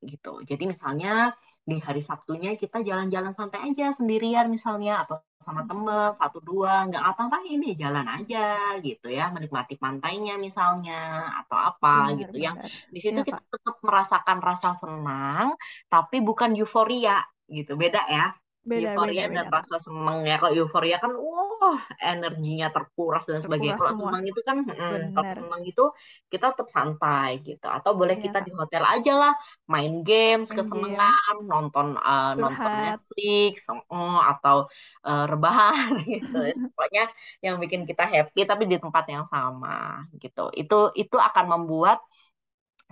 gitu. 0.05 0.45
Jadi 0.45 0.69
misalnya 0.69 1.33
di 1.63 1.79
hari 1.79 2.03
Sabtunya 2.03 2.59
kita 2.59 2.83
jalan-jalan 2.83 3.31
santai 3.33 3.71
aja 3.71 3.95
sendirian 3.95 4.51
misalnya 4.51 5.07
atau 5.07 5.23
sama 5.43 5.63
temen 5.67 6.15
satu 6.19 6.39
dua 6.39 6.87
nggak 6.87 7.03
apa-apa 7.03 7.43
ini 7.47 7.75
jalan 7.75 8.07
aja 8.07 8.79
gitu 8.79 9.11
ya 9.11 9.27
menikmati 9.31 9.75
pantainya 9.75 10.39
misalnya 10.39 11.27
atau 11.43 11.55
apa 11.59 12.11
benar, 12.11 12.19
gitu 12.19 12.37
yang 12.39 12.55
di 12.91 12.99
situ 12.99 13.19
ya, 13.19 13.27
kita 13.27 13.43
tetap 13.43 13.75
merasakan 13.83 14.39
rasa 14.39 14.71
senang 14.75 15.55
tapi 15.87 16.19
bukan 16.19 16.55
euforia 16.55 17.23
gitu. 17.47 17.75
Beda 17.75 18.03
ya 18.07 18.31
Beda, 18.63 18.95
euforia 18.95 19.27
beda, 19.27 19.35
dan 19.35 19.45
beda, 19.51 19.55
rasa 19.59 19.75
seneng 19.83 20.23
ya. 20.23 20.35
Kalau 20.39 20.53
euforia 20.55 20.97
kan, 21.03 21.11
wah 21.19 21.79
energinya 21.99 22.71
terkuras 22.71 23.23
dan 23.27 23.43
sebagainya. 23.43 23.75
Kalau 23.75 24.07
seneng 24.07 24.23
itu 24.23 24.39
kan, 24.39 24.57
mm, 24.63 25.11
kalau 25.11 25.31
seneng 25.35 25.61
itu 25.67 25.83
kita 26.31 26.55
tetap 26.55 26.71
santai 26.71 27.43
gitu. 27.43 27.67
Atau 27.67 27.91
boleh 27.99 28.15
Iya, 28.15 28.23
kita 28.31 28.39
Kak. 28.39 28.47
di 28.47 28.51
hotel 28.55 28.83
aja 28.87 29.13
lah, 29.19 29.33
main 29.67 29.99
games, 30.07 30.47
Main 30.47 30.55
game, 30.55 30.57
kesenengan, 30.63 31.35
nonton 31.43 31.87
uh, 31.99 32.31
nonton. 32.39 32.71
Netflix, 32.71 33.67
oh, 33.67 34.19
atau 34.23 34.71
uh, 35.03 35.25
rebahan 35.27 35.99
gitu. 36.15 36.37
Pokoknya 36.71 37.11
yang 37.43 37.59
bikin 37.59 37.83
kita 37.83 38.07
happy 38.07 38.47
tapi 38.47 38.63
di 38.71 38.79
tempat 38.79 39.03
yang 39.11 39.27
sama 39.27 40.07
gitu. 40.23 40.55
Itu 40.55 40.95
itu 40.95 41.15
akan 41.19 41.45
membuat 41.51 41.99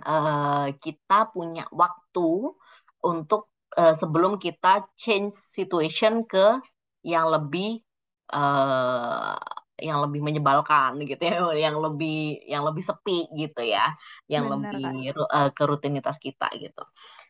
uh, 0.04 0.68
kita 0.84 1.32
punya 1.32 1.64
waktu 1.72 2.52
untuk 3.02 3.51
uh, 3.78 3.94
sebelum 3.96 4.38
kita 4.40 4.86
change 4.98 5.34
situation 5.34 6.24
ke 6.28 6.60
yang 7.02 7.26
lebih 7.30 7.82
uh, 8.32 9.36
yang 9.82 9.98
lebih 10.04 10.20
menyebalkan 10.22 11.02
gitu 11.02 11.22
ya, 11.26 11.42
yang 11.70 11.76
lebih 11.82 12.38
yang 12.46 12.62
lebih 12.62 12.84
sepi 12.86 13.26
gitu 13.34 13.60
ya, 13.66 13.92
yang 14.30 14.46
Bener, 14.46 14.72
Kak. 14.78 14.92
lebih 14.92 15.12
uh, 15.18 15.50
ke 15.50 15.62
rutinitas 15.66 16.16
kita 16.22 16.46
gitu. 16.58 16.82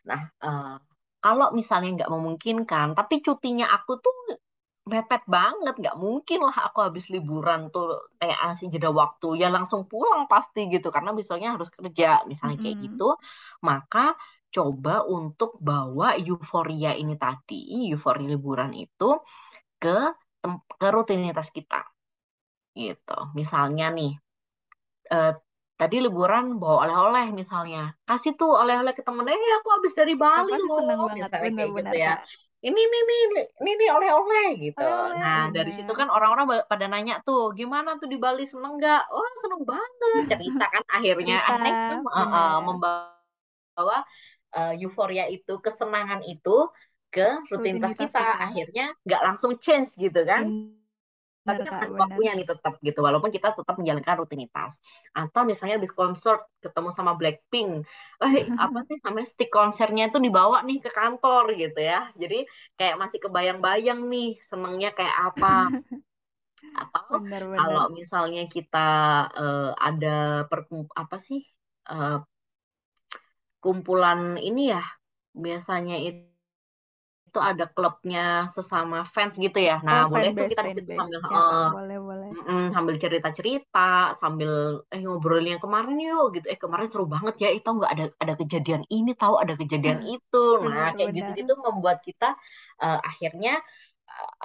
Nah, 0.05 0.21
uh, 0.43 0.77
kalau 1.23 1.55
misalnya 1.55 2.03
nggak 2.03 2.11
memungkinkan, 2.13 2.87
tapi 2.99 3.23
cutinya 3.25 3.71
aku 3.73 3.97
tuh 4.03 4.13
mepet 4.83 5.23
banget, 5.31 5.73
nggak 5.79 5.95
mungkin 5.95 6.43
lah 6.43 6.55
aku 6.67 6.83
habis 6.83 7.07
liburan 7.07 7.71
tuh 7.71 8.03
kayak 8.19 8.35
asing 8.51 8.67
jeda 8.67 8.91
waktu 8.91 9.39
ya 9.39 9.47
langsung 9.47 9.87
pulang 9.87 10.27
pasti 10.27 10.67
gitu 10.67 10.91
karena 10.91 11.15
besoknya 11.15 11.55
harus 11.55 11.71
kerja 11.71 12.27
misalnya 12.27 12.57
kayak 12.59 12.77
Mm-mm. 12.77 12.85
gitu, 12.91 13.15
maka 13.63 13.99
coba 14.55 14.93
untuk 15.17 15.51
bawa 15.69 16.07
euforia 16.21 16.91
ini 17.01 17.13
tadi, 17.23 17.55
euforia 17.91 18.27
liburan 18.33 18.71
itu 18.85 19.09
ke 19.81 19.97
ke 20.81 20.87
rutinitas 20.95 21.49
kita. 21.57 21.79
Gitu. 22.81 23.17
Misalnya 23.39 23.85
nih 23.97 24.11
eh, 25.13 25.29
tadi 25.79 25.95
liburan 26.05 26.45
bawa 26.61 26.75
oleh-oleh 26.85 27.25
misalnya. 27.39 27.79
Kasih 28.07 28.31
tuh 28.39 28.51
oleh-oleh 28.61 28.93
ke 28.97 29.01
temennya, 29.07 29.35
"Eh, 29.35 29.53
aku 29.59 29.67
habis 29.75 29.93
dari 29.99 30.13
Bali 30.23 30.51
Pasti 30.51 30.67
seneng 30.75 30.99
loh." 31.01 31.09
banget, 31.09 31.17
Misalnya 31.17 31.49
kayak 31.57 31.71
gitu 31.79 31.93
ya. 32.05 32.11
Kak. 32.11 32.19
Ini 32.67 32.79
nih 32.91 33.01
nih 33.09 33.19
ini 33.61 33.71
nih 33.79 33.89
oleh-oleh 33.97 34.47
gitu. 34.65 34.81
Oleh-oleh, 34.81 35.21
Nah, 35.21 35.51
dari 35.55 35.71
situ 35.75 35.91
bener. 35.91 35.99
kan 35.99 36.07
orang-orang 36.15 36.45
pada 36.71 36.85
nanya 36.91 37.13
tuh, 37.27 37.51
"Gimana 37.59 37.89
tuh 37.99 38.07
di 38.13 38.17
Bali 38.23 38.43
seneng 38.51 38.73
nggak?" 38.79 39.01
Oh, 39.13 39.27
seneng 39.43 39.61
banget. 39.71 40.23
Cerita 40.31 40.63
kan 40.73 40.83
akhirnya 40.95 41.35
Cerita, 41.47 41.53
akhirnya 41.65 41.95
eh, 42.35 42.57
bener. 42.57 42.57
membawa 42.67 43.97
eh, 44.57 44.73
euforia 44.83 45.25
itu, 45.35 45.53
kesenangan 45.65 46.21
itu 46.31 46.49
ke 47.13 47.27
rutinitas 47.53 47.93
Rutinitas 47.93 47.95
kita. 48.01 48.19
kita. 48.19 48.37
Akhirnya 48.45 48.83
nggak 49.05 49.21
langsung 49.27 49.51
change 49.63 49.89
gitu 50.03 50.21
kan. 50.31 50.43
Tapi 51.43 51.59
Bener, 51.59 51.67
kan 51.67 51.91
waktunya 51.99 52.31
nih 52.39 52.47
tetap 52.47 52.79
gitu, 52.87 52.99
walaupun 53.03 53.27
kita 53.27 53.51
tetap 53.51 53.75
menjalankan 53.75 54.15
rutinitas. 54.23 54.79
Atau 55.11 55.43
misalnya 55.43 55.75
habis 55.75 55.91
konser 55.91 56.39
ketemu 56.63 56.89
sama 56.95 57.11
Blackpink, 57.19 57.83
eh 58.23 58.47
apa 58.55 58.79
sih 58.87 58.95
namanya 59.03 59.27
stick 59.27 59.51
konsernya 59.51 60.03
itu 60.07 60.19
dibawa 60.23 60.63
nih 60.67 60.79
ke 60.79 60.87
kantor 60.95 61.43
gitu 61.59 61.79
ya. 61.83 62.07
Jadi 62.15 62.47
kayak 62.79 62.95
masih 63.01 63.19
kebayang-bayang 63.23 63.99
nih 64.07 64.39
senengnya 64.49 64.89
kayak 64.95 65.15
apa. 65.35 65.75
Atau 66.79 67.21
kalau 67.57 67.83
misalnya 67.97 68.41
kita 68.55 68.77
eh, 69.39 69.69
ada 69.87 70.07
perkum 70.49 70.81
apa 71.01 71.15
sih 71.27 71.39
eh, 71.91 72.17
kumpulan 73.63 74.19
ini 74.49 74.61
ya 74.73 74.83
biasanya 75.43 75.95
itu 76.07 76.21
itu 77.29 77.39
ada 77.49 77.65
klubnya 77.75 78.19
sesama 78.55 78.97
fans 79.13 79.33
gitu 79.45 79.57
ya. 79.69 79.75
Nah, 79.87 79.99
Oh, 79.99 80.03
boleh 80.11 80.29
tuh 80.37 80.45
kita 80.51 80.61
fanbase. 80.65 81.15
sambil 81.19 81.21
Ya, 81.31 81.39
eh, 81.39 81.67
boleh, 81.73 81.97
boleh. 82.07 82.33
Mm-mm, 82.33 82.73
sambil 82.75 82.95
cerita-cerita, 83.03 84.17
sambil 84.21 84.51
eh 84.93 84.99
ngobrolin 85.05 85.53
yang 85.57 85.63
kemarin 85.65 85.97
yuk 86.07 86.25
gitu. 86.35 86.45
Eh 86.53 86.59
kemarin 86.63 86.87
seru 86.91 87.05
banget 87.15 87.35
ya, 87.43 87.49
itu 87.57 87.67
nggak 87.77 87.91
ada 87.95 88.05
ada 88.23 88.33
kejadian 88.41 88.83
ini, 88.95 89.11
tahu 89.21 89.35
ada 89.43 89.53
kejadian 89.61 89.99
itu. 90.15 90.37
Nah 90.73 90.95
kayak 90.97 91.11
Bener-bener. 91.11 91.17
gitu-gitu 91.17 91.53
membuat 91.65 91.99
kita 92.07 92.27
eh, 92.83 92.99
akhirnya 93.09 93.51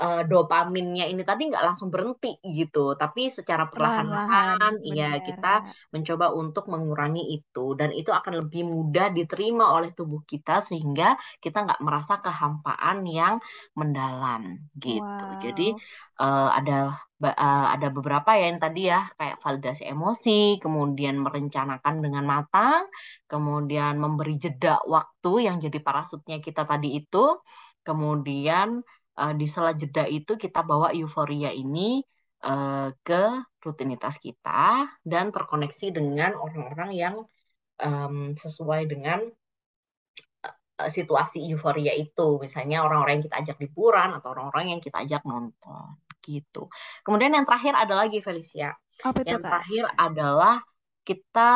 eh, 0.02 0.20
dopaminnya 0.30 1.04
ini 1.10 1.22
tadi 1.28 1.42
nggak 1.50 1.64
langsung 1.68 1.88
berhenti 1.94 2.28
gitu, 2.58 2.78
tapi 3.00 3.20
secara 3.38 3.64
Perlahan-lahan, 3.72 4.72
ya 4.98 5.04
kita 5.26 5.48
mencoba 5.94 6.26
untuk 6.40 6.64
mengurangi 6.72 7.22
itu 7.36 7.60
dan 7.80 7.90
itu 7.98 8.10
akan 8.18 8.32
lebih 8.46 8.62
mudah 8.74 9.06
diterima 9.16 9.64
oleh 9.76 9.90
tubuh 9.98 10.20
kita 10.32 10.52
sehingga 10.68 11.14
kita 11.44 11.58
nggak 11.66 11.80
merasa 11.86 12.14
kehampaan 12.24 12.98
yang 13.18 13.34
mendalam 13.78 14.42
gitu. 14.84 15.24
Jadi 15.44 15.62
Wow. 15.70 15.82
eh, 16.20 16.48
ada 16.58 16.74
eh, 17.24 17.66
ada 17.74 17.86
beberapa 17.96 18.30
ya 18.38 18.44
yang 18.50 18.60
tadi 18.64 18.80
ya 18.92 18.98
kayak 19.18 19.36
validasi 19.44 19.82
emosi, 19.92 20.30
kemudian 20.62 21.16
merencanakan 21.24 21.94
dengan 22.04 22.24
matang, 22.32 22.82
kemudian 23.30 23.94
memberi 24.02 24.34
jeda 24.42 24.80
waktu 24.94 25.30
yang 25.46 25.56
jadi 25.64 25.78
parasutnya 25.86 26.36
kita 26.46 26.62
tadi 26.70 26.88
itu, 27.02 27.18
kemudian 27.86 28.68
eh, 29.20 29.32
di 29.40 29.46
sela 29.54 29.72
jeda 29.80 30.04
itu 30.06 30.32
kita 30.44 30.60
bawa 30.70 30.88
euforia 30.98 31.50
ini 31.52 32.02
eh, 32.44 32.88
ke 33.06 33.22
rutinitas 33.64 34.16
kita 34.22 34.86
dan 35.02 35.24
terkoneksi 35.34 35.86
dengan 35.98 36.38
orang-orang 36.38 36.90
yang 36.94 37.16
em, 37.82 38.34
sesuai 38.38 38.82
dengan 38.92 39.20
eh, 40.82 40.90
situasi 40.96 41.38
euforia 41.50 41.92
itu. 41.94 42.38
Misalnya 42.44 42.86
orang-orang 42.86 43.20
yang 43.20 43.26
kita 43.26 43.36
ajak 43.42 43.56
liburan 43.62 44.08
atau 44.16 44.28
orang-orang 44.34 44.66
yang 44.76 44.80
kita 44.82 44.96
ajak 45.04 45.22
nonton 45.26 45.98
gitu. 46.28 46.68
Kemudian 47.02 47.32
yang 47.32 47.46
terakhir 47.48 47.72
ada 47.74 47.94
lagi 48.04 48.20
Felicia. 48.20 48.76
Apa 49.00 49.24
itu, 49.24 49.30
Yang 49.32 49.42
Kak? 49.42 49.50
terakhir 49.50 49.84
adalah 49.96 50.54
kita 51.08 51.52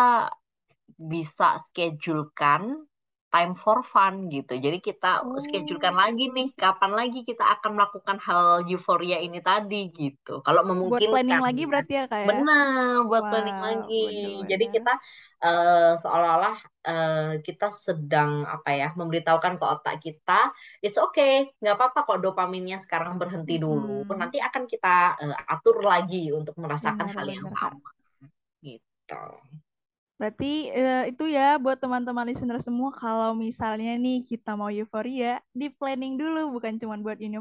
bisa 0.97 1.61
schedulekan 1.69 2.89
time 3.33 3.53
for 3.63 3.79
fun 3.93 4.15
gitu. 4.35 4.53
Jadi 4.65 4.79
kita 4.89 5.07
schedulekan 5.45 5.97
lagi 6.03 6.23
Oh. 6.23 6.35
nih 6.37 6.47
kapan 6.63 6.93
lagi 6.99 7.19
kita 7.29 7.45
akan 7.55 7.71
melakukan 7.77 8.19
hal 8.27 8.43
euforia 8.71 9.17
ini 9.27 9.39
tadi 9.49 9.77
gitu. 9.99 10.31
Kalau 10.47 10.63
Buat 10.89 11.05
planning 11.11 11.41
memungkinkan 11.41 11.43
lagi 11.47 11.63
berarti 11.71 11.93
ya, 11.99 12.05
Kak 12.11 12.23
ya? 12.29 12.29
Benar, 12.29 13.03
buat 13.11 13.25
planning 13.31 13.59
Wow, 13.59 13.63
lagi. 13.67 13.97
Jadi 14.51 14.65
bener-bener. 14.65 14.75
kita 14.75 14.93
eh, 15.43 15.93
seolah-olah 16.03 16.57
eh, 16.87 17.31
kita 17.47 17.67
sedang 17.87 18.31
apa 18.47 18.71
ya, 18.81 18.87
memberitahukan 18.99 19.55
ke 19.61 19.65
otak 19.75 19.95
kita, 20.07 20.33
it's 20.85 20.99
okay, 21.03 21.51
nggak 21.59 21.75
apa-apa 21.79 21.99
kok 22.07 22.21
dopaminnya 22.23 22.79
sekarang 22.85 23.19
berhenti 23.21 23.59
dulu. 23.59 24.07
Nanti 24.15 24.39
akan 24.39 24.63
kita 24.71 24.89
eh, 25.23 25.35
atur 25.55 25.77
lagi 25.83 26.31
untuk 26.31 26.55
merasakan 26.63 27.09
hal 27.15 27.27
yang 27.27 27.47
sama. 27.51 27.91
Gitu. 28.65 29.15
Berarti 30.23 30.71
eh, 30.71 31.11
itu 31.11 31.27
ya 31.27 31.59
buat 31.59 31.83
teman-teman 31.83 32.23
listener 32.31 32.63
semua 32.63 32.95
kalau 32.95 33.35
misalnya 33.35 33.99
nih 33.99 34.23
kita 34.23 34.55
mau 34.55 34.71
euforia, 34.71 35.43
di 35.51 35.67
planning 35.67 36.15
dulu 36.15 36.55
bukan 36.55 36.79
cuma 36.79 36.95
buat 36.95 37.19
eh, 37.19 37.35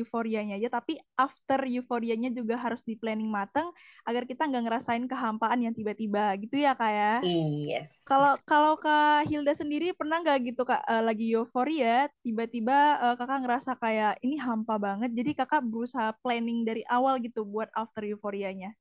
euforianya 0.00 0.56
aja 0.56 0.80
tapi 0.80 0.96
after 1.12 1.60
euforianya 1.68 2.32
juga 2.32 2.56
harus 2.56 2.80
di 2.88 2.96
planning 2.96 3.28
matang 3.28 3.68
agar 4.08 4.24
kita 4.24 4.48
nggak 4.48 4.64
ngerasain 4.64 5.04
kehampaan 5.04 5.60
yang 5.60 5.76
tiba-tiba 5.76 6.32
gitu 6.40 6.56
ya 6.56 6.72
Kak 6.72 6.88
ya. 6.88 7.14
Yes. 7.20 8.00
Kalau 8.08 8.40
kalau 8.48 8.80
Kak 8.80 9.28
Hilda 9.28 9.52
sendiri 9.52 9.92
pernah 9.92 10.24
nggak 10.24 10.56
gitu 10.56 10.64
Kak 10.64 10.88
eh, 10.88 11.04
lagi 11.04 11.36
euforia 11.36 12.08
tiba-tiba 12.24 12.96
eh, 13.12 13.14
Kakak 13.20 13.44
ngerasa 13.44 13.76
kayak 13.76 14.24
ini 14.24 14.40
hampa 14.40 14.80
banget 14.80 15.12
jadi 15.12 15.36
Kakak 15.44 15.68
berusaha 15.68 16.16
planning 16.24 16.64
dari 16.64 16.80
awal 16.88 17.20
gitu 17.20 17.44
buat 17.44 17.68
after 17.76 18.08
euforianya. 18.08 18.72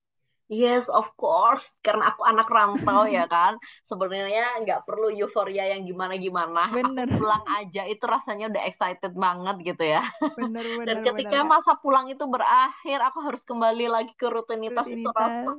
Yes, 0.52 0.84
of 1.00 1.08
course. 1.22 1.64
Karena 1.86 2.04
aku 2.12 2.22
anak 2.32 2.48
rantau 2.56 3.02
ya 3.16 3.24
kan. 3.34 3.54
Sebenarnya 3.90 4.42
nggak 4.62 4.80
perlu 4.88 5.08
euforia 5.20 5.64
yang 5.72 5.82
gimana-gimana. 5.90 6.60
Aku 6.88 6.88
Bener, 6.88 7.10
pulang 7.16 7.44
aja 7.56 7.82
itu 7.92 8.04
rasanya 8.14 8.44
udah 8.52 8.64
excited 8.70 9.12
banget 9.26 9.56
gitu 9.68 9.84
ya. 9.96 10.02
bener, 10.36 10.66
Dan 10.88 10.98
bener, 10.98 11.06
bener 11.16 11.36
ketika 11.36 11.38
Kak. 11.44 11.54
masa 11.54 11.72
pulang 11.82 12.06
itu 12.12 12.24
berakhir, 12.34 12.98
aku 13.08 13.20
harus 13.28 13.42
kembali 13.50 13.84
lagi 13.96 14.12
ke 14.20 14.28
rutinitas 14.36 14.88
itu 14.96 15.08
Rutinitas. 15.16 15.54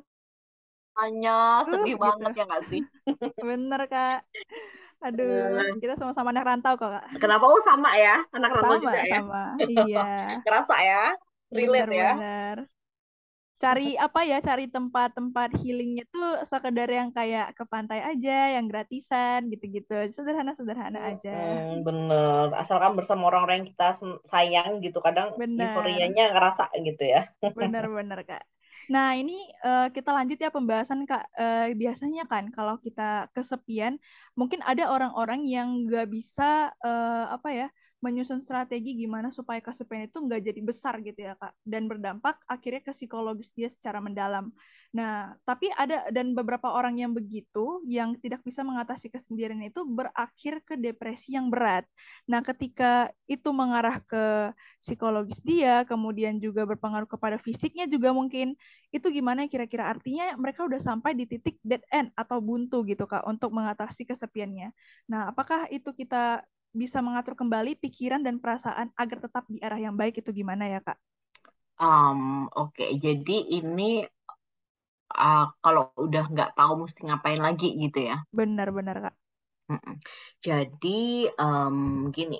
rasanya 0.96 1.32
Uh, 1.66 1.70
sedih 1.70 1.94
gitu. 2.04 2.04
banget 2.04 2.32
ya 2.38 2.42
nggak 2.48 2.64
sih? 2.70 2.82
Bener 3.46 3.80
kak. 3.92 4.16
Aduh, 5.06 5.28
Eh, 5.60 5.82
kita 5.82 5.94
sama-sama 6.00 6.30
anak 6.32 6.46
rantau 6.50 6.74
kok 6.80 6.90
kak. 6.96 7.06
Kenapa? 7.20 7.44
Oh 7.52 7.60
sama 7.68 7.88
ya, 8.04 8.12
anak 8.36 8.50
rantau 8.56 8.76
Sama, 8.76 8.90
juga 8.90 9.00
ya. 9.10 9.16
sama. 9.16 9.36
Iya, 9.72 10.00
Kerasa 10.44 10.76
ya, 10.88 11.00
relate 11.56 11.92
ya. 12.02 12.10
bener-bener. 12.12 12.68
Cari 13.62 13.94
apa 13.94 14.20
ya, 14.26 14.42
cari 14.42 14.66
tempat-tempat 14.66 15.54
healingnya 15.62 16.02
tuh 16.10 16.42
sekedar 16.50 16.88
yang 16.90 17.14
kayak 17.14 17.54
ke 17.54 17.62
pantai 17.62 18.02
aja, 18.02 18.58
yang 18.58 18.66
gratisan 18.66 19.46
gitu-gitu. 19.52 19.94
Sederhana-sederhana 20.10 20.98
aja. 21.14 21.30
Hmm, 21.30 21.86
bener. 21.86 22.46
Asalkan 22.58 22.92
bersama 22.98 23.22
orang-orang 23.30 23.62
yang 23.62 23.68
kita 23.70 23.86
sayang 24.26 24.82
gitu, 24.82 24.98
kadang 24.98 25.30
Bener, 25.38 25.70
euforianya 25.70 26.34
ngerasa 26.34 26.74
gitu 26.82 27.02
ya. 27.06 27.20
bener-bener 27.58 28.20
kak. 28.26 28.42
Nah, 28.90 29.14
ini 29.14 29.38
eh, 29.62 29.88
kita 29.94 30.10
lanjut 30.10 30.36
ya 30.42 30.50
pembahasan 30.50 31.06
Kak. 31.06 31.24
Eh, 31.38 31.72
biasanya 31.78 32.26
kan 32.26 32.50
kalau 32.50 32.76
kita 32.82 33.30
kesepian, 33.30 33.94
mungkin 34.34 34.58
ada 34.66 34.90
orang-orang 34.90 35.46
yang 35.46 35.86
nggak 35.86 36.10
bisa 36.10 36.74
eh, 36.82 37.24
apa 37.30 37.48
ya 37.54 37.66
menyusun 38.02 38.42
strategi 38.42 38.98
gimana 38.98 39.30
supaya 39.30 39.62
kesepian 39.62 40.10
itu 40.10 40.18
nggak 40.18 40.42
jadi 40.42 40.60
besar 40.60 40.98
gitu 41.06 41.22
ya 41.22 41.38
kak 41.38 41.54
dan 41.62 41.86
berdampak 41.86 42.34
akhirnya 42.50 42.82
ke 42.82 42.90
psikologis 42.90 43.54
dia 43.54 43.70
secara 43.70 44.02
mendalam. 44.02 44.50
Nah 44.90 45.38
tapi 45.46 45.70
ada 45.78 46.10
dan 46.10 46.34
beberapa 46.34 46.66
orang 46.74 46.98
yang 46.98 47.14
begitu 47.14 47.78
yang 47.86 48.18
tidak 48.18 48.42
bisa 48.42 48.66
mengatasi 48.66 49.06
kesendirian 49.06 49.62
itu 49.62 49.86
berakhir 49.86 50.66
ke 50.66 50.74
depresi 50.74 51.38
yang 51.38 51.46
berat. 51.46 51.86
Nah 52.26 52.42
ketika 52.42 53.14
itu 53.30 53.48
mengarah 53.54 54.02
ke 54.02 54.50
psikologis 54.82 55.38
dia, 55.46 55.86
kemudian 55.86 56.42
juga 56.42 56.66
berpengaruh 56.66 57.06
kepada 57.06 57.38
fisiknya 57.38 57.86
juga 57.86 58.10
mungkin 58.10 58.58
itu 58.90 59.06
gimana 59.14 59.46
kira-kira 59.46 59.86
artinya 59.88 60.34
mereka 60.36 60.66
udah 60.66 60.82
sampai 60.82 61.14
di 61.14 61.24
titik 61.30 61.56
dead 61.62 61.86
end 61.94 62.10
atau 62.18 62.42
buntu 62.42 62.82
gitu 62.82 63.06
kak 63.06 63.22
untuk 63.30 63.54
mengatasi 63.54 64.04
kesepiannya. 64.10 64.74
Nah 65.06 65.30
apakah 65.30 65.70
itu 65.70 65.94
kita 65.94 66.42
bisa 66.72 67.04
mengatur 67.04 67.36
kembali 67.36 67.76
pikiran 67.76 68.24
dan 68.24 68.40
perasaan 68.40 68.90
agar 68.96 69.20
tetap 69.20 69.44
di 69.46 69.60
arah 69.60 69.78
yang 69.78 69.94
baik 69.94 70.24
itu 70.24 70.32
gimana 70.32 70.68
ya 70.68 70.80
kak? 70.80 70.96
Um, 71.76 72.48
Oke, 72.52 72.84
okay. 72.84 72.90
jadi 72.96 73.62
ini 73.62 74.04
uh, 75.12 75.46
kalau 75.60 75.92
udah 76.00 76.24
nggak 76.32 76.56
tahu 76.56 76.72
mesti 76.88 77.00
ngapain 77.04 77.40
lagi 77.40 77.76
gitu 77.76 78.08
ya? 78.08 78.24
Benar-benar 78.32 79.10
kak. 79.10 79.16
Jadi 80.42 81.28
um, 81.38 82.08
gini, 82.12 82.36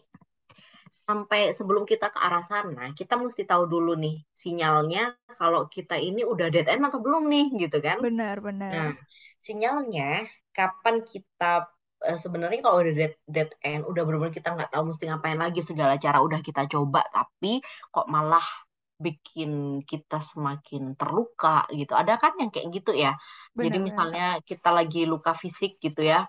sampai 0.93 1.57
sebelum 1.57 1.89
kita 1.89 2.13
ke 2.13 2.19
arah 2.21 2.45
sana, 2.45 2.93
kita 2.93 3.17
mesti 3.17 3.49
tahu 3.49 3.65
dulu 3.69 3.97
nih 3.97 4.21
sinyalnya 4.37 5.17
kalau 5.41 5.67
kita 5.71 5.97
ini 5.97 6.27
udah 6.27 6.53
dead 6.53 6.69
end 6.69 6.85
atau 6.85 7.01
belum 7.01 7.29
nih 7.29 7.47
gitu 7.69 7.79
kan? 7.81 8.05
Benar-benar. 8.05 8.71
Nah, 8.73 8.93
sinyalnya 9.41 10.29
kapan 10.53 11.03
kita 11.03 11.67
uh, 12.07 12.19
sebenarnya 12.19 12.61
kalau 12.63 12.83
udah 12.83 12.95
dead, 12.95 13.15
dead 13.27 13.51
end, 13.63 13.87
udah 13.87 14.03
benar-benar 14.07 14.35
kita 14.35 14.49
nggak 14.55 14.71
tahu 14.75 14.91
mesti 14.91 15.05
ngapain 15.09 15.39
lagi 15.39 15.61
segala 15.63 15.95
cara 15.97 16.19
udah 16.21 16.41
kita 16.43 16.67
coba, 16.69 17.07
tapi 17.11 17.63
kok 17.91 18.07
malah 18.11 18.45
bikin 19.03 19.83
kita 19.83 20.23
semakin 20.23 20.95
terluka 20.95 21.67
gitu. 21.75 21.91
Ada 21.91 22.23
kan 22.23 22.39
yang 22.39 22.55
kayak 22.55 22.71
gitu 22.71 22.95
ya. 22.95 23.19
Benar, 23.51 23.65
Jadi 23.67 23.79
misalnya 23.83 24.27
kita 24.47 24.71
lagi 24.71 25.03
luka 25.09 25.35
fisik 25.35 25.83
gitu 25.83 26.07
ya, 26.07 26.27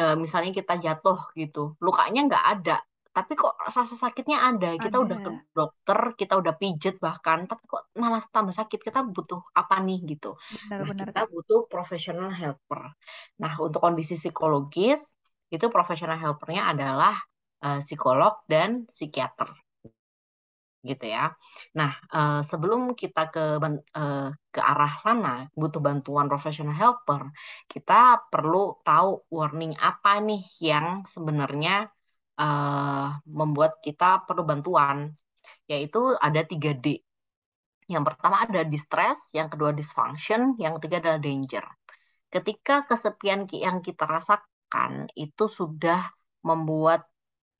uh, 0.00 0.16
misalnya 0.16 0.56
kita 0.56 0.80
jatuh 0.80 1.18
gitu, 1.36 1.76
lukanya 1.84 2.20
nggak 2.28 2.44
ada, 2.56 2.76
tapi 3.18 3.34
kok 3.34 3.58
rasa 3.58 3.98
sakitnya 3.98 4.38
ada. 4.38 4.78
Kita 4.78 4.94
ada. 4.94 5.04
udah 5.10 5.18
ke 5.18 5.30
dokter, 5.50 5.98
kita 6.14 6.38
udah 6.38 6.54
pijet 6.54 7.02
bahkan, 7.02 7.50
tapi 7.50 7.66
kok 7.66 7.90
malah 7.98 8.22
tambah 8.30 8.54
sakit. 8.54 8.78
Kita 8.78 9.02
butuh 9.02 9.42
apa 9.58 9.82
nih 9.82 10.06
gitu. 10.06 10.38
Benar, 10.70 10.78
nah, 10.78 10.86
benar, 10.86 11.06
kita 11.10 11.22
butuh 11.26 11.66
professional 11.66 12.30
helper. 12.30 12.94
Nah, 13.42 13.52
untuk 13.58 13.82
kondisi 13.82 14.14
psikologis 14.14 15.02
itu 15.50 15.66
professional 15.66 16.14
helpernya 16.14 16.70
adalah 16.70 17.18
uh, 17.66 17.82
psikolog 17.82 18.38
dan 18.46 18.86
psikiater 18.86 19.50
gitu 20.86 21.10
ya. 21.10 21.34
Nah, 21.74 21.90
uh, 22.14 22.38
sebelum 22.46 22.94
kita 22.94 23.34
ke 23.34 23.58
uh, 23.98 24.30
ke 24.54 24.60
arah 24.62 24.94
sana 25.02 25.50
butuh 25.58 25.82
bantuan 25.82 26.30
professional 26.30 26.70
helper, 26.70 27.34
kita 27.66 28.30
perlu 28.30 28.78
tahu 28.86 29.26
warning 29.26 29.74
apa 29.74 30.22
nih 30.22 30.46
yang 30.62 31.02
sebenarnya 31.02 31.90
uh, 32.38 33.18
membuat 33.26 33.82
kita 33.82 34.24
perlu 34.24 34.46
bantuan, 34.46 35.12
yaitu 35.66 36.14
ada 36.22 36.46
3D. 36.46 37.02
Yang 37.88 38.04
pertama 38.14 38.44
ada 38.44 38.62
distress, 38.64 39.18
yang 39.34 39.48
kedua 39.50 39.74
dysfunction, 39.74 40.54
yang 40.56 40.76
ketiga 40.78 41.02
adalah 41.02 41.20
danger. 41.20 41.64
Ketika 42.28 42.84
kesepian 42.84 43.48
yang 43.50 43.80
kita 43.80 44.04
rasakan 44.04 45.08
itu 45.16 45.48
sudah 45.48 46.12
membuat 46.44 47.08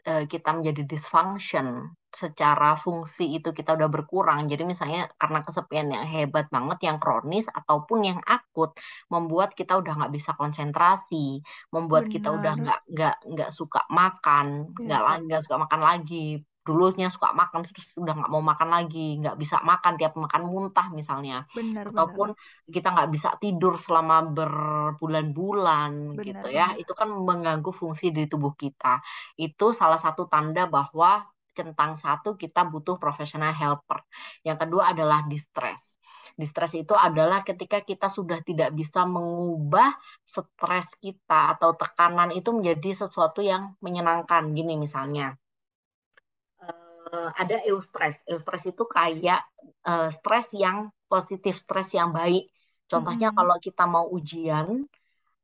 uh, 0.06 0.24
kita 0.28 0.54
menjadi 0.54 0.86
dysfunction, 0.86 1.90
secara 2.08 2.74
fungsi 2.80 3.36
itu 3.36 3.52
kita 3.52 3.76
udah 3.76 3.88
berkurang. 3.92 4.48
Jadi 4.48 4.64
misalnya 4.64 5.12
karena 5.20 5.44
kesepian 5.44 5.92
yang 5.92 6.06
hebat 6.08 6.48
banget, 6.48 6.78
yang 6.88 6.96
kronis 6.96 7.46
ataupun 7.52 8.04
yang 8.04 8.20
akut, 8.24 8.72
membuat 9.12 9.52
kita 9.52 9.76
udah 9.76 9.92
nggak 9.98 10.12
bisa 10.14 10.32
konsentrasi, 10.34 11.44
membuat 11.74 12.08
Benar. 12.08 12.14
kita 12.14 12.28
udah 12.32 12.52
nggak 12.56 12.80
nggak 12.88 13.16
nggak 13.28 13.50
suka 13.52 13.80
makan, 13.92 14.72
nggak 14.76 15.00
ya. 15.04 15.14
nggak 15.24 15.40
suka 15.44 15.56
makan 15.68 15.80
lagi, 15.84 16.40
dulunya 16.68 17.08
suka 17.08 17.32
makan 17.32 17.64
terus 17.64 17.96
sudah 17.96 18.12
nggak 18.12 18.28
mau 18.28 18.44
makan 18.44 18.68
lagi 18.68 19.16
nggak 19.24 19.40
bisa 19.40 19.56
makan 19.64 19.96
tiap 19.96 20.12
makan 20.20 20.42
muntah 20.44 20.92
misalnya 20.92 21.48
benar, 21.56 21.88
ataupun 21.88 22.36
benar. 22.36 22.68
kita 22.68 22.88
nggak 22.92 23.10
bisa 23.16 23.28
tidur 23.40 23.80
selama 23.80 24.28
berbulan-bulan 24.28 26.20
gitu 26.20 26.48
ya 26.52 26.76
benar. 26.76 26.82
itu 26.84 26.92
kan 26.92 27.08
mengganggu 27.08 27.72
fungsi 27.72 28.12
di 28.12 28.28
tubuh 28.28 28.52
kita 28.52 29.00
itu 29.40 29.72
salah 29.72 29.96
satu 29.96 30.28
tanda 30.28 30.68
bahwa 30.68 31.24
centang 31.58 31.98
satu 31.98 32.38
kita 32.38 32.62
butuh 32.70 33.02
professional 33.02 33.50
helper. 33.50 34.06
Yang 34.46 34.62
kedua 34.62 34.94
adalah 34.94 35.26
distress. 35.26 35.98
Distress 36.38 36.78
itu 36.78 36.94
adalah 36.94 37.42
ketika 37.42 37.82
kita 37.82 38.06
sudah 38.06 38.38
tidak 38.46 38.70
bisa 38.70 39.02
mengubah 39.02 39.90
stres 40.22 40.94
kita 41.02 41.58
atau 41.58 41.74
tekanan 41.74 42.30
itu 42.30 42.54
menjadi 42.54 43.02
sesuatu 43.02 43.42
yang 43.42 43.74
menyenangkan. 43.82 44.54
Gini 44.54 44.78
misalnya, 44.78 45.34
uh, 47.08 47.30
ada 47.34 47.64
eustress. 47.64 48.16
Eustress 48.28 48.64
itu 48.68 48.84
kayak 48.84 49.42
uh, 49.88 50.12
stres 50.12 50.52
yang 50.52 50.92
positif, 51.08 51.56
stres 51.56 51.90
yang 51.96 52.12
baik. 52.12 52.48
Contohnya 52.88 53.32
mm 53.32 53.36
-hmm. 53.36 53.40
kalau 53.44 53.56
kita 53.60 53.84
mau 53.84 54.06
ujian, 54.08 54.88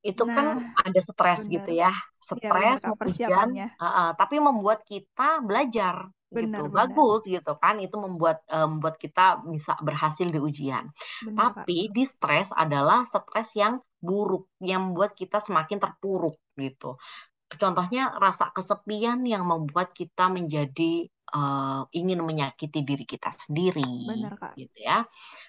itu 0.04 0.22
kan 0.28 0.60
nah, 0.60 0.60
kan 0.76 0.92
ada 0.92 1.00
stres 1.00 1.48
gitu 1.48 1.70
ya, 1.72 1.88
iya, 1.88 2.76
stres 2.76 2.80
ya, 2.84 2.92
ujian, 2.92 3.48
uh, 3.56 3.84
uh, 3.88 4.08
tapi 4.12 4.36
membuat 4.36 4.84
kita 4.84 5.40
belajar 5.40 6.12
benar, 6.28 6.44
gitu, 6.44 6.62
benar. 6.68 6.76
bagus 6.76 7.20
gitu 7.24 7.52
kan, 7.56 7.80
itu 7.80 7.96
membuat 7.96 8.44
uh, 8.52 8.68
membuat 8.68 9.00
kita 9.00 9.40
bisa 9.48 9.72
berhasil 9.80 10.28
di 10.28 10.36
ujian. 10.36 10.92
Benar, 11.24 11.56
tapi 11.56 11.88
di 11.88 12.04
stres 12.04 12.52
adalah 12.52 13.08
stres 13.08 13.56
yang 13.56 13.80
buruk, 13.96 14.52
yang 14.60 14.92
membuat 14.92 15.16
kita 15.16 15.40
semakin 15.40 15.80
terpuruk 15.80 16.36
gitu. 16.60 17.00
Contohnya 17.56 18.12
rasa 18.20 18.52
kesepian 18.52 19.24
yang 19.24 19.48
membuat 19.48 19.96
kita 19.96 20.28
menjadi 20.28 21.08
uh, 21.34 21.82
ingin 21.90 22.22
menyakiti 22.22 22.86
diri 22.86 23.04
kita 23.04 23.34
sendiri, 23.34 24.06
Benar, 24.06 24.38
Kak. 24.38 24.54
gitu 24.54 24.78
ya, 24.78 25.02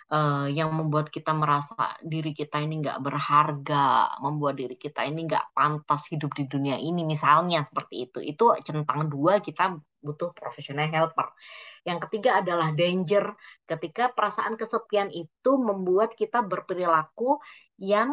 uh, 0.09 0.49
yang 0.49 0.73
membuat 0.73 1.13
kita 1.13 1.31
merasa 1.31 1.95
diri 2.01 2.33
kita 2.33 2.57
ini 2.59 2.81
nggak 2.81 2.99
berharga, 2.99 4.17
membuat 4.19 4.57
diri 4.57 4.75
kita 4.75 5.05
ini 5.05 5.29
nggak 5.29 5.53
pantas 5.53 6.09
hidup 6.09 6.33
di 6.33 6.49
dunia 6.49 6.75
ini, 6.81 7.05
misalnya 7.05 7.61
seperti 7.61 8.09
itu. 8.09 8.19
Itu 8.19 8.57
centang 8.65 9.07
dua 9.07 9.39
kita 9.39 9.77
butuh 10.01 10.33
profesional 10.33 10.89
helper. 10.89 11.29
Yang 11.85 12.09
ketiga 12.09 12.41
adalah 12.41 12.73
danger, 12.73 13.37
ketika 13.69 14.09
perasaan 14.09 14.57
kesepian 14.57 15.13
itu 15.13 15.51
membuat 15.61 16.17
kita 16.17 16.41
berperilaku 16.41 17.37
yang 17.77 18.09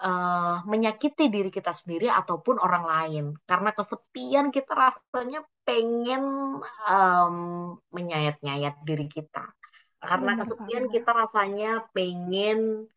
uh, 0.00 0.64
menyakiti 0.66 1.30
diri 1.30 1.50
kita 1.52 1.70
sendiri 1.70 2.10
ataupun 2.10 2.58
orang 2.58 2.84
lain. 2.84 3.24
Karena 3.46 3.70
kesepian 3.70 4.50
kita 4.50 4.72
rasanya 4.74 5.44
pengen 5.62 6.58
um, 6.88 7.36
menyayat-nyayat 7.94 8.82
diri 8.82 9.06
kita. 9.06 9.44
Karena 10.04 10.36
kesepian 10.36 10.92
kita 10.92 11.10
rasanya 11.16 11.88
pengen 11.96 12.88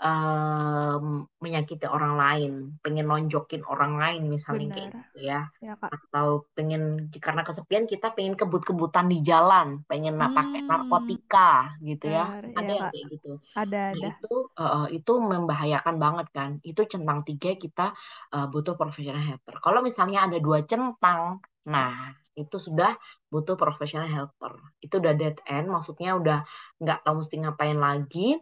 um, 0.00 1.24
menyakiti 1.40 1.88
orang 1.88 2.14
lain, 2.20 2.52
pengen 2.84 3.08
nonjokin 3.08 3.64
orang 3.64 3.96
lain 3.96 4.28
misalnya 4.28 4.68
Benar. 4.68 4.76
kayak 4.76 4.88
gitu 4.92 5.18
ya. 5.24 5.40
ya 5.62 5.72
Kak. 5.80 5.90
Atau 5.92 6.28
pengen 6.52 7.08
karena 7.16 7.42
kesepian 7.46 7.84
kita 7.88 8.12
pengen 8.12 8.36
kebut-kebutan 8.36 9.08
di 9.08 9.24
jalan, 9.24 9.84
pengen 9.88 10.20
hmm. 10.20 10.32
pakai 10.36 10.60
narkotika 10.64 11.76
gitu 11.80 12.12
ya. 12.12 12.40
Ada 12.56 12.72
ya, 12.72 12.76
yang 12.76 12.88
kayak 12.92 13.06
gitu. 13.12 13.32
Ada 13.56 13.80
nah, 13.80 13.92
ada. 13.92 14.08
Itu 14.12 14.34
uh, 14.56 14.86
itu 14.92 15.12
membahayakan 15.16 15.96
banget 15.96 16.26
kan. 16.32 16.50
Itu 16.60 16.84
centang 16.84 17.24
tiga 17.24 17.56
kita 17.56 17.96
uh, 18.36 18.46
butuh 18.52 18.76
profesional 18.76 19.22
helper. 19.24 19.56
Kalau 19.64 19.80
misalnya 19.80 20.28
ada 20.28 20.36
dua 20.36 20.64
centang, 20.68 21.40
nah 21.64 22.12
itu 22.36 22.60
sudah 22.60 22.92
butuh 23.32 23.56
profesional 23.56 24.04
helper. 24.04 24.60
Itu 24.84 25.00
udah 25.00 25.16
dead 25.16 25.40
end, 25.48 25.72
maksudnya 25.72 26.20
udah 26.20 26.44
nggak 26.84 27.00
tahu 27.00 27.24
mesti 27.24 27.36
ngapain 27.40 27.80
lagi 27.80 28.36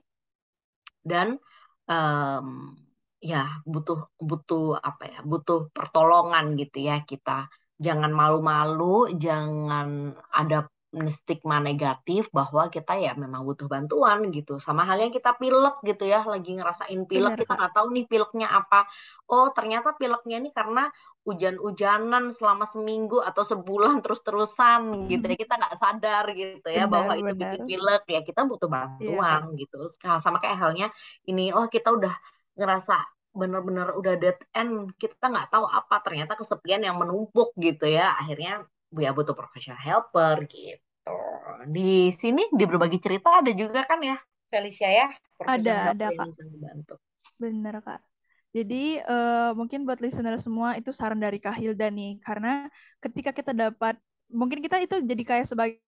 dan 1.11 1.29
um, 1.93 2.49
ya 3.31 3.37
butuh 3.73 3.99
butuh 4.29 4.65
apa 4.89 5.03
ya 5.13 5.19
butuh 5.31 5.59
pertolongan 5.77 6.45
gitu 6.61 6.79
ya 6.89 6.97
kita. 7.11 7.49
Jangan 7.85 8.13
malu-malu 8.21 8.85
jangan 9.25 10.15
ada 10.41 10.57
stigma 11.11 11.59
negatif 11.59 12.31
bahwa 12.31 12.71
kita 12.71 12.95
ya 12.95 13.13
memang 13.19 13.43
butuh 13.43 13.67
bantuan 13.67 14.31
gitu. 14.31 14.63
Sama 14.63 14.87
halnya 14.87 15.11
kita 15.11 15.35
pilek 15.37 15.83
gitu 15.83 16.07
ya, 16.07 16.23
lagi 16.23 16.55
ngerasain 16.55 17.01
pilek, 17.09 17.35
Bener, 17.35 17.41
kita 17.43 17.53
nggak 17.59 17.73
tahu 17.75 17.87
nih 17.91 18.05
pileknya 18.07 18.49
apa. 18.51 18.87
Oh 19.27 19.51
ternyata 19.51 19.93
pileknya 19.99 20.39
ini 20.39 20.51
karena 20.55 20.89
hujan-hujanan 21.27 22.31
selama 22.31 22.69
seminggu 22.69 23.19
atau 23.25 23.43
sebulan 23.43 24.01
terus-terusan 24.05 25.11
gitu 25.11 25.25
ya. 25.25 25.35
Hmm. 25.35 25.43
Kita 25.43 25.55
nggak 25.59 25.77
sadar 25.77 26.25
gitu 26.33 26.69
ya 26.71 26.85
bener, 26.87 26.93
bahwa 26.93 27.13
itu 27.19 27.35
bikin 27.35 27.63
pilek 27.67 28.05
ya. 28.07 28.21
Kita 28.23 28.41
butuh 28.47 28.69
iya, 28.69 28.75
bantuan 28.75 29.43
iya. 29.51 29.59
gitu. 29.67 29.81
Nah, 30.05 30.19
sama 30.23 30.39
kayak 30.39 30.59
halnya 30.61 30.89
ini, 31.27 31.51
oh 31.51 31.67
kita 31.67 31.91
udah 31.91 32.15
ngerasa 32.55 32.97
bener-bener 33.35 33.91
udah 33.99 34.15
dead 34.15 34.39
end 34.55 34.95
kita 34.95 35.27
nggak 35.27 35.51
tahu 35.51 35.67
apa 35.67 35.99
ternyata 36.07 36.39
kesepian 36.39 36.87
yang 36.87 36.95
menumpuk 36.95 37.51
gitu 37.59 37.91
ya 37.91 38.15
akhirnya 38.15 38.63
ya 38.95 39.11
butuh 39.11 39.35
professional 39.35 39.81
helper 39.81 40.47
gitu. 40.47 40.84
Di 41.69 42.13
sini 42.13 42.49
di 42.53 42.65
berbagi 42.65 43.01
cerita 43.01 43.41
ada 43.41 43.53
juga 43.53 43.85
kan 43.85 44.01
ya 44.01 44.17
Felicia 44.55 44.91
ya? 44.91 45.09
Ada 45.43 45.97
ada 45.97 46.07
kak. 46.15 46.31
bener 47.35 47.83
kak. 47.83 48.01
Jadi 48.55 49.03
uh, 49.03 49.51
mungkin 49.59 49.83
buat 49.83 49.99
listener 49.99 50.39
semua 50.39 50.79
itu 50.79 50.95
saran 50.95 51.19
dari 51.19 51.43
Kak 51.43 51.59
Hilda 51.59 51.91
nih. 51.91 52.23
Karena 52.23 52.71
ketika 53.03 53.35
kita 53.35 53.51
dapat 53.51 53.99
mungkin 54.31 54.63
kita 54.63 54.79
itu 54.79 55.03
jadi 55.03 55.23
kayak 55.27 55.47
sebagai 55.51 55.83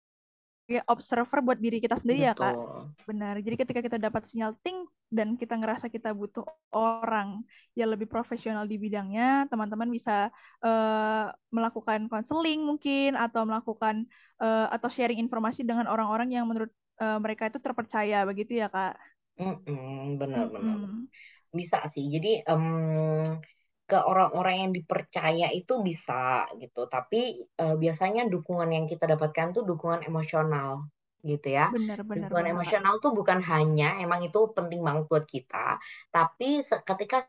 observer 0.87 1.43
buat 1.43 1.59
diri 1.59 1.83
kita 1.83 1.99
sendiri 1.99 2.23
Betul. 2.23 2.31
ya 2.31 2.33
kak. 2.39 2.55
Benar 3.03 3.35
jadi 3.43 3.55
ketika 3.59 3.79
kita 3.83 3.97
dapat 3.99 4.23
sinyal 4.23 4.55
ting 4.63 4.87
dan 5.13 5.37
kita 5.37 5.53
ngerasa 5.61 5.93
kita 5.93 6.09
butuh 6.17 6.41
orang 6.73 7.45
yang 7.77 7.93
lebih 7.93 8.09
profesional 8.09 8.65
di 8.65 8.81
bidangnya 8.81 9.45
teman-teman 9.47 9.87
bisa 9.93 10.33
uh, 10.65 11.29
melakukan 11.53 12.09
konseling 12.09 12.65
mungkin 12.65 13.13
atau 13.13 13.45
melakukan 13.45 14.09
uh, 14.41 14.73
atau 14.73 14.89
sharing 14.89 15.21
informasi 15.21 15.61
dengan 15.61 15.85
orang-orang 15.85 16.33
yang 16.33 16.49
menurut 16.49 16.73
uh, 16.97 17.21
mereka 17.21 17.53
itu 17.53 17.61
terpercaya 17.61 18.25
begitu 18.25 18.57
ya 18.57 18.67
kak? 18.73 18.97
Mm-mm, 19.37 20.17
benar-benar 20.17 20.77
mm 20.81 21.05
bisa 21.53 21.85
sih 21.93 22.09
jadi 22.09 22.41
um, 22.49 23.37
ke 23.85 23.97
orang-orang 24.01 24.55
yang 24.67 24.71
dipercaya 24.73 25.53
itu 25.53 25.85
bisa 25.85 26.49
gitu. 26.57 26.89
Tapi 26.89 27.45
uh, 27.61 27.77
biasanya 27.77 28.25
dukungan 28.25 28.73
yang 28.73 28.85
kita 28.89 29.05
dapatkan 29.05 29.53
tuh 29.53 29.63
dukungan 29.67 30.01
emosional 30.09 30.89
gitu 31.23 31.47
ya. 31.47 31.71
Benar, 31.71 32.03
benar, 32.03 32.27
dukungan 32.27 32.45
benar. 32.45 32.55
emosional 32.59 32.93
tuh 32.99 33.11
bukan 33.15 33.39
hanya 33.41 33.97
emang 34.03 34.27
itu 34.27 34.39
penting 34.51 34.83
banget 34.83 35.07
buat 35.07 35.25
kita 35.25 35.79
tapi 36.11 36.61
ketika 36.61 37.23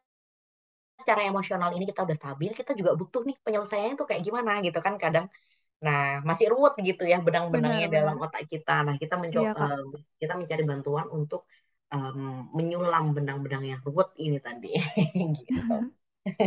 secara 0.95 1.27
emosional 1.27 1.75
ini 1.75 1.91
kita 1.91 2.07
udah 2.07 2.17
stabil 2.17 2.55
kita 2.55 2.73
juga 2.79 2.95
butuh 2.95 3.27
nih 3.27 3.37
penyelesaiannya 3.43 3.95
tuh 3.99 4.07
kayak 4.07 4.23
gimana 4.23 4.63
gitu 4.63 4.79
kan 4.79 4.95
kadang. 4.97 5.27
Nah, 5.85 6.25
masih 6.25 6.49
ruwet 6.49 6.81
gitu 6.81 7.05
ya 7.05 7.21
benang-benangnya 7.21 7.93
dalam 7.93 8.17
otak 8.17 8.49
kita. 8.49 8.87
Nah, 8.87 8.97
kita 8.97 9.21
mencoba 9.21 9.53
iya, 9.53 9.53
uh, 9.53 9.85
kita 10.17 10.33
mencari 10.39 10.63
bantuan 10.65 11.07
untuk 11.13 11.45
um, 11.93 12.49
menyulam 12.57 13.13
benang-benang 13.13 13.65
yang 13.69 13.81
ruwet 13.85 14.17
ini 14.17 14.41
tadi 14.41 14.73
gitu. 15.39 15.61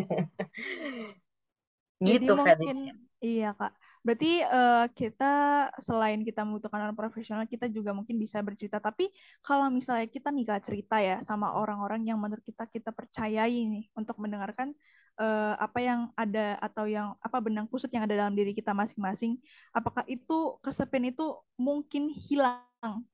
gitu 1.97 2.33
mungkin 2.37 2.77
iya 3.21 3.57
kak 3.57 3.73
berarti 4.07 4.39
uh, 4.39 4.87
kita 4.95 5.67
selain 5.83 6.23
kita 6.23 6.47
membutuhkan 6.47 6.79
orang 6.79 6.95
profesional 6.95 7.43
kita 7.43 7.67
juga 7.67 7.91
mungkin 7.91 8.15
bisa 8.15 8.39
bercerita 8.39 8.79
tapi 8.79 9.11
kalau 9.43 9.67
misalnya 9.67 10.07
kita 10.07 10.31
nih 10.31 10.47
kak 10.47 10.63
cerita 10.63 11.03
ya 11.03 11.19
sama 11.19 11.51
orang-orang 11.59 12.07
yang 12.07 12.15
menurut 12.15 12.39
kita 12.39 12.63
kita 12.71 12.95
percayai 12.95 13.67
nih 13.67 13.91
untuk 13.99 14.15
mendengarkan 14.15 14.71
uh, 15.19 15.59
apa 15.59 15.83
yang 15.83 16.07
ada 16.15 16.55
atau 16.63 16.87
yang 16.87 17.19
apa 17.19 17.35
benang 17.43 17.67
kusut 17.67 17.91
yang 17.91 18.07
ada 18.07 18.15
dalam 18.15 18.31
diri 18.31 18.55
kita 18.55 18.71
masing-masing 18.71 19.35
apakah 19.75 20.07
itu 20.07 20.55
kesepian 20.63 21.11
itu 21.11 21.35
mungkin 21.59 22.07
hilang 22.07 22.63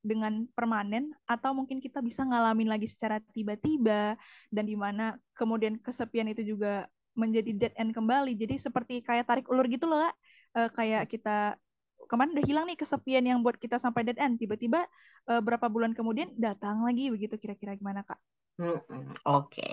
dengan 0.06 0.46
permanen 0.54 1.10
atau 1.26 1.58
mungkin 1.58 1.82
kita 1.82 2.06
bisa 2.06 2.22
ngalamin 2.22 2.70
lagi 2.70 2.86
secara 2.86 3.18
tiba-tiba 3.34 4.14
dan 4.54 4.64
di 4.70 4.78
mana 4.78 5.18
kemudian 5.34 5.82
kesepian 5.82 6.30
itu 6.30 6.46
juga 6.46 6.86
menjadi 7.14 7.52
dead 7.54 7.74
end 7.78 7.94
kembali. 7.94 8.34
Jadi 8.34 8.58
seperti 8.58 9.06
kayak 9.06 9.30
tarik 9.30 9.46
ulur 9.50 9.66
gitu 9.70 9.86
loh, 9.86 10.02
Kak. 10.02 10.16
Uh, 10.54 10.70
kayak 10.70 11.10
kita 11.10 11.58
kemarin 12.06 12.38
udah 12.38 12.46
hilang 12.46 12.66
nih 12.70 12.78
kesepian 12.78 13.26
yang 13.26 13.42
buat 13.42 13.58
kita 13.58 13.82
sampai 13.82 14.06
dead 14.06 14.22
end. 14.22 14.38
Tiba-tiba 14.38 14.86
uh, 15.30 15.42
berapa 15.42 15.66
bulan 15.66 15.98
kemudian 15.98 16.30
datang 16.38 16.86
lagi 16.86 17.10
begitu 17.10 17.42
kira-kira 17.42 17.74
gimana, 17.74 18.06
Kak? 18.06 18.20
Hmm, 18.62 18.78
Oke. 18.86 19.10
Okay. 19.26 19.72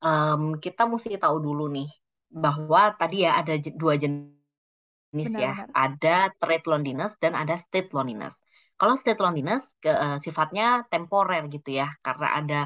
Um, 0.00 0.60
kita 0.60 0.88
mesti 0.88 1.16
tahu 1.16 1.40
dulu 1.40 1.68
nih 1.72 1.88
bahwa 2.32 2.92
tadi 2.96 3.24
ya 3.24 3.40
ada 3.40 3.56
dua 3.56 4.00
jenis 4.00 4.32
benar, 5.12 5.40
ya. 5.40 5.52
Benar. 5.60 5.68
Ada 5.72 6.16
trade 6.40 6.66
loneliness 6.68 7.12
dan 7.20 7.36
ada 7.36 7.56
state 7.60 7.92
loneliness. 7.92 8.36
Kalau 8.74 8.96
state 8.98 9.20
loneliness 9.22 9.68
ke, 9.78 9.92
uh, 9.92 10.18
sifatnya 10.18 10.88
temporer 10.90 11.46
gitu 11.52 11.78
ya, 11.78 11.92
karena 12.02 12.28
ada 12.36 12.60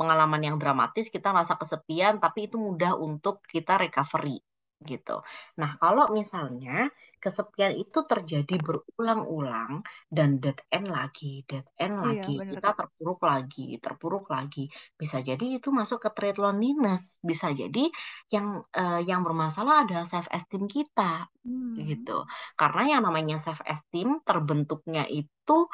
pengalaman 0.00 0.40
yang 0.40 0.56
dramatis, 0.56 1.12
kita 1.12 1.28
merasa 1.34 1.60
kesepian, 1.60 2.16
tapi 2.16 2.48
itu 2.48 2.56
mudah 2.56 2.96
untuk 2.96 3.44
kita 3.44 3.76
recovery 3.76 4.40
gitu. 4.80 5.20
Nah, 5.60 5.76
kalau 5.76 6.08
misalnya 6.08 6.88
kesepian 7.20 7.76
itu 7.76 8.00
terjadi 8.08 8.56
berulang-ulang 8.64 9.84
dan 10.08 10.40
dead 10.40 10.56
end 10.72 10.88
lagi, 10.88 11.44
dead 11.44 11.68
end 11.76 12.00
iya, 12.00 12.04
lagi, 12.04 12.34
bener, 12.40 12.52
kita 12.56 12.70
terpuruk 12.72 13.20
lagi, 13.20 13.68
terpuruk 13.76 14.26
lagi, 14.32 14.64
bisa 14.96 15.20
jadi 15.20 15.60
itu 15.60 15.68
masuk 15.68 16.00
ke 16.00 16.10
trait 16.16 16.36
loneliness, 16.40 17.20
bisa 17.20 17.52
jadi 17.52 17.92
yang 18.32 18.64
uh, 18.72 19.00
yang 19.04 19.20
bermasalah 19.20 19.84
ada 19.84 20.08
self 20.08 20.32
esteem 20.32 20.64
kita, 20.64 21.28
hmm. 21.44 21.76
gitu. 21.84 22.24
Karena 22.56 22.96
yang 22.96 23.02
namanya 23.04 23.36
self 23.36 23.60
esteem 23.68 24.24
terbentuknya 24.24 25.04
itu 25.04 25.68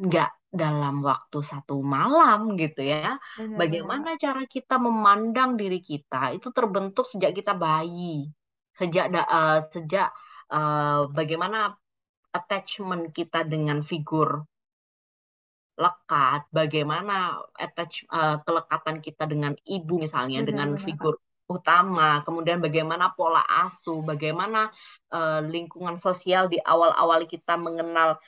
nggak 0.00 0.32
dalam 0.56 1.04
waktu 1.04 1.44
satu 1.44 1.84
malam 1.84 2.56
gitu 2.56 2.80
ya. 2.80 3.20
Benar, 3.36 3.56
Bagaimana 3.60 4.16
benar. 4.16 4.22
cara 4.24 4.42
kita 4.48 4.80
memandang 4.80 5.60
diri 5.60 5.84
kita 5.84 6.32
itu 6.32 6.48
terbentuk 6.56 7.04
sejak 7.04 7.36
kita 7.36 7.52
bayi, 7.52 8.32
sejak 8.76 9.08
uh, 9.12 9.60
sejak 9.72 10.12
uh, 10.52 11.08
bagaimana 11.10 11.74
attachment 12.32 13.12
kita 13.16 13.44
dengan 13.48 13.80
figur 13.80 14.44
lekat, 15.76 16.48
bagaimana 16.52 17.40
attach 17.56 18.04
uh, 18.08 18.40
kelekatan 18.44 19.04
kita 19.04 19.28
dengan 19.28 19.52
ibu 19.64 20.00
misalnya 20.00 20.40
benar, 20.40 20.48
dengan 20.48 20.68
benar. 20.76 20.84
figur 20.84 21.14
utama, 21.46 22.24
kemudian 22.26 22.58
bagaimana 22.58 23.12
pola 23.12 23.44
asuh, 23.64 24.02
bagaimana 24.02 24.72
uh, 25.12 25.44
lingkungan 25.44 26.00
sosial 26.00 26.48
di 26.48 26.58
awal-awal 26.60 27.24
kita 27.28 27.56
mengenal 27.56 28.20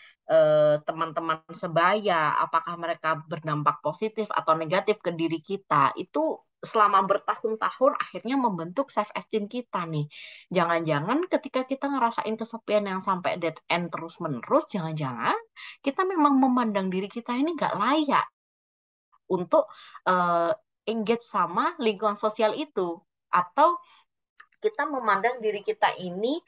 teman-teman 0.84 1.40
sebaya, 1.56 2.36
apakah 2.44 2.76
mereka 2.76 3.16
berdampak 3.16 3.80
positif 3.80 4.28
atau 4.28 4.52
negatif 4.60 5.00
ke 5.00 5.08
diri 5.16 5.40
kita, 5.40 5.96
itu 5.96 6.36
selama 6.58 7.06
bertahun-tahun 7.06 7.94
akhirnya 7.98 8.34
membentuk 8.34 8.90
self 8.90 9.06
esteem 9.14 9.46
kita 9.46 9.86
nih. 9.86 10.10
Jangan-jangan 10.50 11.30
ketika 11.30 11.62
kita 11.62 11.86
ngerasain 11.86 12.34
kesepian 12.34 12.90
yang 12.90 13.00
sampai 13.02 13.38
dead 13.38 13.54
end 13.70 13.94
terus-menerus, 13.94 14.66
jangan-jangan 14.66 15.38
kita 15.82 16.02
memang 16.02 16.38
memandang 16.38 16.90
diri 16.90 17.06
kita 17.06 17.34
ini 17.38 17.54
nggak 17.54 17.74
layak 17.78 18.26
untuk 19.30 19.70
uh, 20.08 20.50
engage 20.88 21.22
sama 21.22 21.76
lingkungan 21.78 22.18
sosial 22.18 22.56
itu 22.58 22.98
atau 23.28 23.78
kita 24.58 24.88
memandang 24.88 25.38
diri 25.38 25.62
kita 25.62 25.94
ini 26.00 26.40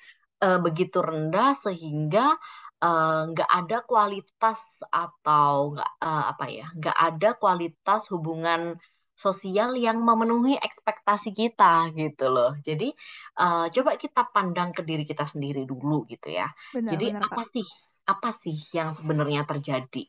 uh, 0.42 0.58
begitu 0.58 0.98
rendah 0.98 1.54
sehingga 1.54 2.34
Eh, 2.80 3.22
nggak 3.30 3.50
uh, 3.52 3.56
ada 3.60 3.84
kualitas 3.84 4.80
atau 4.88 5.76
nggak 5.76 5.90
uh, 6.00 6.32
apa 6.32 6.44
ya 6.48 6.64
nggak 6.80 6.96
ada 6.96 7.28
kualitas 7.36 8.08
hubungan 8.08 8.72
sosial 9.20 9.76
yang 9.76 10.00
memenuhi 10.00 10.56
ekspektasi 10.56 11.36
kita 11.36 11.92
gitu 11.92 12.32
loh 12.32 12.56
jadi 12.64 12.88
uh, 13.36 13.68
coba 13.68 14.00
kita 14.00 14.24
pandang 14.32 14.72
ke 14.72 14.80
diri 14.80 15.04
kita 15.04 15.28
sendiri 15.28 15.68
dulu 15.68 16.08
gitu 16.08 16.32
ya 16.32 16.48
benar, 16.72 16.96
jadi 16.96 17.06
benar, 17.12 17.28
apa 17.28 17.42
Pak. 17.44 17.52
sih 17.52 17.68
apa 18.08 18.30
sih 18.32 18.56
yang 18.72 18.96
sebenarnya 18.96 19.44
terjadi 19.44 20.08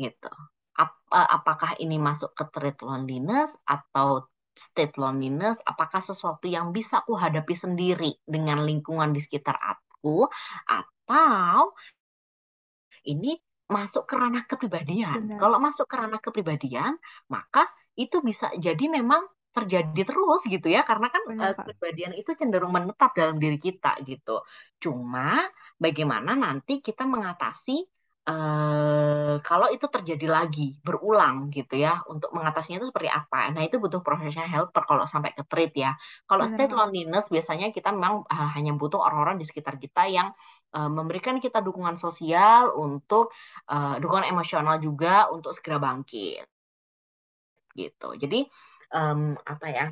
gitu 0.00 0.32
Ap, 0.72 0.96
uh, 1.12 1.28
apakah 1.36 1.76
ini 1.76 2.00
masuk 2.00 2.32
ke 2.32 2.48
trait 2.48 2.80
loneliness 2.80 3.52
atau 3.68 4.24
state 4.56 4.96
loneliness 4.96 5.60
apakah 5.68 6.00
sesuatu 6.00 6.48
yang 6.48 6.72
bisa 6.72 7.04
aku 7.04 7.12
hadapi 7.12 7.52
sendiri 7.52 8.16
dengan 8.24 8.64
lingkungan 8.64 9.12
di 9.12 9.20
sekitar 9.20 9.60
aku 9.60 10.24
atau 10.64 11.76
ini 13.04 13.36
masuk 13.72 14.04
ke 14.04 14.14
ranah 14.20 14.44
kepribadian. 14.44 15.32
Benar. 15.32 15.38
Kalau 15.40 15.58
masuk 15.58 15.86
ke 15.88 15.96
ranah 15.96 16.20
kepribadian, 16.20 16.92
maka 17.32 17.64
itu 17.96 18.24
bisa 18.24 18.48
jadi 18.56 18.84
memang 18.88 19.24
terjadi 19.52 20.02
terus 20.08 20.40
gitu 20.48 20.64
ya 20.72 20.80
karena 20.82 21.12
kan 21.12 21.22
Benar, 21.28 21.52
uh, 21.52 21.54
kepribadian 21.60 22.16
itu 22.16 22.32
cenderung 22.32 22.72
menetap 22.72 23.12
dalam 23.12 23.36
diri 23.36 23.60
kita 23.60 24.00
gitu. 24.08 24.40
Cuma 24.80 25.44
bagaimana 25.76 26.32
nanti 26.32 26.80
kita 26.80 27.04
mengatasi 27.04 27.84
uh, 28.32 29.36
kalau 29.44 29.68
itu 29.68 29.84
terjadi 29.92 30.24
lagi 30.24 30.80
berulang 30.80 31.52
gitu 31.52 31.76
ya 31.76 32.00
untuk 32.08 32.32
mengatasinya 32.32 32.80
itu 32.80 32.88
seperti 32.88 33.12
apa. 33.12 33.52
Nah 33.52 33.60
itu 33.60 33.76
butuh 33.76 34.00
professional 34.00 34.48
helper 34.48 34.88
kalau 34.88 35.04
sampai 35.04 35.36
ke 35.36 35.44
treat 35.44 35.76
ya. 35.76 35.92
Kalau 36.24 36.48
state 36.48 36.72
loneliness 36.72 37.28
biasanya 37.28 37.76
kita 37.76 37.92
memang 37.92 38.24
uh, 38.24 38.48
hanya 38.56 38.72
butuh 38.72 39.04
orang-orang 39.04 39.36
di 39.36 39.44
sekitar 39.44 39.76
kita 39.76 40.08
yang 40.08 40.32
uh, 40.72 40.88
memberikan 40.88 41.36
kita 41.44 41.60
dukungan 41.60 42.00
sosial 42.00 42.72
untuk 42.72 43.36
uh, 43.68 44.00
dukungan 44.00 44.32
emosional 44.32 44.80
juga 44.80 45.28
untuk 45.28 45.52
segera 45.52 45.76
bangkit 45.76 46.51
gitu 47.74 48.14
jadi 48.16 48.46
um, 48.92 49.36
apa 49.42 49.66
ya 49.68 49.86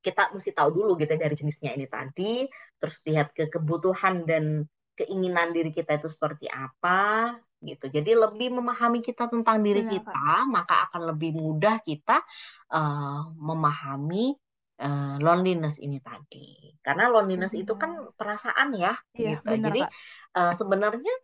kita 0.00 0.32
mesti 0.32 0.50
tahu 0.56 0.70
dulu 0.72 0.96
gitu 0.96 1.12
ya 1.12 1.20
dari 1.20 1.36
jenisnya 1.36 1.76
ini 1.76 1.86
tadi 1.86 2.48
terus 2.80 2.96
lihat 3.04 3.36
ke 3.36 3.52
kebutuhan 3.52 4.24
dan 4.24 4.64
keinginan 4.96 5.52
diri 5.52 5.72
kita 5.72 5.96
itu 5.96 6.08
seperti 6.12 6.48
apa 6.48 7.36
gitu. 7.60 7.92
Jadi 7.92 8.16
lebih 8.16 8.56
memahami 8.56 9.04
kita 9.04 9.28
tentang 9.28 9.60
diri 9.60 9.84
Benar, 9.84 9.92
kita, 10.00 10.12
Pak. 10.16 10.44
maka 10.48 10.74
akan 10.88 11.02
lebih 11.12 11.36
mudah 11.36 11.80
kita 11.84 12.24
uh, 12.72 13.28
memahami 13.36 14.32
uh, 14.80 15.16
loneliness 15.20 15.76
ini 15.80 16.00
tadi. 16.00 16.72
Karena 16.80 17.12
loneliness 17.12 17.52
itu 17.52 17.76
kan 17.76 18.08
perasaan 18.16 18.76
ya, 18.76 18.96
iya, 19.12 19.36
gitu. 19.36 19.52
Bener, 19.56 19.64
Jadi 19.68 19.80
uh, 20.40 20.52
sebenarnya 20.56 21.14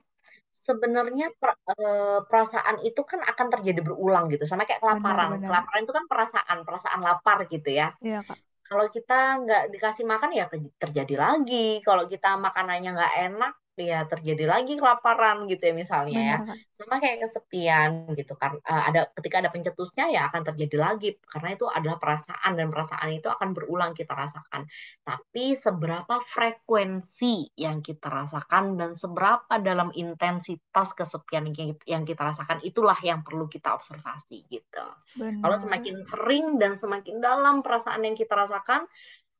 sebenarnya 0.64 1.32
per, 1.36 1.60
uh, 1.76 2.24
perasaan 2.24 2.80
itu 2.80 3.04
kan 3.04 3.20
akan 3.20 3.46
terjadi 3.52 3.84
berulang 3.84 4.32
gitu, 4.32 4.48
sama 4.48 4.64
kayak 4.64 4.80
kelaparan. 4.80 5.36
Benar, 5.36 5.40
benar. 5.40 5.48
Kelaparan 5.52 5.80
itu 5.84 5.94
kan 5.94 6.04
perasaan, 6.08 6.58
perasaan 6.64 7.00
lapar 7.04 7.38
gitu 7.52 7.68
ya. 7.68 7.92
Iya 8.00 8.24
kak. 8.24 8.38
Kalau 8.66 8.86
kita 8.90 9.18
nggak 9.46 9.64
dikasih 9.70 10.04
makan 10.08 10.30
ya 10.34 10.50
terjadi 10.80 11.14
lagi. 11.14 11.78
Kalau 11.86 12.10
kita 12.10 12.34
makanannya 12.34 12.90
nggak 12.98 13.14
enak 13.30 13.54
ya 13.78 14.08
terjadi 14.08 14.44
lagi 14.48 14.74
kelaparan 14.80 15.44
gitu 15.46 15.60
ya 15.60 15.74
misalnya 15.76 16.20
ya. 16.20 16.38
Sama 16.76 17.00
kayak 17.00 17.28
kesepian 17.28 18.12
gitu 18.16 18.34
kan. 18.36 18.56
Uh, 18.64 18.82
ada 18.88 19.08
ketika 19.16 19.44
ada 19.44 19.50
pencetusnya 19.52 20.08
ya 20.10 20.28
akan 20.32 20.42
terjadi 20.52 20.76
lagi. 20.80 21.10
Karena 21.28 21.54
itu 21.54 21.68
adalah 21.68 22.00
perasaan 22.00 22.52
dan 22.56 22.72
perasaan 22.72 23.08
itu 23.12 23.28
akan 23.28 23.52
berulang 23.52 23.92
kita 23.92 24.12
rasakan. 24.12 24.66
Tapi 25.04 25.56
seberapa 25.56 26.20
frekuensi 26.20 27.56
yang 27.60 27.84
kita 27.84 28.08
rasakan 28.08 28.80
dan 28.80 28.96
seberapa 28.96 29.60
dalam 29.60 29.92
intensitas 29.92 30.96
kesepian 30.96 31.52
yang 31.86 32.04
kita 32.04 32.22
rasakan 32.22 32.60
itulah 32.64 32.96
yang 33.04 33.20
perlu 33.22 33.46
kita 33.46 33.72
observasi 33.76 34.48
gitu. 34.48 34.86
Benar. 35.16 35.42
kalau 35.42 35.56
semakin 35.56 35.96
sering 36.04 36.46
dan 36.60 36.76
semakin 36.76 37.22
dalam 37.22 37.64
perasaan 37.64 38.04
yang 38.04 38.16
kita 38.18 38.36
rasakan 38.36 38.84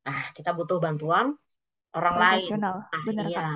nah 0.06 0.30
kita 0.32 0.54
butuh 0.54 0.78
bantuan 0.78 1.34
orang 1.96 2.16
lain. 2.20 2.60
Entah 2.60 3.02
Benar, 3.08 3.24
iya 3.26 3.48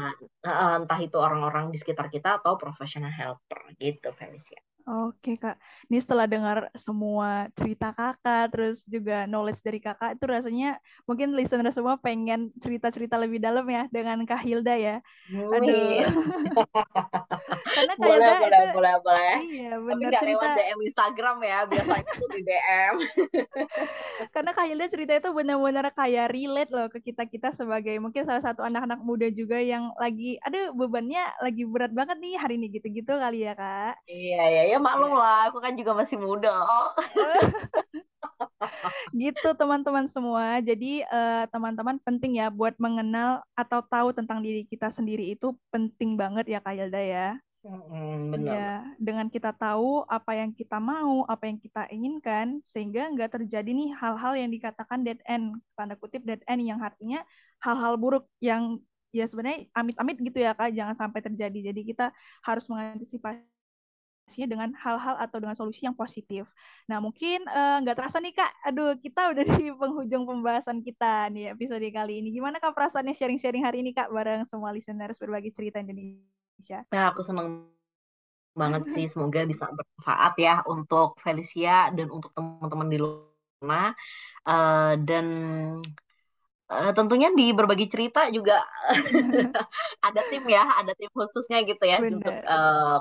entah 0.81 1.01
itu 1.01 1.17
orang-orang 1.21 1.69
di 1.69 1.77
sekitar 1.77 2.09
kita 2.09 2.41
atau 2.41 2.57
professional 2.57 3.13
helper 3.13 3.77
gitu 3.77 4.09
Felicia 4.17 4.61
Oke 4.91 5.39
kak, 5.39 5.55
ini 5.87 6.03
setelah 6.03 6.27
dengar 6.27 6.67
semua 6.75 7.47
cerita 7.55 7.95
kakak, 7.95 8.51
terus 8.51 8.83
juga 8.83 9.23
knowledge 9.31 9.63
dari 9.63 9.79
kakak, 9.79 10.19
itu 10.19 10.25
rasanya 10.27 10.83
mungkin 11.07 11.31
listener 11.39 11.71
semua 11.71 11.95
pengen 11.95 12.51
cerita-cerita 12.59 13.15
lebih 13.15 13.39
dalam 13.39 13.63
ya 13.71 13.87
dengan 13.87 14.19
Kak 14.27 14.43
Hilda 14.43 14.75
ya. 14.75 14.97
Aduh. 15.31 16.03
Karena 17.79 17.95
Kak 17.95 18.03
boleh, 18.03 18.19
Hilda 18.19 18.35
boleh, 18.35 18.51
itu, 18.51 18.65
boleh, 18.75 18.95
boleh. 19.07 19.35
Iya 19.47 19.73
benar 19.79 20.11
Tapi 20.11 20.23
cerita. 20.27 20.47
DM 20.59 20.81
Instagram 20.91 21.37
ya, 21.39 21.59
biasa 21.71 21.95
itu 22.03 22.25
di 22.35 22.41
DM. 22.43 22.95
Karena 24.35 24.51
Kak 24.53 24.67
Hilda 24.67 24.87
cerita 24.91 25.13
itu 25.17 25.31
benar-benar 25.31 25.87
kayak 25.95 26.27
relate 26.35 26.71
loh 26.75 26.87
ke 26.91 26.99
kita-kita 26.99 27.55
sebagai 27.55 27.95
mungkin 28.03 28.27
salah 28.27 28.43
satu 28.43 28.67
anak-anak 28.67 29.01
muda 29.07 29.31
juga 29.31 29.63
yang 29.63 29.95
lagi, 29.97 30.37
aduh 30.43 30.75
bebannya 30.75 31.23
lagi 31.41 31.63
berat 31.65 31.95
banget 31.95 32.19
nih 32.19 32.35
hari 32.37 32.59
ini 32.59 32.67
gitu-gitu 32.75 33.15
kali 33.17 33.47
ya 33.47 33.55
kak. 33.55 33.95
Iya, 34.11 34.41
iya, 34.51 34.63
ya 34.75 34.79
maklum 34.81 35.13
lah, 35.15 35.49
aku 35.53 35.61
kan 35.61 35.73
juga 35.77 35.93
masih 35.95 36.17
muda. 36.17 36.67
gitu 39.15 39.49
teman-teman 39.57 40.07
semua. 40.09 40.61
Jadi 40.61 41.05
teman 41.07 41.45
eh, 41.45 41.45
teman-teman 41.53 41.97
penting 42.03 42.41
ya 42.41 42.49
buat 42.49 42.75
mengenal 42.81 43.45
atau 43.55 43.81
tahu 43.85 44.17
tentang 44.17 44.41
diri 44.41 44.65
kita 44.67 44.89
sendiri 44.89 45.33
itu 45.33 45.53
penting 45.69 46.17
banget 46.17 46.49
ya 46.49 46.59
Kak 46.59 46.75
Yelda 46.77 47.03
ya. 47.03 47.29
Hmm, 47.61 48.33
benar. 48.33 48.53
Ya, 48.57 48.73
dengan 48.97 49.29
kita 49.29 49.53
tahu 49.53 50.09
apa 50.09 50.33
yang 50.33 50.49
kita 50.49 50.81
mau, 50.81 51.29
apa 51.29 51.45
yang 51.45 51.61
kita 51.61 51.85
inginkan, 51.93 52.65
sehingga 52.65 53.05
nggak 53.13 53.37
terjadi 53.37 53.69
nih 53.69 53.93
hal-hal 54.01 54.33
yang 54.33 54.49
dikatakan 54.49 55.05
dead 55.05 55.21
end, 55.29 55.61
tanda 55.77 55.93
kutip 55.93 56.25
dead 56.25 56.41
end 56.49 56.65
yang 56.65 56.81
artinya 56.81 57.21
hal-hal 57.61 58.01
buruk 58.01 58.25
yang 58.41 58.81
ya 59.13 59.29
sebenarnya 59.29 59.69
amit-amit 59.77 60.17
gitu 60.25 60.41
ya 60.41 60.57
kak, 60.57 60.73
jangan 60.73 60.97
sampai 60.97 61.21
terjadi. 61.21 61.69
Jadi 61.69 61.81
kita 61.85 62.17
harus 62.41 62.65
mengantisipasi 62.65 63.45
dengan 64.47 64.71
hal-hal 64.79 65.19
atau 65.19 65.43
dengan 65.43 65.59
solusi 65.59 65.83
yang 65.83 65.97
positif. 65.97 66.47
Nah, 66.87 67.03
mungkin 67.03 67.43
eh, 67.43 67.77
nggak 67.83 67.95
uh, 67.95 67.99
terasa 67.99 68.23
nih 68.23 68.35
Kak, 68.35 68.53
aduh 68.71 68.95
kita 69.01 69.35
udah 69.35 69.45
di 69.45 69.75
penghujung 69.75 70.25
pembahasan 70.29 70.79
kita 70.85 71.27
nih 71.35 71.51
episode 71.55 71.83
kali 71.91 72.23
ini. 72.23 72.31
Gimana 72.31 72.63
Kak 72.63 72.77
perasaannya 72.77 73.17
sharing-sharing 73.17 73.67
hari 73.67 73.83
ini 73.83 73.91
Kak 73.91 74.15
bareng 74.15 74.47
semua 74.47 74.71
listeners 74.71 75.19
berbagi 75.19 75.51
cerita 75.51 75.83
Indonesia? 75.83 76.87
Nah, 76.95 77.11
aku 77.11 77.27
senang 77.27 77.67
banget 78.55 78.87
sih, 78.95 79.07
semoga 79.13 79.43
bisa 79.43 79.67
bermanfaat 79.67 80.35
ya 80.39 80.55
untuk 80.71 81.19
Felicia 81.19 81.91
dan 81.91 82.07
untuk 82.15 82.31
teman-teman 82.37 82.89
di 82.91 82.99
luar. 83.03 83.93
Uh, 84.41 84.97
dan 85.05 85.27
Uh, 86.71 86.95
tentunya 86.95 87.35
di 87.35 87.51
berbagi 87.51 87.91
cerita 87.91 88.31
juga 88.31 88.63
ada 90.07 90.23
tim 90.31 90.47
ya, 90.47 90.79
ada 90.79 90.95
tim 90.95 91.11
khususnya 91.11 91.67
gitu 91.67 91.83
ya 91.83 91.99
Bener. 91.99 92.23
untuk 92.23 92.37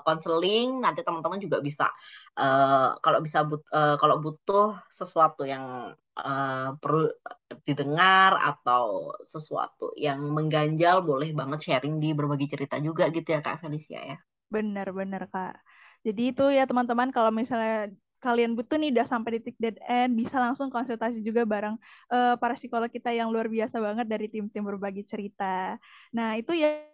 konseling. 0.09 0.81
Uh, 0.81 0.89
Nanti 0.89 1.05
teman-teman 1.05 1.37
juga 1.37 1.61
bisa 1.61 1.85
uh, 2.33 2.97
kalau 2.97 3.21
bisa 3.21 3.45
but, 3.45 3.61
uh, 3.69 3.93
kalau 4.01 4.17
butuh 4.17 4.73
sesuatu 4.89 5.45
yang 5.45 5.93
uh, 6.17 6.69
perlu 6.81 7.13
didengar 7.61 8.41
atau 8.41 9.13
sesuatu 9.21 9.93
yang 9.93 10.17
mengganjal, 10.17 11.05
boleh 11.05 11.29
banget 11.37 11.69
sharing 11.69 12.01
di 12.01 12.17
berbagi 12.17 12.49
cerita 12.49 12.81
juga 12.81 13.13
gitu 13.13 13.37
ya 13.37 13.45
Kak 13.45 13.61
Felicia 13.61 14.01
ya. 14.01 14.17
Benar-benar 14.49 15.29
Kak. 15.29 15.61
Jadi 16.01 16.33
itu 16.33 16.45
ya 16.49 16.65
teman-teman 16.65 17.13
kalau 17.13 17.29
misalnya 17.29 17.93
kalian 18.19 18.53
butuh 18.53 18.75
nih 18.75 18.91
udah 18.93 19.07
sampai 19.07 19.39
titik 19.39 19.55
dead 19.55 19.79
end 19.87 20.15
bisa 20.15 20.37
langsung 20.37 20.67
konsultasi 20.67 21.23
juga 21.23 21.47
bareng 21.47 21.75
uh, 22.11 22.35
para 22.35 22.53
psikolog 22.59 22.91
kita 22.91 23.15
yang 23.15 23.31
luar 23.31 23.47
biasa 23.47 23.79
banget 23.79 24.05
dari 24.05 24.27
tim-tim 24.27 24.63
berbagi 24.63 25.03
cerita. 25.07 25.79
Nah, 26.11 26.35
itu 26.35 26.51
ya 26.55 26.89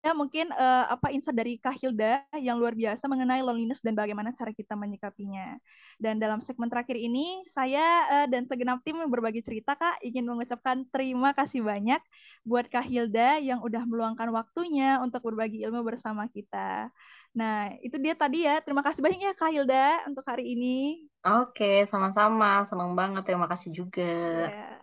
ya 0.00 0.16
mungkin 0.16 0.48
uh, 0.56 0.96
apa 0.96 1.12
insight 1.12 1.36
dari 1.36 1.60
Kak 1.60 1.76
Hilda 1.76 2.24
yang 2.40 2.56
luar 2.56 2.72
biasa 2.72 3.04
mengenai 3.04 3.44
loneliness 3.44 3.84
dan 3.84 3.92
bagaimana 3.92 4.32
cara 4.32 4.48
kita 4.48 4.72
menyikapinya. 4.72 5.60
Dan 6.00 6.16
dalam 6.16 6.40
segmen 6.40 6.72
terakhir 6.72 6.96
ini, 6.96 7.44
saya 7.44 7.84
uh, 8.08 8.26
dan 8.26 8.48
segenap 8.48 8.80
tim 8.80 8.96
berbagi 8.96 9.44
cerita 9.44 9.76
Kak 9.76 10.00
ingin 10.00 10.24
mengucapkan 10.24 10.88
terima 10.88 11.36
kasih 11.36 11.60
banyak 11.60 12.00
buat 12.48 12.66
Kak 12.72 12.88
Hilda 12.88 13.44
yang 13.44 13.60
udah 13.60 13.84
meluangkan 13.84 14.32
waktunya 14.32 14.96
untuk 15.04 15.20
berbagi 15.20 15.60
ilmu 15.68 15.84
bersama 15.84 16.24
kita. 16.32 16.88
Nah, 17.30 17.70
itu 17.78 17.96
dia 18.02 18.14
tadi 18.18 18.46
ya. 18.46 18.58
Terima 18.58 18.82
kasih 18.82 19.00
banyak 19.00 19.20
ya 19.22 19.32
Kak 19.34 19.50
Hilda 19.54 20.08
untuk 20.10 20.26
hari 20.26 20.54
ini. 20.54 21.06
Oke, 21.22 21.86
sama-sama. 21.86 22.66
Senang 22.66 22.98
banget. 22.98 23.22
Terima 23.26 23.46
kasih 23.46 23.70
juga. 23.70 24.50
Yeah. 24.50 24.80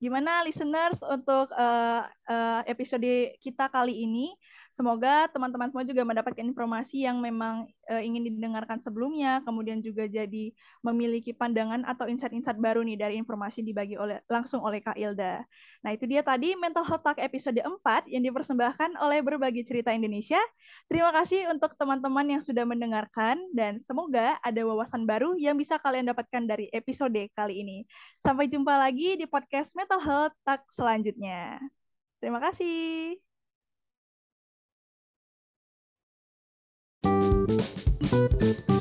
Gimana 0.00 0.40
listeners 0.48 1.04
untuk 1.04 1.52
uh, 1.52 2.02
uh, 2.24 2.60
episode 2.64 3.36
kita 3.36 3.68
kali 3.68 4.08
ini? 4.08 4.32
Semoga 4.70 5.26
teman-teman 5.34 5.66
semua 5.66 5.82
juga 5.82 6.06
mendapatkan 6.06 6.46
informasi 6.46 7.02
yang 7.02 7.18
memang 7.18 7.66
uh, 7.90 7.98
ingin 7.98 8.30
didengarkan 8.30 8.78
sebelumnya, 8.78 9.42
kemudian 9.42 9.82
juga 9.82 10.06
jadi 10.06 10.54
memiliki 10.78 11.34
pandangan 11.34 11.82
atau 11.82 12.06
insight-insight 12.06 12.54
baru 12.54 12.86
nih 12.86 12.94
dari 12.94 13.14
informasi 13.18 13.66
dibagi 13.66 13.98
oleh 13.98 14.22
langsung 14.30 14.62
oleh 14.62 14.78
Kak 14.78 14.94
Ilda. 14.94 15.42
Nah, 15.82 15.90
itu 15.90 16.06
dia 16.06 16.22
tadi 16.22 16.54
Mental 16.54 16.86
Health 16.86 17.02
Talk 17.02 17.18
episode 17.18 17.58
4 17.58 18.06
yang 18.14 18.22
dipersembahkan 18.22 18.94
oleh 19.02 19.18
Berbagi 19.26 19.66
Cerita 19.66 19.90
Indonesia. 19.90 20.38
Terima 20.86 21.10
kasih 21.10 21.50
untuk 21.50 21.74
teman-teman 21.74 22.38
yang 22.38 22.42
sudah 22.42 22.62
mendengarkan 22.62 23.42
dan 23.50 23.82
semoga 23.82 24.38
ada 24.38 24.62
wawasan 24.62 25.02
baru 25.02 25.34
yang 25.34 25.58
bisa 25.58 25.82
kalian 25.82 26.06
dapatkan 26.14 26.46
dari 26.46 26.70
episode 26.70 27.18
kali 27.34 27.66
ini. 27.66 27.78
Sampai 28.22 28.46
jumpa 28.46 28.78
lagi 28.78 29.18
di 29.18 29.26
podcast 29.26 29.74
Mental 29.74 29.98
Health 29.98 30.34
tak 30.46 30.62
selanjutnya. 30.70 31.58
Terima 32.22 32.38
kasih. 32.38 33.29
Thank 37.46 38.70
you. 38.70 38.79